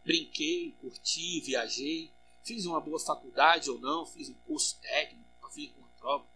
brinquei, 0.03 0.73
curti, 0.79 1.41
viajei, 1.41 2.13
fiz 2.43 2.65
uma 2.65 2.79
boa 2.79 2.99
faculdade 2.99 3.71
ou 3.71 3.79
não, 3.79 4.05
fiz 4.05 4.29
um 4.29 4.35
curso 4.45 4.79
técnico, 4.81 5.51
fiz 5.51 5.75
uma 5.75 5.87
prova. 5.99 6.27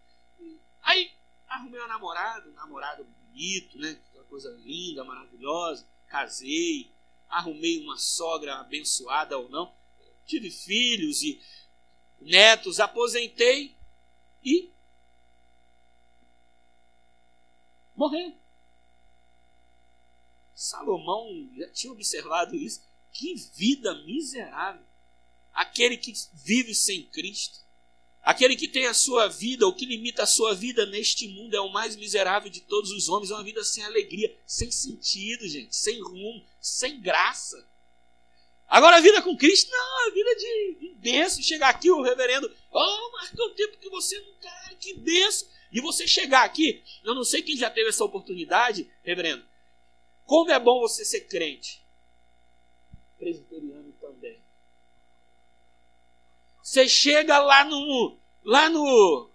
Aí 0.81 1.11
arrumei 1.47 1.81
um 1.81 1.87
namorado, 1.87 2.49
um 2.49 2.53
namorado 2.53 3.03
bonito, 3.03 3.77
né? 3.77 3.99
Aquela 4.09 4.25
coisa 4.25 4.49
linda, 4.63 5.03
maravilhosa. 5.03 5.87
Casei, 6.07 6.94
arrumei 7.27 7.81
uma 7.81 7.97
sogra 7.97 8.55
abençoada 8.55 9.37
ou 9.37 9.49
não. 9.49 9.75
Tive 10.25 10.49
filhos 10.49 11.21
e 11.21 11.41
netos, 12.19 12.79
aposentei 12.79 13.77
e 14.43 14.71
morri. 17.95 18.35
Salomão 20.53 21.49
já 21.55 21.69
tinha 21.71 21.93
observado 21.93 22.55
isso. 22.55 22.85
Que 23.11 23.35
vida 23.35 23.93
miserável 24.03 24.85
aquele 25.55 25.97
que 25.97 26.13
vive 26.33 26.75
sem 26.75 27.03
Cristo. 27.07 27.64
Aquele 28.25 28.55
que 28.55 28.67
tem 28.67 28.87
a 28.87 28.93
sua 28.93 29.27
vida, 29.27 29.67
ou 29.67 29.73
que 29.73 29.85
limita 29.85 30.23
a 30.23 30.25
sua 30.25 30.55
vida 30.55 30.83
neste 30.87 31.27
mundo, 31.27 31.55
é 31.55 31.61
o 31.61 31.71
mais 31.71 31.95
miserável 31.95 32.49
de 32.49 32.59
todos 32.61 32.89
os 32.89 33.07
homens. 33.07 33.29
É 33.29 33.35
uma 33.35 33.43
vida 33.43 33.63
sem 33.63 33.83
alegria, 33.83 34.35
sem 34.47 34.71
sentido, 34.71 35.47
gente, 35.47 35.75
sem 35.75 36.01
rumo, 36.01 36.43
sem 36.59 36.99
graça. 36.99 37.69
Agora 38.67 38.97
a 38.97 38.99
vida 38.99 39.21
com 39.21 39.37
Cristo, 39.37 39.69
não, 39.69 40.07
a 40.07 40.09
vida 40.09 40.35
de, 40.37 40.77
de 40.79 40.95
benção. 40.95 41.43
Chegar 41.43 41.69
aqui, 41.69 41.91
o 41.91 42.01
reverendo, 42.01 42.51
oh, 42.71 43.11
marcou 43.11 43.45
o 43.45 43.53
tempo 43.53 43.77
que 43.77 43.89
você 43.89 44.19
não 44.19 44.31
está, 44.31 44.71
que 44.79 44.95
benção. 44.95 45.47
E 45.71 45.79
você 45.79 46.07
chegar 46.07 46.43
aqui, 46.43 46.83
eu 47.03 47.13
não 47.13 47.23
sei 47.23 47.43
quem 47.43 47.55
já 47.55 47.69
teve 47.69 47.89
essa 47.89 48.03
oportunidade, 48.03 48.89
reverendo. 49.03 49.45
Como 50.25 50.49
é 50.49 50.59
bom 50.59 50.79
você 50.79 51.05
ser 51.05 51.21
crente. 51.27 51.85
Presbiteriano 53.19 53.93
também. 54.01 54.39
Você 56.75 56.89
chega 56.89 57.39
lá 57.39 57.63
no. 57.63 58.19
lá 58.43 58.67
no. 58.67 59.31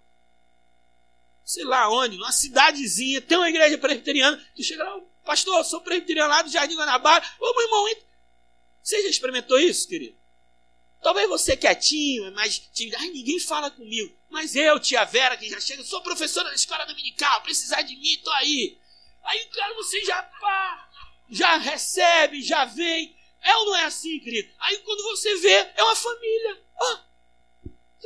sei 1.43 1.63
lá 1.63 1.89
onde, 1.89 2.15
numa 2.15 2.31
cidadezinha, 2.31 3.19
tem 3.19 3.35
uma 3.35 3.49
igreja 3.49 3.79
presbiteriana, 3.79 4.37
tu 4.55 4.61
chega 4.61 4.83
lá, 4.83 5.01
pastor, 5.25 5.57
eu 5.57 5.63
sou 5.63 5.81
presbiteriano 5.81 6.29
lá 6.29 6.43
do 6.43 6.51
Jardim 6.51 6.75
Guanabara. 6.75 7.25
Ô 7.39 7.53
meu 7.55 7.63
irmão, 7.63 7.85
você 8.83 9.01
já 9.01 9.09
experimentou 9.09 9.59
isso, 9.59 9.87
querido? 9.87 10.15
Talvez 11.01 11.27
você 11.27 11.57
quietinho, 11.57 12.31
mas 12.33 12.69
ai, 12.99 13.09
ninguém 13.09 13.39
fala 13.39 13.71
comigo. 13.71 14.15
Mas 14.29 14.55
eu, 14.55 14.79
tia 14.79 15.03
Vera, 15.03 15.35
que 15.35 15.49
já 15.49 15.59
chega, 15.59 15.83
sou 15.83 15.99
professora 16.03 16.47
da 16.49 16.53
escola 16.53 16.85
dominical, 16.85 17.41
precisar 17.41 17.81
de 17.81 17.95
mim, 17.95 18.21
tô 18.23 18.29
aí. 18.33 18.79
Aí, 19.23 19.45
cara, 19.45 19.73
você 19.73 19.99
já 20.05 20.21
pá, 20.21 20.89
já 21.27 21.57
recebe, 21.57 22.43
já 22.43 22.65
vem. 22.65 23.17
É 23.41 23.57
ou 23.57 23.65
não 23.65 23.77
é 23.77 23.85
assim, 23.85 24.19
querido? 24.19 24.47
Aí 24.59 24.77
quando 24.77 25.01
você 25.05 25.35
vê, 25.37 25.71
é 25.75 25.83
uma 25.83 25.95
família. 25.95 26.63
Ah, 26.79 27.10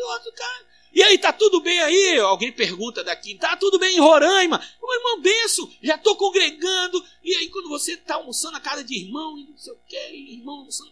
outro 0.01 0.31
cara. 0.33 0.65
E 0.91 1.03
aí, 1.03 1.17
tá 1.17 1.33
tudo 1.33 1.59
bem 1.59 1.79
aí? 1.81 2.17
Alguém 2.19 2.51
pergunta 2.51 3.03
daqui, 3.03 3.35
tá 3.35 3.57
tudo 3.57 3.77
bem 3.77 3.97
em 3.97 3.99
Roraima? 3.99 4.61
Ô 4.81 4.93
irmão 4.93 5.21
Benção, 5.21 5.69
já 5.81 5.97
tô 5.97 6.15
congregando. 6.15 7.05
E 7.21 7.35
aí, 7.35 7.49
quando 7.49 7.67
você 7.67 7.97
tá 7.97 8.15
almoçando 8.15 8.53
na 8.53 8.61
casa 8.61 8.83
de 8.83 8.97
irmão, 8.97 9.37
e 9.37 9.43
não 9.43 9.57
sei 9.57 9.73
o 9.73 9.79
que, 9.85 9.97
irmão 10.33 10.59
almoçando. 10.59 10.91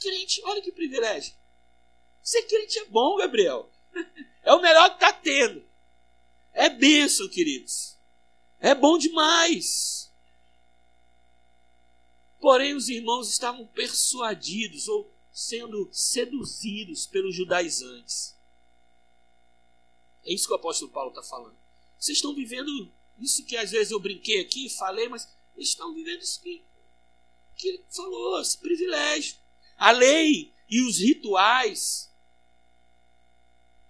Crente, 0.00 0.40
olha 0.44 0.62
que 0.62 0.72
privilégio. 0.72 1.34
Ser 2.22 2.42
crente 2.42 2.78
é 2.78 2.84
bom, 2.86 3.16
Gabriel. 3.16 3.70
É 4.42 4.54
o 4.54 4.60
melhor 4.60 4.94
que 4.94 5.00
tá 5.00 5.12
tendo. 5.12 5.64
É 6.52 6.70
bênção, 6.70 7.28
queridos. 7.28 7.96
É 8.58 8.74
bom 8.74 8.96
demais. 8.96 10.10
Porém, 12.40 12.74
os 12.74 12.88
irmãos 12.88 13.28
estavam 13.28 13.66
persuadidos 13.66 14.88
ou 14.88 15.15
sendo 15.36 15.86
seduzidos 15.92 17.06
pelos 17.06 17.34
judaizantes. 17.34 18.34
É 20.24 20.32
isso 20.32 20.46
que 20.46 20.52
o 20.54 20.56
apóstolo 20.56 20.90
Paulo 20.90 21.10
está 21.10 21.22
falando. 21.22 21.54
Vocês 21.98 22.16
estão 22.16 22.34
vivendo 22.34 22.90
isso 23.18 23.44
que 23.44 23.54
às 23.54 23.70
vezes 23.70 23.90
eu 23.90 24.00
brinquei 24.00 24.40
aqui, 24.40 24.70
falei, 24.70 25.10
mas 25.10 25.28
eles 25.54 25.68
estão 25.68 25.92
vivendo 25.92 26.22
isso 26.22 26.40
que, 26.40 26.64
que 27.54 27.68
ele 27.68 27.84
falou, 27.90 28.40
esse 28.40 28.56
privilégio. 28.56 29.36
A 29.76 29.90
lei 29.90 30.54
e 30.70 30.80
os 30.80 31.00
rituais 31.00 32.10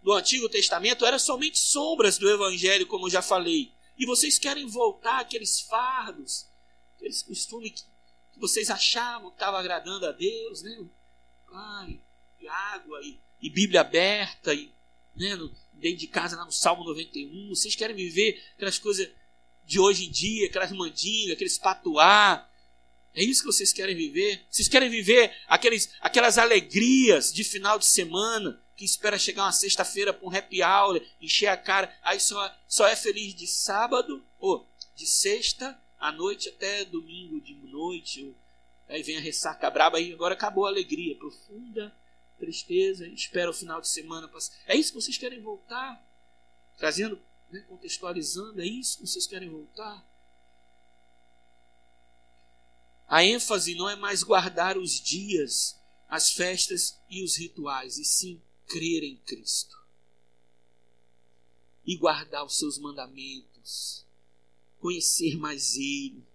do 0.03 0.13
Antigo 0.13 0.49
Testamento 0.49 1.07
eram 1.07 1.19
somente 1.21 1.61
sombras 1.61 2.19
do 2.19 2.29
Evangelho, 2.29 2.89
como 2.89 3.07
eu 3.07 3.11
já 3.11 3.23
falei. 3.23 3.73
E 3.97 4.05
vocês 4.05 4.37
querem 4.37 4.67
voltar 4.67 5.21
àqueles 5.21 5.61
fardos, 5.61 6.49
aqueles 6.97 7.23
costumes 7.23 7.87
que, 8.33 8.41
vocês 8.41 8.69
achavam 8.69 9.31
que 9.31 9.37
estava 9.37 9.61
agradando 9.61 10.07
a 10.07 10.13
Deus, 10.13 10.63
né? 10.63 10.89
Pai, 11.51 12.01
e 12.41 12.49
água, 12.49 13.01
e, 13.03 13.21
e 13.41 13.51
Bíblia 13.51 13.81
aberta, 13.81 14.53
e 14.55 14.75
né, 15.15 15.35
no, 15.35 15.53
dentro 15.73 15.99
de 15.99 16.07
casa, 16.07 16.37
lá 16.37 16.45
no 16.45 16.53
Salmo 16.53 16.85
91. 16.85 17.49
Vocês 17.49 17.75
querem 17.75 17.97
viver 17.97 18.43
aquelas 18.55 18.79
coisas 18.79 19.09
de 19.65 19.81
hoje 19.81 20.07
em 20.07 20.11
dia, 20.11 20.47
aquelas 20.47 20.73
mandingas, 20.73 21.33
aqueles 21.33 21.59
patuá. 21.59 22.49
É 23.15 23.23
isso 23.23 23.41
que 23.41 23.47
vocês 23.47 23.73
querem 23.73 23.97
viver? 23.97 24.47
Vocês 24.51 24.69
querem 24.69 24.91
viver 24.91 25.35
aqueles, 25.49 25.91
aquelas 26.01 26.39
alegrias 26.39 27.33
de 27.33 27.43
final 27.43 27.79
de 27.79 27.87
semana, 27.87 28.63
que 28.77 28.85
espera 28.85 29.19
chegar 29.19 29.45
uma 29.45 29.53
sexta-feira 29.53 30.13
para 30.13 30.29
um 30.29 30.35
happy 30.35 30.63
hour, 30.63 31.01
encher 31.21 31.47
a 31.47 31.57
cara, 31.57 31.95
aí 32.03 32.21
só, 32.21 32.55
só 32.69 32.87
é 32.87 32.95
feliz 32.95 33.35
de 33.35 33.47
sábado, 33.47 34.25
ou 34.39 34.69
de 34.95 35.07
sexta 35.07 35.81
à 35.99 36.13
noite 36.13 36.51
até 36.51 36.85
domingo 36.85 37.41
de 37.41 37.55
noite, 37.55 38.23
ou, 38.23 38.37
aí 38.89 39.03
vem 39.03 39.16
a 39.16 39.20
ressaca 39.20 39.70
braba, 39.70 39.99
aí 39.99 40.12
agora 40.12 40.34
acabou 40.34 40.66
a 40.66 40.68
alegria 40.68 41.16
profunda 41.16 41.95
tristeza, 42.39 43.07
espera 43.09 43.51
o 43.51 43.55
final 43.55 43.80
de 43.80 43.89
semana 43.89 44.28
passar. 44.28 44.55
É 44.66 44.76
isso 44.76 44.93
que 44.93 45.01
vocês 45.01 45.18
querem 45.18 45.41
voltar? 45.41 46.03
Trazendo, 46.76 47.20
né, 47.51 47.61
contextualizando, 47.61 48.61
é 48.61 48.66
isso 48.66 48.99
que 48.99 49.07
vocês 49.07 49.26
querem 49.26 49.49
voltar? 49.49 50.07
A 53.09 53.24
ênfase 53.24 53.74
não 53.74 53.89
é 53.89 53.97
mais 53.97 54.22
guardar 54.22 54.76
os 54.76 55.01
dias, 55.01 55.80
as 56.09 56.32
festas 56.32 57.01
e 57.09 57.22
os 57.22 57.37
rituais, 57.37 57.99
e 57.99 58.05
sim 58.05 58.43
crer 58.66 59.05
em 59.05 59.16
Cristo. 59.18 59.76
E 61.87 61.97
guardar 61.97 62.45
os 62.45 62.59
seus 62.59 62.78
mandamentos, 62.78 64.05
conhecer 64.80 65.37
mais 65.37 65.76
Ele. 65.76 66.26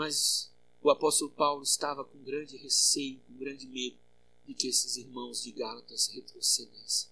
Mas 0.00 0.50
o 0.80 0.88
apóstolo 0.90 1.30
Paulo 1.30 1.62
estava 1.62 2.02
com 2.06 2.24
grande 2.24 2.56
receio, 2.56 3.20
com 3.26 3.34
grande 3.34 3.66
medo 3.66 3.98
de 4.46 4.54
que 4.54 4.66
esses 4.66 4.96
irmãos 4.96 5.42
de 5.42 5.52
Gálatas 5.52 6.06
retrocedessem. 6.06 7.10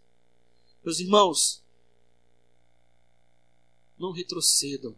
Meus 0.82 0.98
irmãos, 0.98 1.62
não 3.98 4.10
retrocedam. 4.10 4.96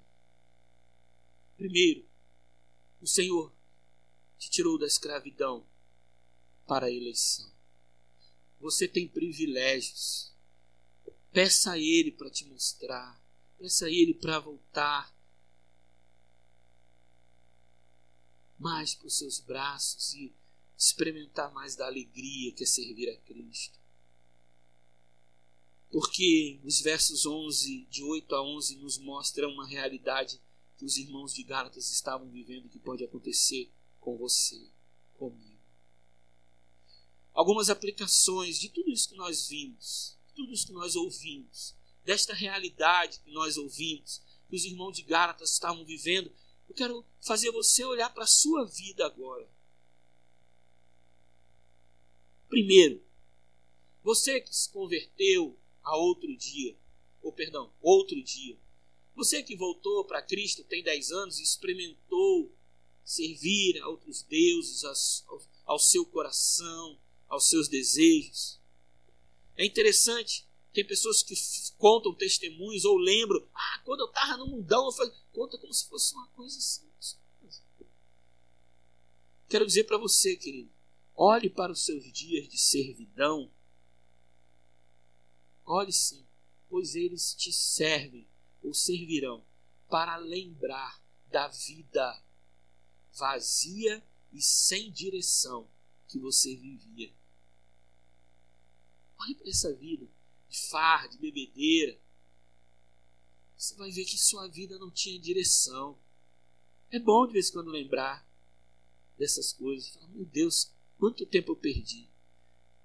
Primeiro, 1.57 2.07
o 3.03 3.09
Senhor 3.09 3.53
te 4.39 4.49
tirou 4.49 4.79
da 4.79 4.87
escravidão 4.87 5.67
para 6.69 6.87
a 6.87 6.93
eleição. 6.93 7.51
Você 8.61 8.87
tem 8.87 9.09
privilégios. 9.09 10.33
Peça 11.33 11.73
a 11.73 11.79
Ele 11.79 12.13
para 12.13 12.31
te 12.31 12.45
mostrar. 12.45 13.21
Peça 13.59 13.87
a 13.87 13.91
Ele 13.91 14.15
para 14.15 14.39
voltar. 14.39 15.13
Mais 18.61 18.95
para 18.95 19.09
os 19.09 19.17
seus 19.17 19.41
braços 19.41 20.13
e 20.15 20.33
experimentar 20.79 21.53
mais 21.53 21.75
da 21.75 21.87
alegria 21.87 22.53
que 22.53 22.63
é 22.63 22.67
servir 22.67 23.11
a 23.11 23.17
Cristo. 23.17 23.79
Porque 25.91 26.61
os 26.63 26.81
versos 26.81 27.27
11, 27.27 27.87
de 27.91 28.05
8 28.05 28.35
a 28.35 28.43
11, 28.43 28.77
nos 28.77 28.99
mostram 28.99 29.51
uma 29.51 29.67
realidade 29.67 30.41
que 30.79 30.85
os 30.85 30.97
irmãos 30.97 31.35
de 31.35 31.43
Gálatas 31.43 31.91
estavam 31.91 32.31
vivendo 32.31 32.69
que 32.69 32.79
pode 32.79 33.03
acontecer 33.03 33.69
com 33.99 34.17
você, 34.17 34.61
comigo. 35.19 35.59
Algumas 37.35 37.71
aplicações 37.71 38.59
de 38.59 38.69
tudo 38.69 38.91
isso 38.91 39.09
que 39.09 39.17
nós 39.17 39.49
vimos, 39.49 40.17
tudo 40.35 40.53
isso 40.53 40.67
que 40.67 40.73
nós 40.73 40.95
ouvimos, 40.95 41.75
desta 42.05 42.35
realidade 42.35 43.21
que 43.21 43.31
nós 43.31 43.57
ouvimos, 43.57 44.23
que 44.49 44.57
os 44.57 44.65
irmãos 44.65 44.97
de 44.97 45.03
Gálatas 45.03 45.53
estavam 45.53 45.85
vivendo 45.85 46.33
eu 46.71 46.75
quero 46.75 47.05
fazer 47.21 47.51
você 47.51 47.85
olhar 47.85 48.15
para 48.15 48.23
a 48.23 48.29
sua 48.29 48.65
vida 48.65 49.05
agora. 49.05 49.49
Primeiro, 52.49 53.03
você 54.05 54.41
que 54.41 54.55
se 54.55 54.71
converteu 54.71 55.59
a 55.83 55.97
outro 55.97 56.35
dia, 56.37 56.77
ou 57.21 57.33
perdão, 57.33 57.73
outro 57.81 58.23
dia. 58.23 58.57
Você 59.17 59.43
que 59.43 59.57
voltou 59.57 60.05
para 60.05 60.23
Cristo 60.23 60.63
tem 60.63 60.83
10 60.83 61.11
anos 61.11 61.41
e 61.41 61.43
experimentou 61.43 62.55
servir 63.05 63.81
a 63.83 63.89
outros 63.89 64.23
deuses, 64.23 64.85
ao, 64.85 65.43
ao 65.65 65.79
seu 65.79 66.07
coração, 66.07 67.01
aos 67.29 67.49
seus 67.49 67.67
desejos. 67.67 68.61
É 69.57 69.65
interessante 69.65 70.47
tem 70.73 70.87
pessoas 70.87 71.23
que 71.23 71.35
contam 71.77 72.15
testemunhos 72.15 72.85
ou 72.85 72.97
lembram, 72.97 73.45
ah, 73.55 73.83
quando 73.85 74.01
eu 74.01 74.07
estava 74.07 74.37
no 74.37 74.47
mundão, 74.47 74.87
eu 74.87 74.93
falei, 74.93 75.13
conta 75.33 75.59
como 75.59 75.75
se 75.75 75.89
fosse 75.89 76.15
uma 76.15 76.27
coisa 76.29 76.57
assim. 76.59 76.89
Quero 79.49 79.67
dizer 79.67 79.83
para 79.83 79.99
você, 79.99 80.37
querido, 80.37 80.71
olhe 81.13 81.51
para 81.51 81.73
os 81.73 81.85
seus 81.85 82.05
dias 82.13 82.49
de 82.49 82.57
servidão. 82.57 83.51
Olhe 85.67 85.93
sim, 85.93 86.25
pois 86.69 86.95
eles 86.95 87.35
te 87.35 87.53
servem 87.53 88.29
ou 88.63 88.73
servirão 88.73 89.45
para 89.89 90.17
lembrar 90.19 91.03
da 91.27 91.49
vida 91.49 92.23
vazia 93.13 94.07
e 94.33 94.41
sem 94.41 94.93
direção 94.93 95.69
que 96.07 96.21
você 96.21 96.55
vivia. 96.55 97.13
Olhe 99.19 99.35
para 99.35 99.51
essa 99.51 99.75
vida 99.75 100.09
de 100.51 100.59
farra, 100.69 101.07
de 101.07 101.17
bebedeira, 101.17 101.97
você 103.57 103.75
vai 103.77 103.91
ver 103.91 104.05
que 104.05 104.19
sua 104.19 104.49
vida 104.49 104.79
não 104.79 104.91
tinha 104.91 105.19
direção. 105.19 105.97
É 106.91 106.99
bom 106.99 107.27
de 107.27 107.35
vez 107.35 107.49
em 107.49 107.53
quando 107.53 107.71
lembrar 107.71 108.27
dessas 109.17 109.53
coisas. 109.53 109.91
Falar, 109.91 110.09
meu 110.09 110.25
Deus, 110.25 110.73
quanto 110.99 111.25
tempo 111.25 111.53
eu 111.53 111.57
perdi. 111.57 112.09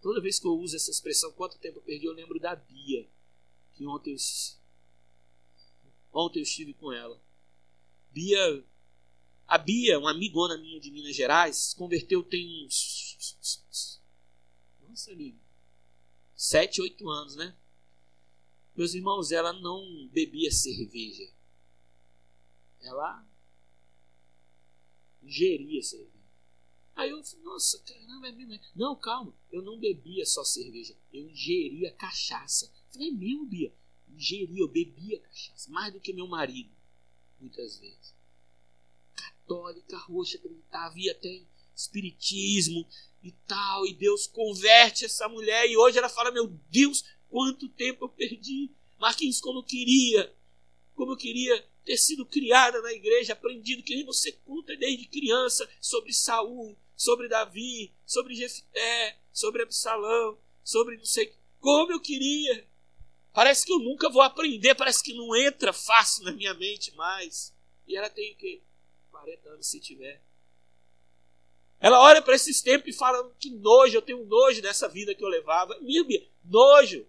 Toda 0.02 0.22
vez 0.22 0.38
que 0.38 0.46
eu 0.46 0.52
uso 0.52 0.76
essa 0.76 0.92
expressão, 0.92 1.32
quanto 1.32 1.58
tempo 1.58 1.80
eu 1.80 1.82
perdi, 1.82 2.06
eu 2.06 2.14
lembro 2.14 2.40
da 2.40 2.56
Bia, 2.56 3.10
que 3.74 3.88
ontem 3.88 4.12
eu, 4.12 4.18
ontem 6.14 6.40
eu 6.40 6.44
estive 6.44 6.74
com 6.74 6.92
ela. 6.92 7.20
Bia, 8.12 8.64
a 9.48 9.58
Bia, 9.58 9.98
uma 9.98 10.12
amigona 10.12 10.58
minha 10.58 10.80
de 10.80 10.92
Minas 10.92 11.16
Gerais, 11.16 11.74
converteu 11.74 12.22
tem 12.22 12.66
uns. 12.66 13.66
Nossa, 14.88 15.12
amigo 15.12 15.45
sete, 16.36 16.82
oito 16.82 17.10
anos, 17.10 17.36
né? 17.36 17.56
Meus 18.76 18.94
irmãos, 18.94 19.32
ela 19.32 19.54
não 19.54 20.08
bebia 20.10 20.52
cerveja. 20.52 21.32
Ela 22.82 23.26
ingeria 25.24 25.82
cerveja. 25.82 26.12
Aí 26.96 27.10
eu 27.10 27.24
falei, 27.24 27.44
nossa, 27.44 27.80
caramba, 27.80 28.28
é 28.28 28.32
mesmo. 28.32 28.60
Não, 28.76 28.96
calma, 28.96 29.34
eu 29.52 29.62
não 29.62 29.80
bebia 29.80 30.26
só 30.26 30.44
cerveja, 30.44 30.96
eu 31.12 31.28
ingeria 31.30 31.92
cachaça. 31.92 32.66
Eu 32.66 32.94
falei, 32.94 33.10
é 33.10 33.12
mesmo, 33.12 33.46
Bia? 33.46 33.74
Ingeria, 34.08 34.62
eu 34.62 34.68
bebia 34.68 35.20
cachaça, 35.20 35.70
mais 35.72 35.92
do 35.92 36.00
que 36.00 36.14
meu 36.14 36.28
marido, 36.28 36.72
muitas 37.40 37.78
vezes. 37.80 38.14
Católica, 39.14 39.98
roxa, 39.98 40.38
acreditava, 40.38 40.98
ia 40.98 41.12
até 41.12 41.44
espiritismo, 41.76 42.88
e 43.26 43.32
tal, 43.48 43.88
e 43.88 43.94
Deus 43.94 44.28
converte 44.28 45.06
essa 45.06 45.28
mulher, 45.28 45.68
e 45.68 45.76
hoje 45.76 45.98
ela 45.98 46.10
fala: 46.10 46.32
Meu 46.32 46.48
Deus, 46.70 47.04
quanto 47.28 47.68
tempo 47.70 48.06
eu 48.06 48.10
perdi. 48.10 48.72
Marquinhos, 49.00 49.42
como 49.42 49.60
eu 49.60 49.64
queria, 49.64 50.34
como 50.96 51.14
eu 51.14 51.18
queria 51.18 51.68
ter 51.84 51.98
sido 51.98 52.26
criada 52.26 52.82
na 52.82 52.94
igreja, 52.94 53.34
aprendido 53.34 53.84
que 53.84 53.96
nem 53.96 54.06
você 54.06 54.32
conta 54.32 54.76
desde 54.76 55.08
criança 55.08 55.70
sobre 55.82 56.14
Saul, 56.14 56.78
sobre 56.96 57.28
Davi, 57.28 57.94
sobre 58.06 58.36
Jefté, 58.36 59.20
sobre 59.34 59.64
Absalão, 59.64 60.38
sobre 60.64 60.98
não 60.98 61.06
sei 61.06 61.34
Como 61.60 61.92
eu 61.92 62.00
queria. 62.00 62.68
Parece 63.34 63.66
que 63.66 63.74
eu 63.74 63.80
nunca 63.80 64.10
vou 64.10 64.22
aprender, 64.22 64.76
parece 64.76 65.04
que 65.04 65.14
não 65.14 65.36
entra 65.36 65.74
fácil 65.74 66.24
na 66.24 66.32
minha 66.32 66.54
mente 66.54 66.96
mais. 66.96 67.54
E 67.88 67.98
ela 67.98 68.10
tem 68.10 68.34
o 68.34 68.38
quê? 68.38 68.62
40 69.12 69.50
anos 69.50 69.68
se 69.68 69.80
tiver. 69.80 70.24
Ela 71.86 72.02
olha 72.02 72.20
para 72.20 72.34
esses 72.34 72.64
tempos 72.64 72.90
e 72.90 72.98
fala: 72.98 73.32
que 73.40 73.52
nojo, 73.52 73.96
eu 73.96 74.02
tenho 74.02 74.26
nojo 74.26 74.60
dessa 74.60 74.90
vida 74.90 75.14
que 75.14 75.24
eu 75.24 75.28
levava. 75.28 75.80
Bíblia, 75.82 76.28
nojo. 76.44 77.06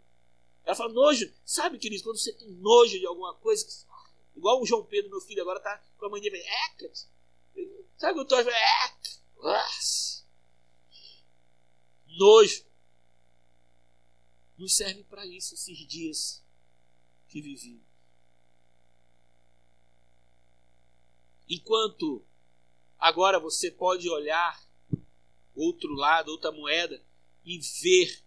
Ela 0.66 0.76
fala: 0.76 0.92
nojo. 0.92 1.32
Sabe, 1.46 1.78
querido, 1.78 2.02
quando 2.02 2.18
você 2.18 2.30
tem 2.34 2.50
nojo 2.56 2.98
de 2.98 3.06
alguma 3.06 3.32
coisa, 3.36 3.66
igual 4.36 4.60
o 4.60 4.66
João 4.66 4.84
Pedro, 4.84 5.12
meu 5.12 5.20
filho, 5.22 5.40
agora 5.40 5.60
tá 5.60 5.82
com 5.96 6.04
a 6.04 6.10
mania, 6.10 6.30
vem, 6.30 6.44
sabe 7.96 8.20
o 8.20 8.26
que 8.26 8.34
eu 8.34 8.44
tô 8.44 8.50
Nojo. 12.18 12.66
Nos 14.58 14.76
serve 14.76 15.04
para 15.04 15.24
isso 15.24 15.54
esses 15.54 15.78
dias 15.86 16.44
que 17.28 17.40
vivimos. 17.40 17.82
Enquanto 21.48 22.22
agora 22.98 23.40
você 23.40 23.70
pode 23.70 24.06
olhar 24.10 24.65
outro 25.56 25.92
lado, 25.94 26.30
outra 26.30 26.52
moeda 26.52 27.02
e 27.44 27.58
ver 27.82 28.22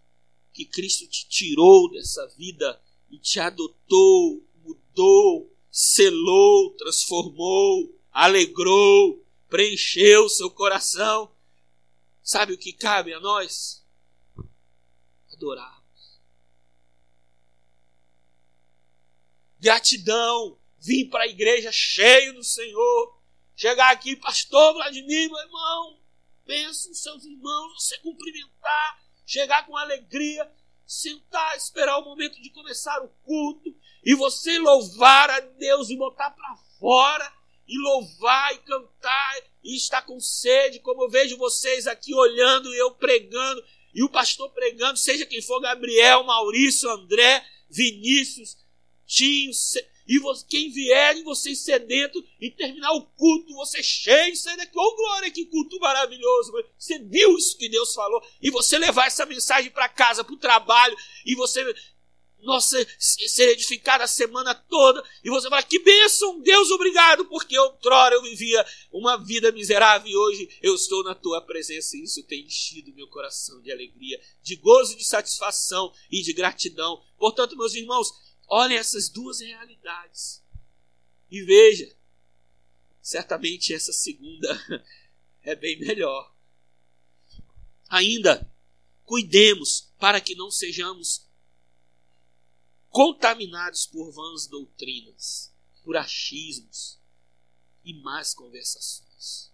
que 0.52 0.64
Cristo 0.64 1.06
te 1.06 1.28
tirou 1.28 1.90
dessa 1.90 2.26
vida 2.36 2.80
e 3.10 3.18
te 3.18 3.38
adotou, 3.38 4.44
mudou, 4.64 5.54
selou, 5.70 6.70
transformou, 6.72 7.98
alegrou, 8.10 9.24
preencheu 9.48 10.28
seu 10.28 10.50
coração. 10.50 11.30
Sabe 12.22 12.52
o 12.52 12.58
que 12.58 12.72
cabe 12.72 13.12
a 13.12 13.20
nós? 13.20 13.84
Adorarmos. 15.32 16.20
Gratidão. 19.58 20.58
Vim 20.78 21.06
para 21.08 21.24
a 21.24 21.28
igreja 21.28 21.70
cheio 21.70 22.34
do 22.34 22.42
Senhor. 22.42 23.20
Chegar 23.54 23.92
aqui, 23.92 24.16
pastor 24.16 24.72
Vladimir, 24.72 25.30
meu 25.30 25.38
irmão. 25.38 25.99
Nos 26.88 27.00
seus 27.00 27.24
irmãos, 27.24 27.74
você 27.74 27.96
cumprimentar, 27.98 29.04
chegar 29.24 29.64
com 29.66 29.76
alegria, 29.76 30.50
sentar, 30.84 31.56
esperar 31.56 31.98
o 31.98 32.04
momento 32.04 32.42
de 32.42 32.50
começar 32.50 33.00
o 33.04 33.08
culto 33.22 33.72
e 34.04 34.16
você 34.16 34.58
louvar 34.58 35.30
a 35.30 35.38
Deus 35.38 35.90
e 35.90 35.96
botar 35.96 36.30
para 36.32 36.56
fora 36.80 37.32
e 37.68 37.78
louvar 37.78 38.52
e 38.52 38.58
cantar 38.58 39.36
e 39.62 39.76
estar 39.76 40.02
com 40.02 40.18
sede, 40.18 40.80
como 40.80 41.04
eu 41.04 41.08
vejo 41.08 41.36
vocês 41.36 41.86
aqui 41.86 42.12
olhando 42.12 42.74
e 42.74 42.78
eu 42.78 42.90
pregando 42.96 43.62
e 43.94 44.02
o 44.02 44.08
pastor 44.08 44.50
pregando, 44.50 44.98
seja 44.98 45.26
quem 45.26 45.40
for, 45.40 45.60
Gabriel, 45.60 46.24
Maurício, 46.24 46.90
André, 46.90 47.46
Vinícius, 47.68 48.56
Tinho, 49.06 49.52
e 50.10 50.18
você, 50.18 50.44
quem 50.48 50.72
vier 50.72 51.18
em 51.18 51.22
vocês 51.22 51.60
sedento 51.60 52.20
e 52.40 52.50
terminar 52.50 52.90
o 52.94 53.02
culto, 53.02 53.54
você 53.54 53.80
cheio, 53.80 54.34
sair 54.34 54.56
daqui, 54.56 54.76
oh 54.76 54.96
glória, 54.96 55.30
que 55.30 55.46
culto 55.46 55.78
maravilhoso. 55.78 56.52
Você 56.76 56.98
viu 56.98 57.38
isso 57.38 57.56
que 57.56 57.68
Deus 57.68 57.94
falou, 57.94 58.20
e 58.42 58.50
você 58.50 58.76
levar 58.76 59.06
essa 59.06 59.24
mensagem 59.24 59.70
para 59.70 59.88
casa, 59.88 60.24
para 60.24 60.34
o 60.34 60.38
trabalho, 60.38 60.96
e 61.24 61.36
você 61.36 61.64
nossa, 62.42 62.76
ser 62.98 63.50
edificado 63.50 64.02
a 64.02 64.06
semana 64.06 64.54
toda, 64.54 65.04
e 65.22 65.30
você 65.30 65.48
fala, 65.48 65.62
que 65.62 65.78
bênção, 65.78 66.40
Deus, 66.40 66.70
obrigado, 66.70 67.26
porque 67.26 67.56
outrora 67.58 68.14
eu 68.14 68.22
vivia 68.22 68.64
uma 68.90 69.16
vida 69.16 69.52
miserável 69.52 70.10
e 70.10 70.16
hoje 70.16 70.48
eu 70.62 70.74
estou 70.74 71.04
na 71.04 71.14
tua 71.14 71.40
presença, 71.42 71.96
e 71.96 72.02
isso 72.02 72.22
tem 72.24 72.46
enchido 72.46 72.94
meu 72.94 73.06
coração 73.08 73.60
de 73.60 73.70
alegria, 73.70 74.18
de 74.42 74.56
gozo, 74.56 74.96
de 74.96 75.04
satisfação 75.04 75.92
e 76.10 76.22
de 76.22 76.32
gratidão. 76.32 77.00
Portanto, 77.18 77.56
meus 77.56 77.74
irmãos, 77.74 78.10
Olhem 78.52 78.76
essas 78.76 79.08
duas 79.08 79.38
realidades 79.38 80.42
e 81.30 81.40
veja, 81.42 81.96
certamente 83.00 83.72
essa 83.72 83.92
segunda 83.92 84.84
é 85.42 85.54
bem 85.54 85.78
melhor. 85.78 86.34
Ainda, 87.88 88.52
cuidemos 89.04 89.92
para 90.00 90.20
que 90.20 90.34
não 90.34 90.50
sejamos 90.50 91.28
contaminados 92.88 93.86
por 93.86 94.10
vãs 94.10 94.48
doutrinas, 94.48 95.54
por 95.84 95.96
achismos 95.96 96.98
e 97.84 97.94
más 97.94 98.34
conversações. 98.34 99.52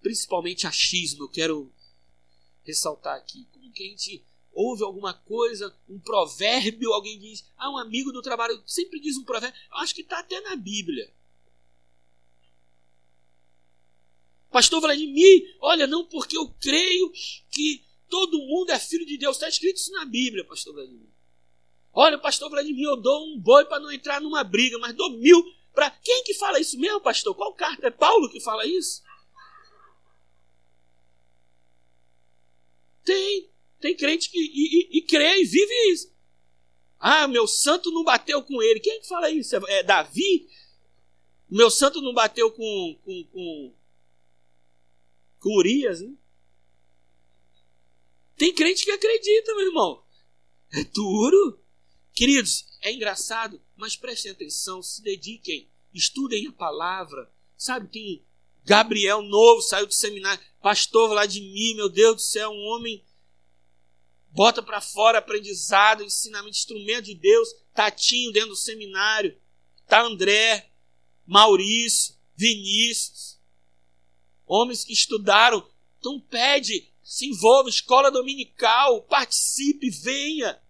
Principalmente 0.00 0.64
achismo, 0.64 1.24
eu 1.24 1.28
quero 1.28 1.72
ressaltar 2.62 3.16
aqui. 3.16 3.48
Como 3.50 3.72
que 3.72 3.82
a 3.82 3.86
gente 3.86 4.24
ouve 4.58 4.82
alguma 4.82 5.14
coisa, 5.14 5.72
um 5.88 6.00
provérbio, 6.00 6.92
alguém 6.92 7.16
diz, 7.16 7.48
ah, 7.56 7.70
um 7.70 7.78
amigo 7.78 8.10
do 8.10 8.20
trabalho 8.20 8.60
sempre 8.66 8.98
diz 8.98 9.16
um 9.16 9.24
provérbio, 9.24 9.58
eu 9.70 9.78
acho 9.78 9.94
que 9.94 10.00
está 10.00 10.18
até 10.18 10.40
na 10.40 10.56
Bíblia. 10.56 11.12
Pastor 14.50 14.80
Vladimir, 14.80 15.56
olha, 15.60 15.86
não 15.86 16.04
porque 16.04 16.36
eu 16.36 16.48
creio 16.60 17.12
que 17.50 17.84
todo 18.08 18.38
mundo 18.38 18.70
é 18.70 18.78
filho 18.80 19.06
de 19.06 19.16
Deus. 19.16 19.36
Está 19.36 19.48
escrito 19.48 19.76
isso 19.76 19.92
na 19.92 20.04
Bíblia, 20.04 20.44
pastor 20.44 20.74
Vladimir. 20.74 21.08
Olha, 21.92 22.18
pastor 22.18 22.50
Vladimir, 22.50 22.86
eu 22.86 22.96
dou 22.96 23.26
um 23.28 23.38
boi 23.38 23.64
para 23.66 23.78
não 23.78 23.92
entrar 23.92 24.20
numa 24.20 24.42
briga, 24.42 24.78
mas 24.78 24.94
dou 24.94 25.10
mil 25.10 25.44
para. 25.72 25.90
Quem 25.90 26.24
que 26.24 26.34
fala 26.34 26.58
isso 26.58 26.78
mesmo, 26.78 27.00
pastor? 27.00 27.34
Qual 27.34 27.54
carta? 27.54 27.86
É 27.86 27.90
Paulo 27.90 28.28
que 28.30 28.40
fala 28.40 28.66
isso? 28.66 29.02
Tem. 33.04 33.48
Tem 33.80 33.96
crente 33.96 34.30
que 34.30 34.38
e, 34.38 34.96
e, 34.96 34.98
e 34.98 35.02
crê 35.02 35.40
e 35.40 35.44
vive 35.44 35.92
isso. 35.92 36.12
Ah, 36.98 37.28
meu 37.28 37.46
santo 37.46 37.90
não 37.90 38.02
bateu 38.02 38.42
com 38.42 38.60
ele. 38.62 38.80
Quem 38.80 38.94
é 38.94 39.00
que 39.00 39.06
fala 39.08 39.30
isso? 39.30 39.54
É, 39.54 39.60
é 39.78 39.82
Davi? 39.82 40.48
Meu 41.48 41.70
santo 41.70 42.00
não 42.02 42.12
bateu 42.12 42.50
com, 42.50 42.98
com, 43.04 43.24
com, 43.32 43.74
com 45.38 45.56
Urias, 45.56 46.00
né? 46.00 46.12
Tem 48.36 48.54
crente 48.54 48.84
que 48.84 48.90
acredita, 48.90 49.54
meu 49.54 49.66
irmão. 49.66 50.04
É 50.72 50.84
duro. 50.84 51.60
Queridos, 52.12 52.66
é 52.82 52.92
engraçado, 52.92 53.60
mas 53.76 53.96
prestem 53.96 54.32
atenção, 54.32 54.82
se 54.82 55.02
dediquem, 55.02 55.68
estudem 55.94 56.46
a 56.48 56.52
palavra. 56.52 57.32
Sabe, 57.56 57.88
tem 57.88 58.24
Gabriel 58.64 59.22
novo, 59.22 59.62
saiu 59.62 59.86
do 59.86 59.94
seminário, 59.94 60.44
pastor 60.60 61.08
Vladimir, 61.08 61.76
meu 61.76 61.88
Deus 61.88 62.16
do 62.16 62.22
céu, 62.22 62.50
um 62.50 62.66
homem 62.66 63.04
bota 64.30 64.62
para 64.62 64.80
fora 64.80 65.18
aprendizado, 65.18 66.04
ensinamento, 66.04 66.56
instrumento 66.56 67.06
de 67.06 67.14
Deus, 67.14 67.48
Tatinho 67.74 68.32
dentro 68.32 68.50
do 68.50 68.56
seminário, 68.56 69.36
tá 69.86 70.02
André, 70.02 70.70
Maurício, 71.26 72.14
Vinícius, 72.36 73.38
homens 74.46 74.84
que 74.84 74.92
estudaram, 74.92 75.66
então 75.98 76.20
pede, 76.20 76.88
se 77.02 77.26
envolva, 77.26 77.68
escola 77.68 78.10
dominical, 78.10 79.02
participe, 79.02 79.90
venha. 79.90 80.60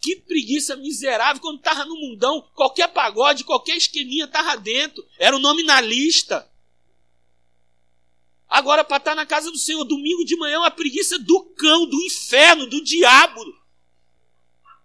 Que 0.00 0.16
preguiça 0.16 0.76
miserável, 0.76 1.40
quando 1.40 1.58
estava 1.58 1.84
no 1.84 1.96
mundão, 1.96 2.48
qualquer 2.54 2.88
pagode, 2.88 3.44
qualquer 3.44 3.76
esqueminha 3.76 4.26
estava 4.26 4.56
dentro, 4.56 5.04
era 5.18 5.34
o 5.34 5.40
nome 5.40 5.62
na 5.62 5.80
lista. 5.80 6.48
Agora, 8.48 8.84
para 8.84 8.98
estar 8.98 9.10
tá 9.10 9.14
na 9.14 9.26
casa 9.26 9.50
do 9.50 9.58
Senhor, 9.58 9.84
domingo 9.84 10.24
de 10.24 10.36
manhã, 10.36 10.54
é 10.54 10.58
uma 10.58 10.70
preguiça 10.70 11.18
do 11.18 11.40
cão, 11.56 11.86
do 11.86 12.00
inferno, 12.02 12.66
do 12.66 12.82
diabo. 12.82 13.42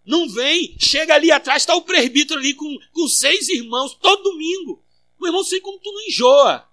Não 0.05 0.27
vem, 0.27 0.75
chega 0.79 1.13
ali 1.13 1.31
atrás, 1.31 1.61
está 1.61 1.75
o 1.75 1.83
presbítero 1.83 2.39
ali 2.39 2.53
com, 2.55 2.77
com 2.91 3.07
seis 3.07 3.47
irmãos, 3.49 3.93
todo 3.95 4.23
domingo. 4.23 4.83
Meu 5.19 5.29
irmão, 5.29 5.43
sei 5.43 5.61
como 5.61 5.79
tu 5.79 5.91
não 5.91 6.01
enjoa. 6.07 6.67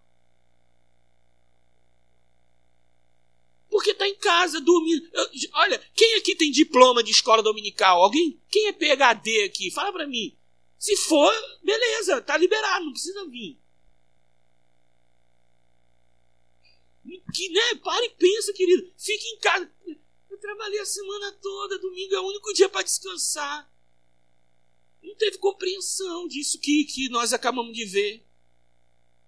Porque 3.68 3.91
está 3.91 4.09
em 4.09 4.14
casa, 4.16 4.61
dormindo. 4.61 5.07
Eu, 5.12 5.28
olha, 5.53 5.78
quem 5.95 6.14
aqui 6.16 6.34
tem 6.34 6.51
diploma 6.51 7.03
de 7.03 7.11
escola 7.11 7.43
dominical? 7.43 8.03
Alguém? 8.03 8.41
Quem 8.51 8.68
é 8.68 8.72
PHD 8.72 9.45
aqui? 9.45 9.70
Fala 9.70 9.93
para 9.93 10.07
mim. 10.07 10.34
Se 10.78 10.97
for, 10.97 11.32
beleza, 11.62 12.22
tá 12.22 12.36
liberado, 12.36 12.86
não 12.86 12.93
precisa 12.93 13.26
vir. 13.26 13.61
Que, 17.34 17.48
né? 17.48 17.74
Para 17.82 18.04
e 18.04 18.11
pensa, 18.11 18.52
querido. 18.52 18.92
Fique 18.96 19.26
em 19.28 19.38
casa. 19.38 19.72
Eu 20.28 20.38
trabalhei 20.38 20.78
a 20.78 20.86
semana 20.86 21.32
toda, 21.32 21.78
domingo 21.78 22.14
é 22.14 22.20
o 22.20 22.26
único 22.26 22.52
dia 22.52 22.68
para 22.68 22.82
descansar. 22.82 23.72
Não 25.02 25.14
teve 25.16 25.38
compreensão 25.38 26.28
disso 26.28 26.61
que, 26.61 26.84
que 26.84 27.09
nós 27.09 27.32
acabamos 27.32 27.74
de 27.74 27.84
ver. 27.84 28.26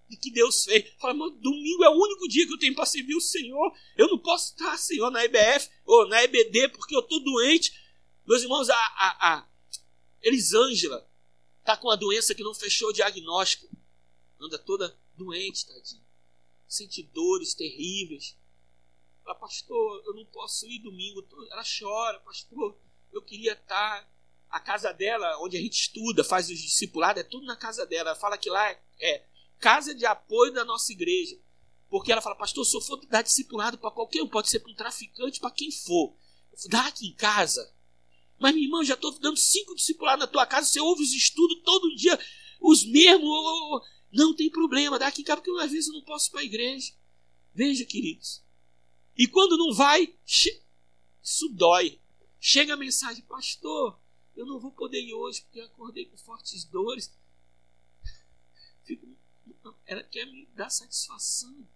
De 0.07 0.17
que 0.17 0.31
Deus 0.31 0.65
fez. 0.65 0.93
Fala, 0.99 1.13
mas 1.13 1.33
domingo 1.39 1.83
é 1.83 1.89
o 1.89 1.99
único 1.99 2.27
dia 2.27 2.45
que 2.45 2.53
eu 2.53 2.59
tenho 2.59 2.75
para 2.75 2.85
servir 2.85 3.15
o 3.15 3.21
Senhor. 3.21 3.73
Eu 3.97 4.09
não 4.09 4.19
posso 4.19 4.51
estar, 4.51 4.77
Senhor, 4.77 5.09
na 5.09 5.23
EBF 5.25 5.69
ou 5.85 6.07
na 6.07 6.23
EBD 6.23 6.69
porque 6.69 6.95
eu 6.95 6.99
estou 6.99 7.19
doente. 7.23 7.73
Meus 8.27 8.43
irmãos, 8.43 8.69
a, 8.69 8.75
a, 8.75 9.33
a 9.33 9.49
Elisângela 10.21 11.09
está 11.59 11.75
com 11.77 11.87
uma 11.87 11.97
doença 11.97 12.35
que 12.35 12.43
não 12.43 12.53
fechou 12.53 12.89
o 12.89 12.93
diagnóstico. 12.93 13.67
Anda 14.39 14.57
toda 14.59 14.97
doente, 15.15 15.65
tadinha 15.65 16.10
sente 16.71 17.03
dores 17.03 17.53
terríveis. 17.53 18.37
Fala, 19.23 19.35
pastor, 19.35 20.03
eu 20.05 20.13
não 20.13 20.25
posso 20.25 20.65
ir 20.67 20.79
domingo. 20.79 21.27
Ela 21.51 21.63
chora, 21.63 22.19
pastor, 22.21 22.77
eu 23.11 23.21
queria 23.21 23.53
estar. 23.53 24.09
A 24.49 24.59
casa 24.59 24.91
dela, 24.91 25.37
onde 25.39 25.55
a 25.55 25.61
gente 25.61 25.79
estuda, 25.79 26.25
faz 26.25 26.49
os 26.49 26.59
discipulados, 26.59 27.21
é 27.21 27.23
tudo 27.23 27.45
na 27.45 27.55
casa 27.55 27.85
dela. 27.85 28.09
Ela 28.09 28.19
fala 28.19 28.37
que 28.37 28.49
lá 28.49 28.69
é, 28.69 28.81
é 28.99 29.25
casa 29.59 29.95
de 29.95 30.05
apoio 30.05 30.51
da 30.51 30.65
nossa 30.65 30.91
igreja. 30.91 31.39
Porque 31.89 32.11
ela 32.11 32.21
fala, 32.21 32.35
pastor, 32.35 32.65
se 32.65 32.75
eu 32.75 32.81
for 32.81 32.97
dar 33.05 33.21
discipulado 33.21 33.77
para 33.77 33.91
qualquer 33.91 34.21
um, 34.21 34.27
pode 34.27 34.49
ser 34.49 34.59
para 34.59 34.71
um 34.71 34.75
traficante, 34.75 35.39
para 35.39 35.51
quem 35.51 35.71
for. 35.71 36.13
Dá 36.67 36.87
aqui 36.87 37.07
em 37.07 37.15
casa. 37.15 37.73
Mas, 38.37 38.53
minha 38.53 38.65
irmã, 38.65 38.83
já 38.83 38.95
estou 38.95 39.17
dando 39.19 39.37
cinco 39.37 39.73
discipulados 39.73 40.25
na 40.25 40.31
tua 40.31 40.45
casa, 40.45 40.67
você 40.67 40.81
ouve 40.81 41.03
os 41.03 41.13
estudos 41.13 41.61
todo 41.63 41.95
dia, 41.95 42.19
os 42.59 42.85
mesmos. 42.85 43.81
Não 44.11 44.35
tem 44.35 44.49
problema, 44.49 44.99
dá 44.99 45.07
aqui 45.07 45.23
casa, 45.23 45.41
porque 45.41 45.61
às 45.61 45.71
vezes 45.71 45.87
eu 45.87 45.93
não 45.93 46.01
posso 46.01 46.29
ir 46.29 46.31
para 46.31 46.41
a 46.41 46.45
igreja. 46.45 46.93
Veja, 47.53 47.85
queridos. 47.85 48.43
E 49.17 49.27
quando 49.27 49.57
não 49.57 49.73
vai, 49.73 50.13
isso 50.25 51.49
dói. 51.49 51.99
Chega 52.39 52.73
a 52.73 52.77
mensagem, 52.77 53.23
pastor, 53.23 53.99
eu 54.35 54.45
não 54.45 54.59
vou 54.59 54.71
poder 54.71 55.01
ir 55.01 55.13
hoje 55.13 55.41
porque 55.43 55.59
acordei 55.59 56.05
com 56.05 56.17
fortes 56.17 56.63
dores. 56.65 57.13
Fico, 58.83 59.07
ela 59.85 60.03
quer 60.03 60.25
me 60.25 60.45
dar 60.55 60.69
satisfação 60.69 61.67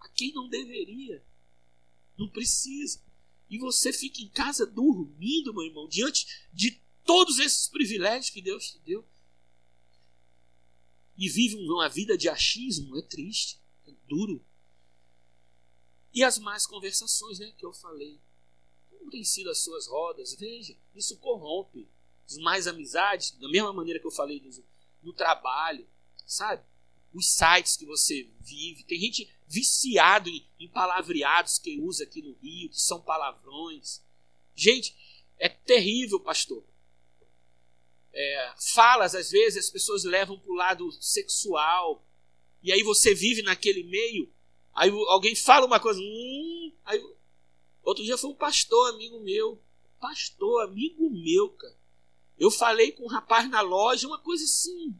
a 0.00 0.08
quem 0.08 0.32
não 0.32 0.48
deveria. 0.48 1.24
Não 2.18 2.28
precisa. 2.28 3.00
E 3.48 3.58
você 3.58 3.92
fica 3.92 4.20
em 4.20 4.28
casa 4.28 4.66
dormindo, 4.66 5.52
meu 5.52 5.62
irmão, 5.62 5.86
diante 5.88 6.48
de 6.52 6.80
todos 7.04 7.38
esses 7.38 7.68
privilégios 7.68 8.30
que 8.30 8.40
Deus 8.40 8.72
te 8.72 8.78
deu. 8.80 9.06
E 11.16 11.28
vive 11.28 11.56
uma 11.56 11.88
vida 11.88 12.16
de 12.16 12.28
achismo, 12.28 12.96
é 12.98 13.02
triste, 13.02 13.60
é 13.86 13.92
duro. 14.08 14.44
E 16.12 16.22
as 16.22 16.38
más 16.38 16.66
conversações, 16.66 17.38
né, 17.38 17.52
que 17.56 17.64
eu 17.64 17.72
falei. 17.72 18.20
Como 18.90 19.10
têm 19.10 19.24
sido 19.24 19.50
as 19.50 19.58
suas 19.58 19.86
rodas? 19.86 20.34
Veja, 20.34 20.76
isso 20.94 21.18
corrompe. 21.18 21.88
As 22.26 22.36
mais 22.38 22.66
amizades, 22.66 23.32
da 23.32 23.48
mesma 23.48 23.72
maneira 23.72 23.98
que 23.98 24.06
eu 24.06 24.10
falei 24.10 24.40
no, 24.40 24.50
no 25.02 25.12
trabalho, 25.12 25.86
sabe? 26.24 26.64
Os 27.12 27.26
sites 27.26 27.76
que 27.76 27.84
você 27.84 28.30
vive. 28.40 28.84
Tem 28.84 28.98
gente 28.98 29.30
viciado 29.46 30.30
em, 30.30 30.46
em 30.58 30.68
palavreados 30.68 31.58
que 31.58 31.78
usa 31.80 32.04
aqui 32.04 32.22
no 32.22 32.32
Rio, 32.34 32.70
que 32.70 32.80
são 32.80 33.00
palavrões. 33.02 34.02
Gente, 34.54 34.96
é 35.38 35.48
terrível, 35.48 36.20
pastor. 36.20 36.64
É, 38.14 38.54
falas, 38.74 39.14
às 39.14 39.30
vezes, 39.30 39.64
as 39.64 39.70
pessoas 39.70 40.04
levam 40.04 40.38
para 40.38 40.52
o 40.52 40.56
lado 40.56 40.92
sexual. 40.92 42.06
E 42.62 42.72
aí 42.72 42.82
você 42.82 43.14
vive 43.14 43.42
naquele 43.42 43.82
meio 43.84 44.30
Aí 44.74 44.90
alguém 45.08 45.34
fala 45.34 45.66
uma 45.66 45.78
coisa. 45.78 46.00
Hum, 46.00 46.72
aí, 46.84 47.02
outro 47.82 48.04
dia 48.04 48.16
foi 48.16 48.30
um 48.30 48.34
pastor, 48.34 48.90
amigo 48.90 49.20
meu. 49.20 49.62
Pastor, 50.00 50.64
amigo 50.64 51.10
meu, 51.10 51.50
cara. 51.50 51.76
Eu 52.38 52.50
falei 52.50 52.92
com 52.92 53.04
um 53.04 53.08
rapaz 53.08 53.48
na 53.48 53.60
loja, 53.60 54.08
uma 54.08 54.18
coisa 54.18 54.44
assim. 54.44 54.98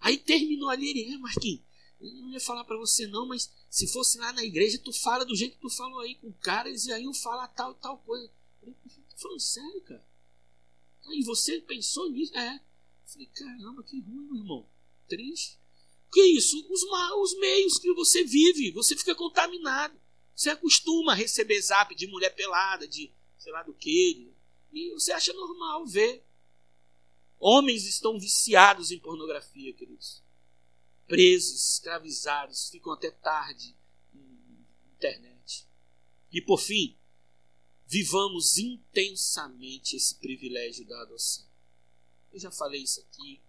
Aí 0.00 0.16
terminou 0.16 0.68
ali, 0.68 0.90
ele, 0.90 1.14
é, 1.14 1.18
Marquinhos, 1.18 1.62
eu 2.00 2.10
não 2.10 2.32
ia 2.32 2.40
falar 2.40 2.64
para 2.64 2.76
você 2.76 3.06
não, 3.06 3.26
mas 3.26 3.50
se 3.70 3.86
fosse 3.86 4.18
lá 4.18 4.32
na 4.32 4.44
igreja, 4.44 4.80
tu 4.82 4.92
fala 4.92 5.24
do 5.24 5.36
jeito 5.36 5.54
que 5.54 5.62
tu 5.62 5.70
falou 5.70 6.00
aí 6.00 6.16
com 6.16 6.32
caras, 6.32 6.86
e 6.86 6.92
aí 6.92 7.04
eu 7.04 7.14
falo 7.14 7.46
tal 7.48 7.74
tal 7.74 7.98
coisa. 7.98 8.30
Eu 8.62 8.74
falei, 8.74 9.04
tô 9.10 9.16
falando 9.16 9.40
sério, 9.40 9.80
cara. 9.82 10.06
Aí 11.06 11.22
você 11.22 11.60
pensou 11.60 12.10
nisso? 12.10 12.36
É. 12.36 12.60
Falei, 13.06 13.26
caramba, 13.26 13.82
que 13.82 14.00
ruim, 14.00 14.26
meu 14.26 14.36
irmão. 14.36 14.68
Triste 15.08 15.58
que 16.14 16.22
isso? 16.22 16.64
Os, 16.70 16.82
os 16.84 17.38
meios 17.40 17.78
que 17.78 17.92
você 17.92 18.22
vive, 18.22 18.70
você 18.70 18.96
fica 18.96 19.16
contaminado. 19.16 20.00
Você 20.34 20.50
acostuma 20.50 21.12
a 21.12 21.16
receber 21.16 21.60
zap 21.60 21.92
de 21.94 22.06
mulher 22.06 22.30
pelada, 22.30 22.86
de 22.86 23.12
sei 23.36 23.52
lá 23.52 23.62
do 23.64 23.74
que, 23.74 24.32
e 24.72 24.90
você 24.92 25.12
acha 25.12 25.32
normal 25.32 25.84
ver. 25.84 26.24
Homens 27.38 27.84
estão 27.84 28.18
viciados 28.18 28.90
em 28.90 28.98
pornografia, 28.98 29.72
queridos. 29.74 30.22
Presos, 31.06 31.72
escravizados, 31.72 32.70
ficam 32.70 32.92
até 32.92 33.10
tarde 33.10 33.76
na 34.12 34.22
internet. 34.94 35.66
E 36.32 36.40
por 36.40 36.58
fim, 36.58 36.96
vivamos 37.94 38.58
intensamente 38.58 39.94
esse 39.94 40.16
privilégio 40.16 40.84
da 40.84 41.00
adoção. 41.02 41.46
Eu 42.32 42.40
já 42.40 42.50
falei 42.50 42.82
isso 42.82 42.98
aqui, 42.98 43.40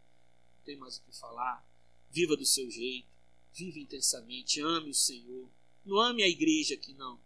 não 0.58 0.64
tem 0.64 0.78
mais 0.78 0.98
o 0.98 1.02
que 1.02 1.18
falar. 1.18 1.68
Viva 2.12 2.38
do 2.38 2.46
seu 2.46 2.70
jeito. 2.70 3.08
Viva 3.52 3.80
intensamente. 3.80 4.62
Ame 4.62 4.92
o 4.92 4.94
Senhor. 4.94 5.50
Não 5.84 6.00
ame 6.00 6.22
a 6.22 6.28
igreja 6.28 6.76
aqui, 6.76 6.94
não. 6.94 7.20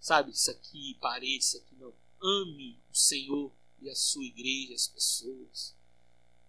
Sabe, 0.00 0.32
isso 0.32 0.50
aqui, 0.50 0.98
parede, 1.00 1.44
isso 1.44 1.58
aqui, 1.58 1.76
não. 1.76 1.94
Ame 2.20 2.76
o 2.90 2.96
Senhor 2.96 3.52
e 3.80 3.88
a 3.88 3.94
sua 3.94 4.24
igreja, 4.24 4.74
as 4.74 4.88
pessoas. 4.88 5.76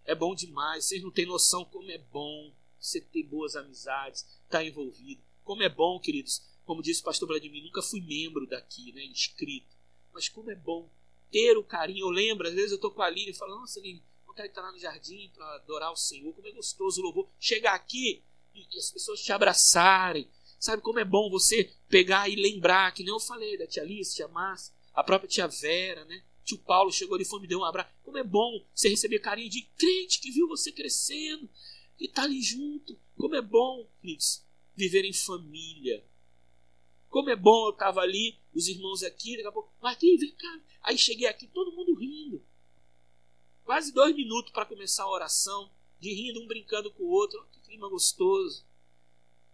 É 0.06 0.16
bom 0.16 0.34
demais. 0.34 0.86
Vocês 0.86 1.04
não 1.04 1.12
têm 1.12 1.28
noção 1.28 1.64
como 1.66 1.92
é 1.92 2.00
bom 2.00 2.52
você 2.80 3.00
ter 3.00 3.22
boas 3.22 3.56
amizades, 3.56 4.22
estar 4.22 4.58
tá 4.58 4.66
envolvido. 4.66 5.22
Como 5.44 5.62
é 5.62 5.70
bom, 5.70 6.00
queridos. 6.00 6.42
Como 6.66 6.82
disse 6.82 7.02
o 7.02 7.06
pastor 7.06 7.28
Vladimir, 7.28 7.64
nunca 7.64 7.84
fui 7.84 8.02
membro 8.02 8.48
daqui, 8.48 8.92
né, 8.92 9.06
inscrito. 9.06 9.75
Mas 10.16 10.30
como 10.30 10.50
é 10.50 10.56
bom 10.56 10.90
ter 11.30 11.58
o 11.58 11.64
carinho. 11.64 12.06
Eu 12.06 12.10
lembro, 12.10 12.48
às 12.48 12.54
vezes 12.54 12.72
eu 12.72 12.76
estou 12.76 12.90
com 12.90 13.02
a 13.02 13.10
Lília 13.10 13.32
e 13.32 13.36
falo, 13.36 13.60
nossa, 13.60 13.82
Lília, 13.82 14.02
vontade 14.26 14.48
de 14.48 14.52
estar 14.52 14.62
lá 14.62 14.72
no 14.72 14.80
jardim 14.80 15.30
para 15.36 15.56
adorar 15.56 15.92
o 15.92 15.98
Senhor. 15.98 16.34
Como 16.34 16.48
é 16.48 16.52
gostoso 16.52 17.02
o 17.02 17.04
louvor. 17.04 17.30
Chegar 17.38 17.76
aqui 17.76 18.24
e 18.54 18.66
as 18.78 18.90
pessoas 18.90 19.22
te 19.22 19.34
abraçarem. 19.34 20.30
Sabe 20.58 20.82
como 20.82 21.00
é 21.00 21.04
bom 21.04 21.30
você 21.30 21.70
pegar 21.90 22.30
e 22.30 22.36
lembrar, 22.38 22.94
que 22.94 23.04
nem 23.04 23.12
eu 23.12 23.20
falei 23.20 23.58
da 23.58 23.68
tia 23.68 23.84
Alice, 23.84 24.16
tia 24.16 24.28
Márcia, 24.30 24.74
a 24.94 25.04
própria 25.04 25.28
tia 25.28 25.48
Vera, 25.48 26.06
né? 26.06 26.24
Tio 26.46 26.58
Paulo 26.60 26.92
chegou 26.94 27.16
ali 27.16 27.26
e 27.30 27.40
me 27.42 27.48
deu 27.48 27.60
um 27.60 27.66
abraço. 27.66 27.90
Como 28.02 28.18
é 28.18 28.24
bom 28.24 28.66
você 28.74 28.88
receber 28.88 29.20
carinho 29.20 29.50
de 29.50 29.64
crente 29.78 30.22
que 30.22 30.32
viu 30.32 30.48
você 30.48 30.72
crescendo 30.72 31.50
e 32.00 32.08
tá 32.08 32.24
ali 32.24 32.42
junto. 32.42 32.98
Como 33.18 33.36
é 33.36 33.42
bom, 33.42 33.86
queridos, 34.00 34.46
viver 34.76 35.04
em 35.04 35.14
família. 35.14 36.06
Como 37.16 37.30
é 37.30 37.36
bom 37.38 37.68
eu 37.68 37.72
tava 37.72 38.02
ali, 38.02 38.38
os 38.54 38.68
irmãos 38.68 39.02
aqui, 39.02 39.38
daqui 39.38 39.48
a 39.48 39.52
pouco, 39.54 39.72
Marquinhos, 39.82 40.20
vem 40.20 40.36
cá. 40.36 40.62
Aí 40.82 40.98
cheguei 40.98 41.26
aqui, 41.28 41.48
todo 41.48 41.72
mundo 41.72 41.96
rindo 41.96 42.44
quase 43.64 43.94
dois 43.94 44.14
minutos 44.14 44.52
para 44.52 44.66
começar 44.66 45.04
a 45.04 45.10
oração, 45.10 45.72
de 45.98 46.14
rindo, 46.14 46.42
um 46.42 46.46
brincando 46.46 46.92
com 46.92 47.04
o 47.04 47.10
outro. 47.10 47.42
Que 47.54 47.62
clima 47.62 47.88
gostoso. 47.88 48.66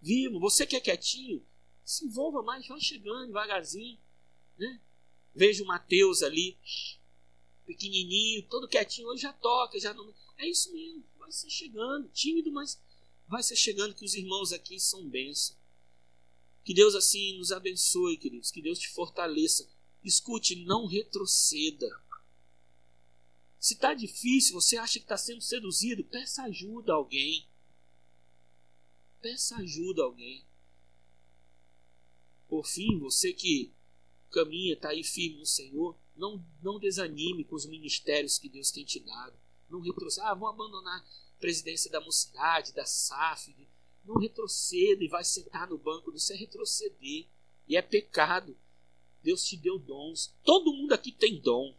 Vivo, 0.02 0.40
você 0.40 0.66
que 0.66 0.76
é 0.76 0.80
quietinho, 0.80 1.46
se 1.86 2.04
envolva 2.04 2.42
mais, 2.42 2.68
vai 2.68 2.82
chegando 2.82 3.28
devagarzinho. 3.28 4.00
Né? 4.58 4.82
Vejo 5.32 5.64
o 5.64 5.68
Mateus 5.68 6.24
ali, 6.24 6.58
pequenininho, 7.68 8.42
todo 8.50 8.68
quietinho, 8.68 9.08
hoje 9.08 9.22
já 9.22 9.34
toca, 9.34 9.80
já 9.80 9.94
não. 9.94 10.12
É 10.36 10.50
isso 10.50 10.74
mesmo, 10.74 11.04
vai 11.20 11.32
ser 11.32 11.52
chegando, 11.52 12.10
tímido, 12.10 12.52
mas 12.52 12.82
vai 13.28 13.44
ser 13.44 13.56
chegando 13.56 13.94
que 13.94 14.04
os 14.04 14.16
irmãos 14.16 14.52
aqui 14.52 14.80
são 14.80 15.08
bênção. 15.08 15.61
Que 16.64 16.74
Deus 16.74 16.96
assim 16.96 17.38
nos 17.38 17.52
abençoe, 17.52 18.18
queridos, 18.18 18.52
que 18.52 18.62
Deus 18.62 18.80
te 18.80 18.90
fortaleça. 18.90 19.68
Escute, 20.04 20.64
não 20.64 20.86
retroceda. 20.86 21.90
Se 23.60 23.76
está 23.76 23.94
difícil, 23.94 24.54
você 24.54 24.78
acha 24.78 25.00
que 25.00 25.06
está 25.06 25.18
sendo 25.18 25.42
seduzido, 25.42 26.04
peça 26.04 26.44
ajuda 26.44 26.94
a 26.94 26.96
alguém. 26.96 27.48
Peça 29.22 29.58
ajuda 29.58 30.02
a 30.02 30.06
alguém. 30.06 30.44
Por 32.48 32.66
fim, 32.66 32.98
você 33.00 33.32
que 33.34 33.72
caminha, 34.32 34.74
está 34.74 34.90
aí 34.90 35.04
firme 35.04 35.40
no 35.40 35.46
Senhor, 35.46 35.98
não, 36.16 36.44
não 36.62 36.80
desanime 36.80 37.44
com 37.44 37.56
os 37.56 37.66
ministérios 37.66 38.38
que 38.38 38.50
Deus 38.50 38.72
tem 38.72 38.84
te 38.84 39.00
dado. 39.00 39.38
Não 39.70 39.80
retroceda. 39.80 40.30
Ah, 40.30 40.34
vou 40.34 40.50
abandonar 40.50 41.00
a 41.00 41.40
presidência 41.40 41.90
da 41.92 42.02
mocidade, 42.02 42.74
da 42.74 42.86
SAF. 42.86 43.56
Não 44.06 44.20
retroceda 44.20 45.04
e 45.04 45.08
vai 45.08 45.24
sentar 45.24 45.70
no 45.70 45.78
banco. 45.78 46.14
Isso 46.16 46.34
é 46.34 46.36
retroceder. 46.36 47.28
E 47.68 47.76
é 47.76 47.82
pecado. 47.82 48.58
Deus 49.24 49.44
te 49.44 49.56
deu 49.56 49.78
dons. 49.78 50.34
Todo 50.44 50.74
mundo 50.74 50.94
aqui 50.94 51.12
tem 51.12 51.40
dom 51.40 51.76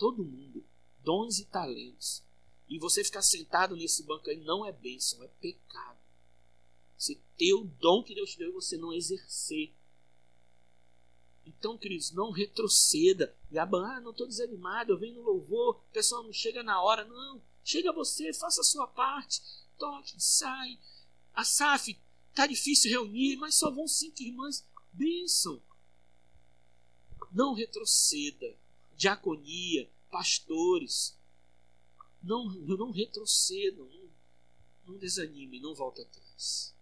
todo 0.00 0.24
mundo, 0.24 0.64
dons 1.04 1.38
e 1.38 1.44
talentos. 1.44 2.24
E 2.66 2.78
você 2.78 3.04
ficar 3.04 3.20
sentado 3.20 3.76
nesse 3.76 4.02
banco 4.02 4.30
aí 4.30 4.40
não 4.40 4.64
é 4.64 4.72
bênção, 4.72 5.22
é 5.22 5.28
pecado. 5.28 5.98
Você 6.96 7.20
ter 7.36 7.52
o 7.52 7.64
dom 7.64 8.02
que 8.02 8.14
Deus 8.14 8.30
te 8.30 8.38
deu 8.38 8.48
e 8.48 8.54
você 8.54 8.78
não 8.78 8.94
exercer. 8.94 9.74
Então, 11.44 11.76
queridos, 11.76 12.12
não 12.12 12.30
retroceda. 12.30 13.36
E 13.50 13.58
ah, 13.58 13.66
não 14.02 14.12
estou 14.12 14.26
desanimado, 14.26 14.92
eu 14.92 14.98
venho 14.98 15.16
no 15.16 15.22
louvor, 15.22 15.76
o 15.76 15.92
pessoal 15.92 16.22
não 16.22 16.32
chega 16.32 16.62
na 16.62 16.80
hora. 16.80 17.04
Não, 17.04 17.42
chega 17.62 17.92
você, 17.92 18.32
faça 18.32 18.62
a 18.62 18.64
sua 18.64 18.86
parte, 18.86 19.42
toque, 19.78 20.14
sai. 20.18 20.78
A 21.34 21.44
SAF, 21.44 21.98
tá 22.34 22.46
difícil 22.46 22.90
reunir, 22.90 23.36
mas 23.36 23.54
só 23.54 23.70
vão 23.70 23.86
cinco 23.86 24.22
irmãs. 24.22 24.66
Bênção. 24.92 25.62
Não 27.32 27.54
retroceda 27.54 28.58
diaconia, 29.00 29.90
pastores. 30.10 31.18
Não, 32.22 32.50
não 32.50 32.90
retrocedam, 32.90 33.88
não, 33.88 34.10
não 34.86 34.98
desanime, 34.98 35.58
não 35.58 35.74
volte 35.74 36.02
atrás. 36.02 36.74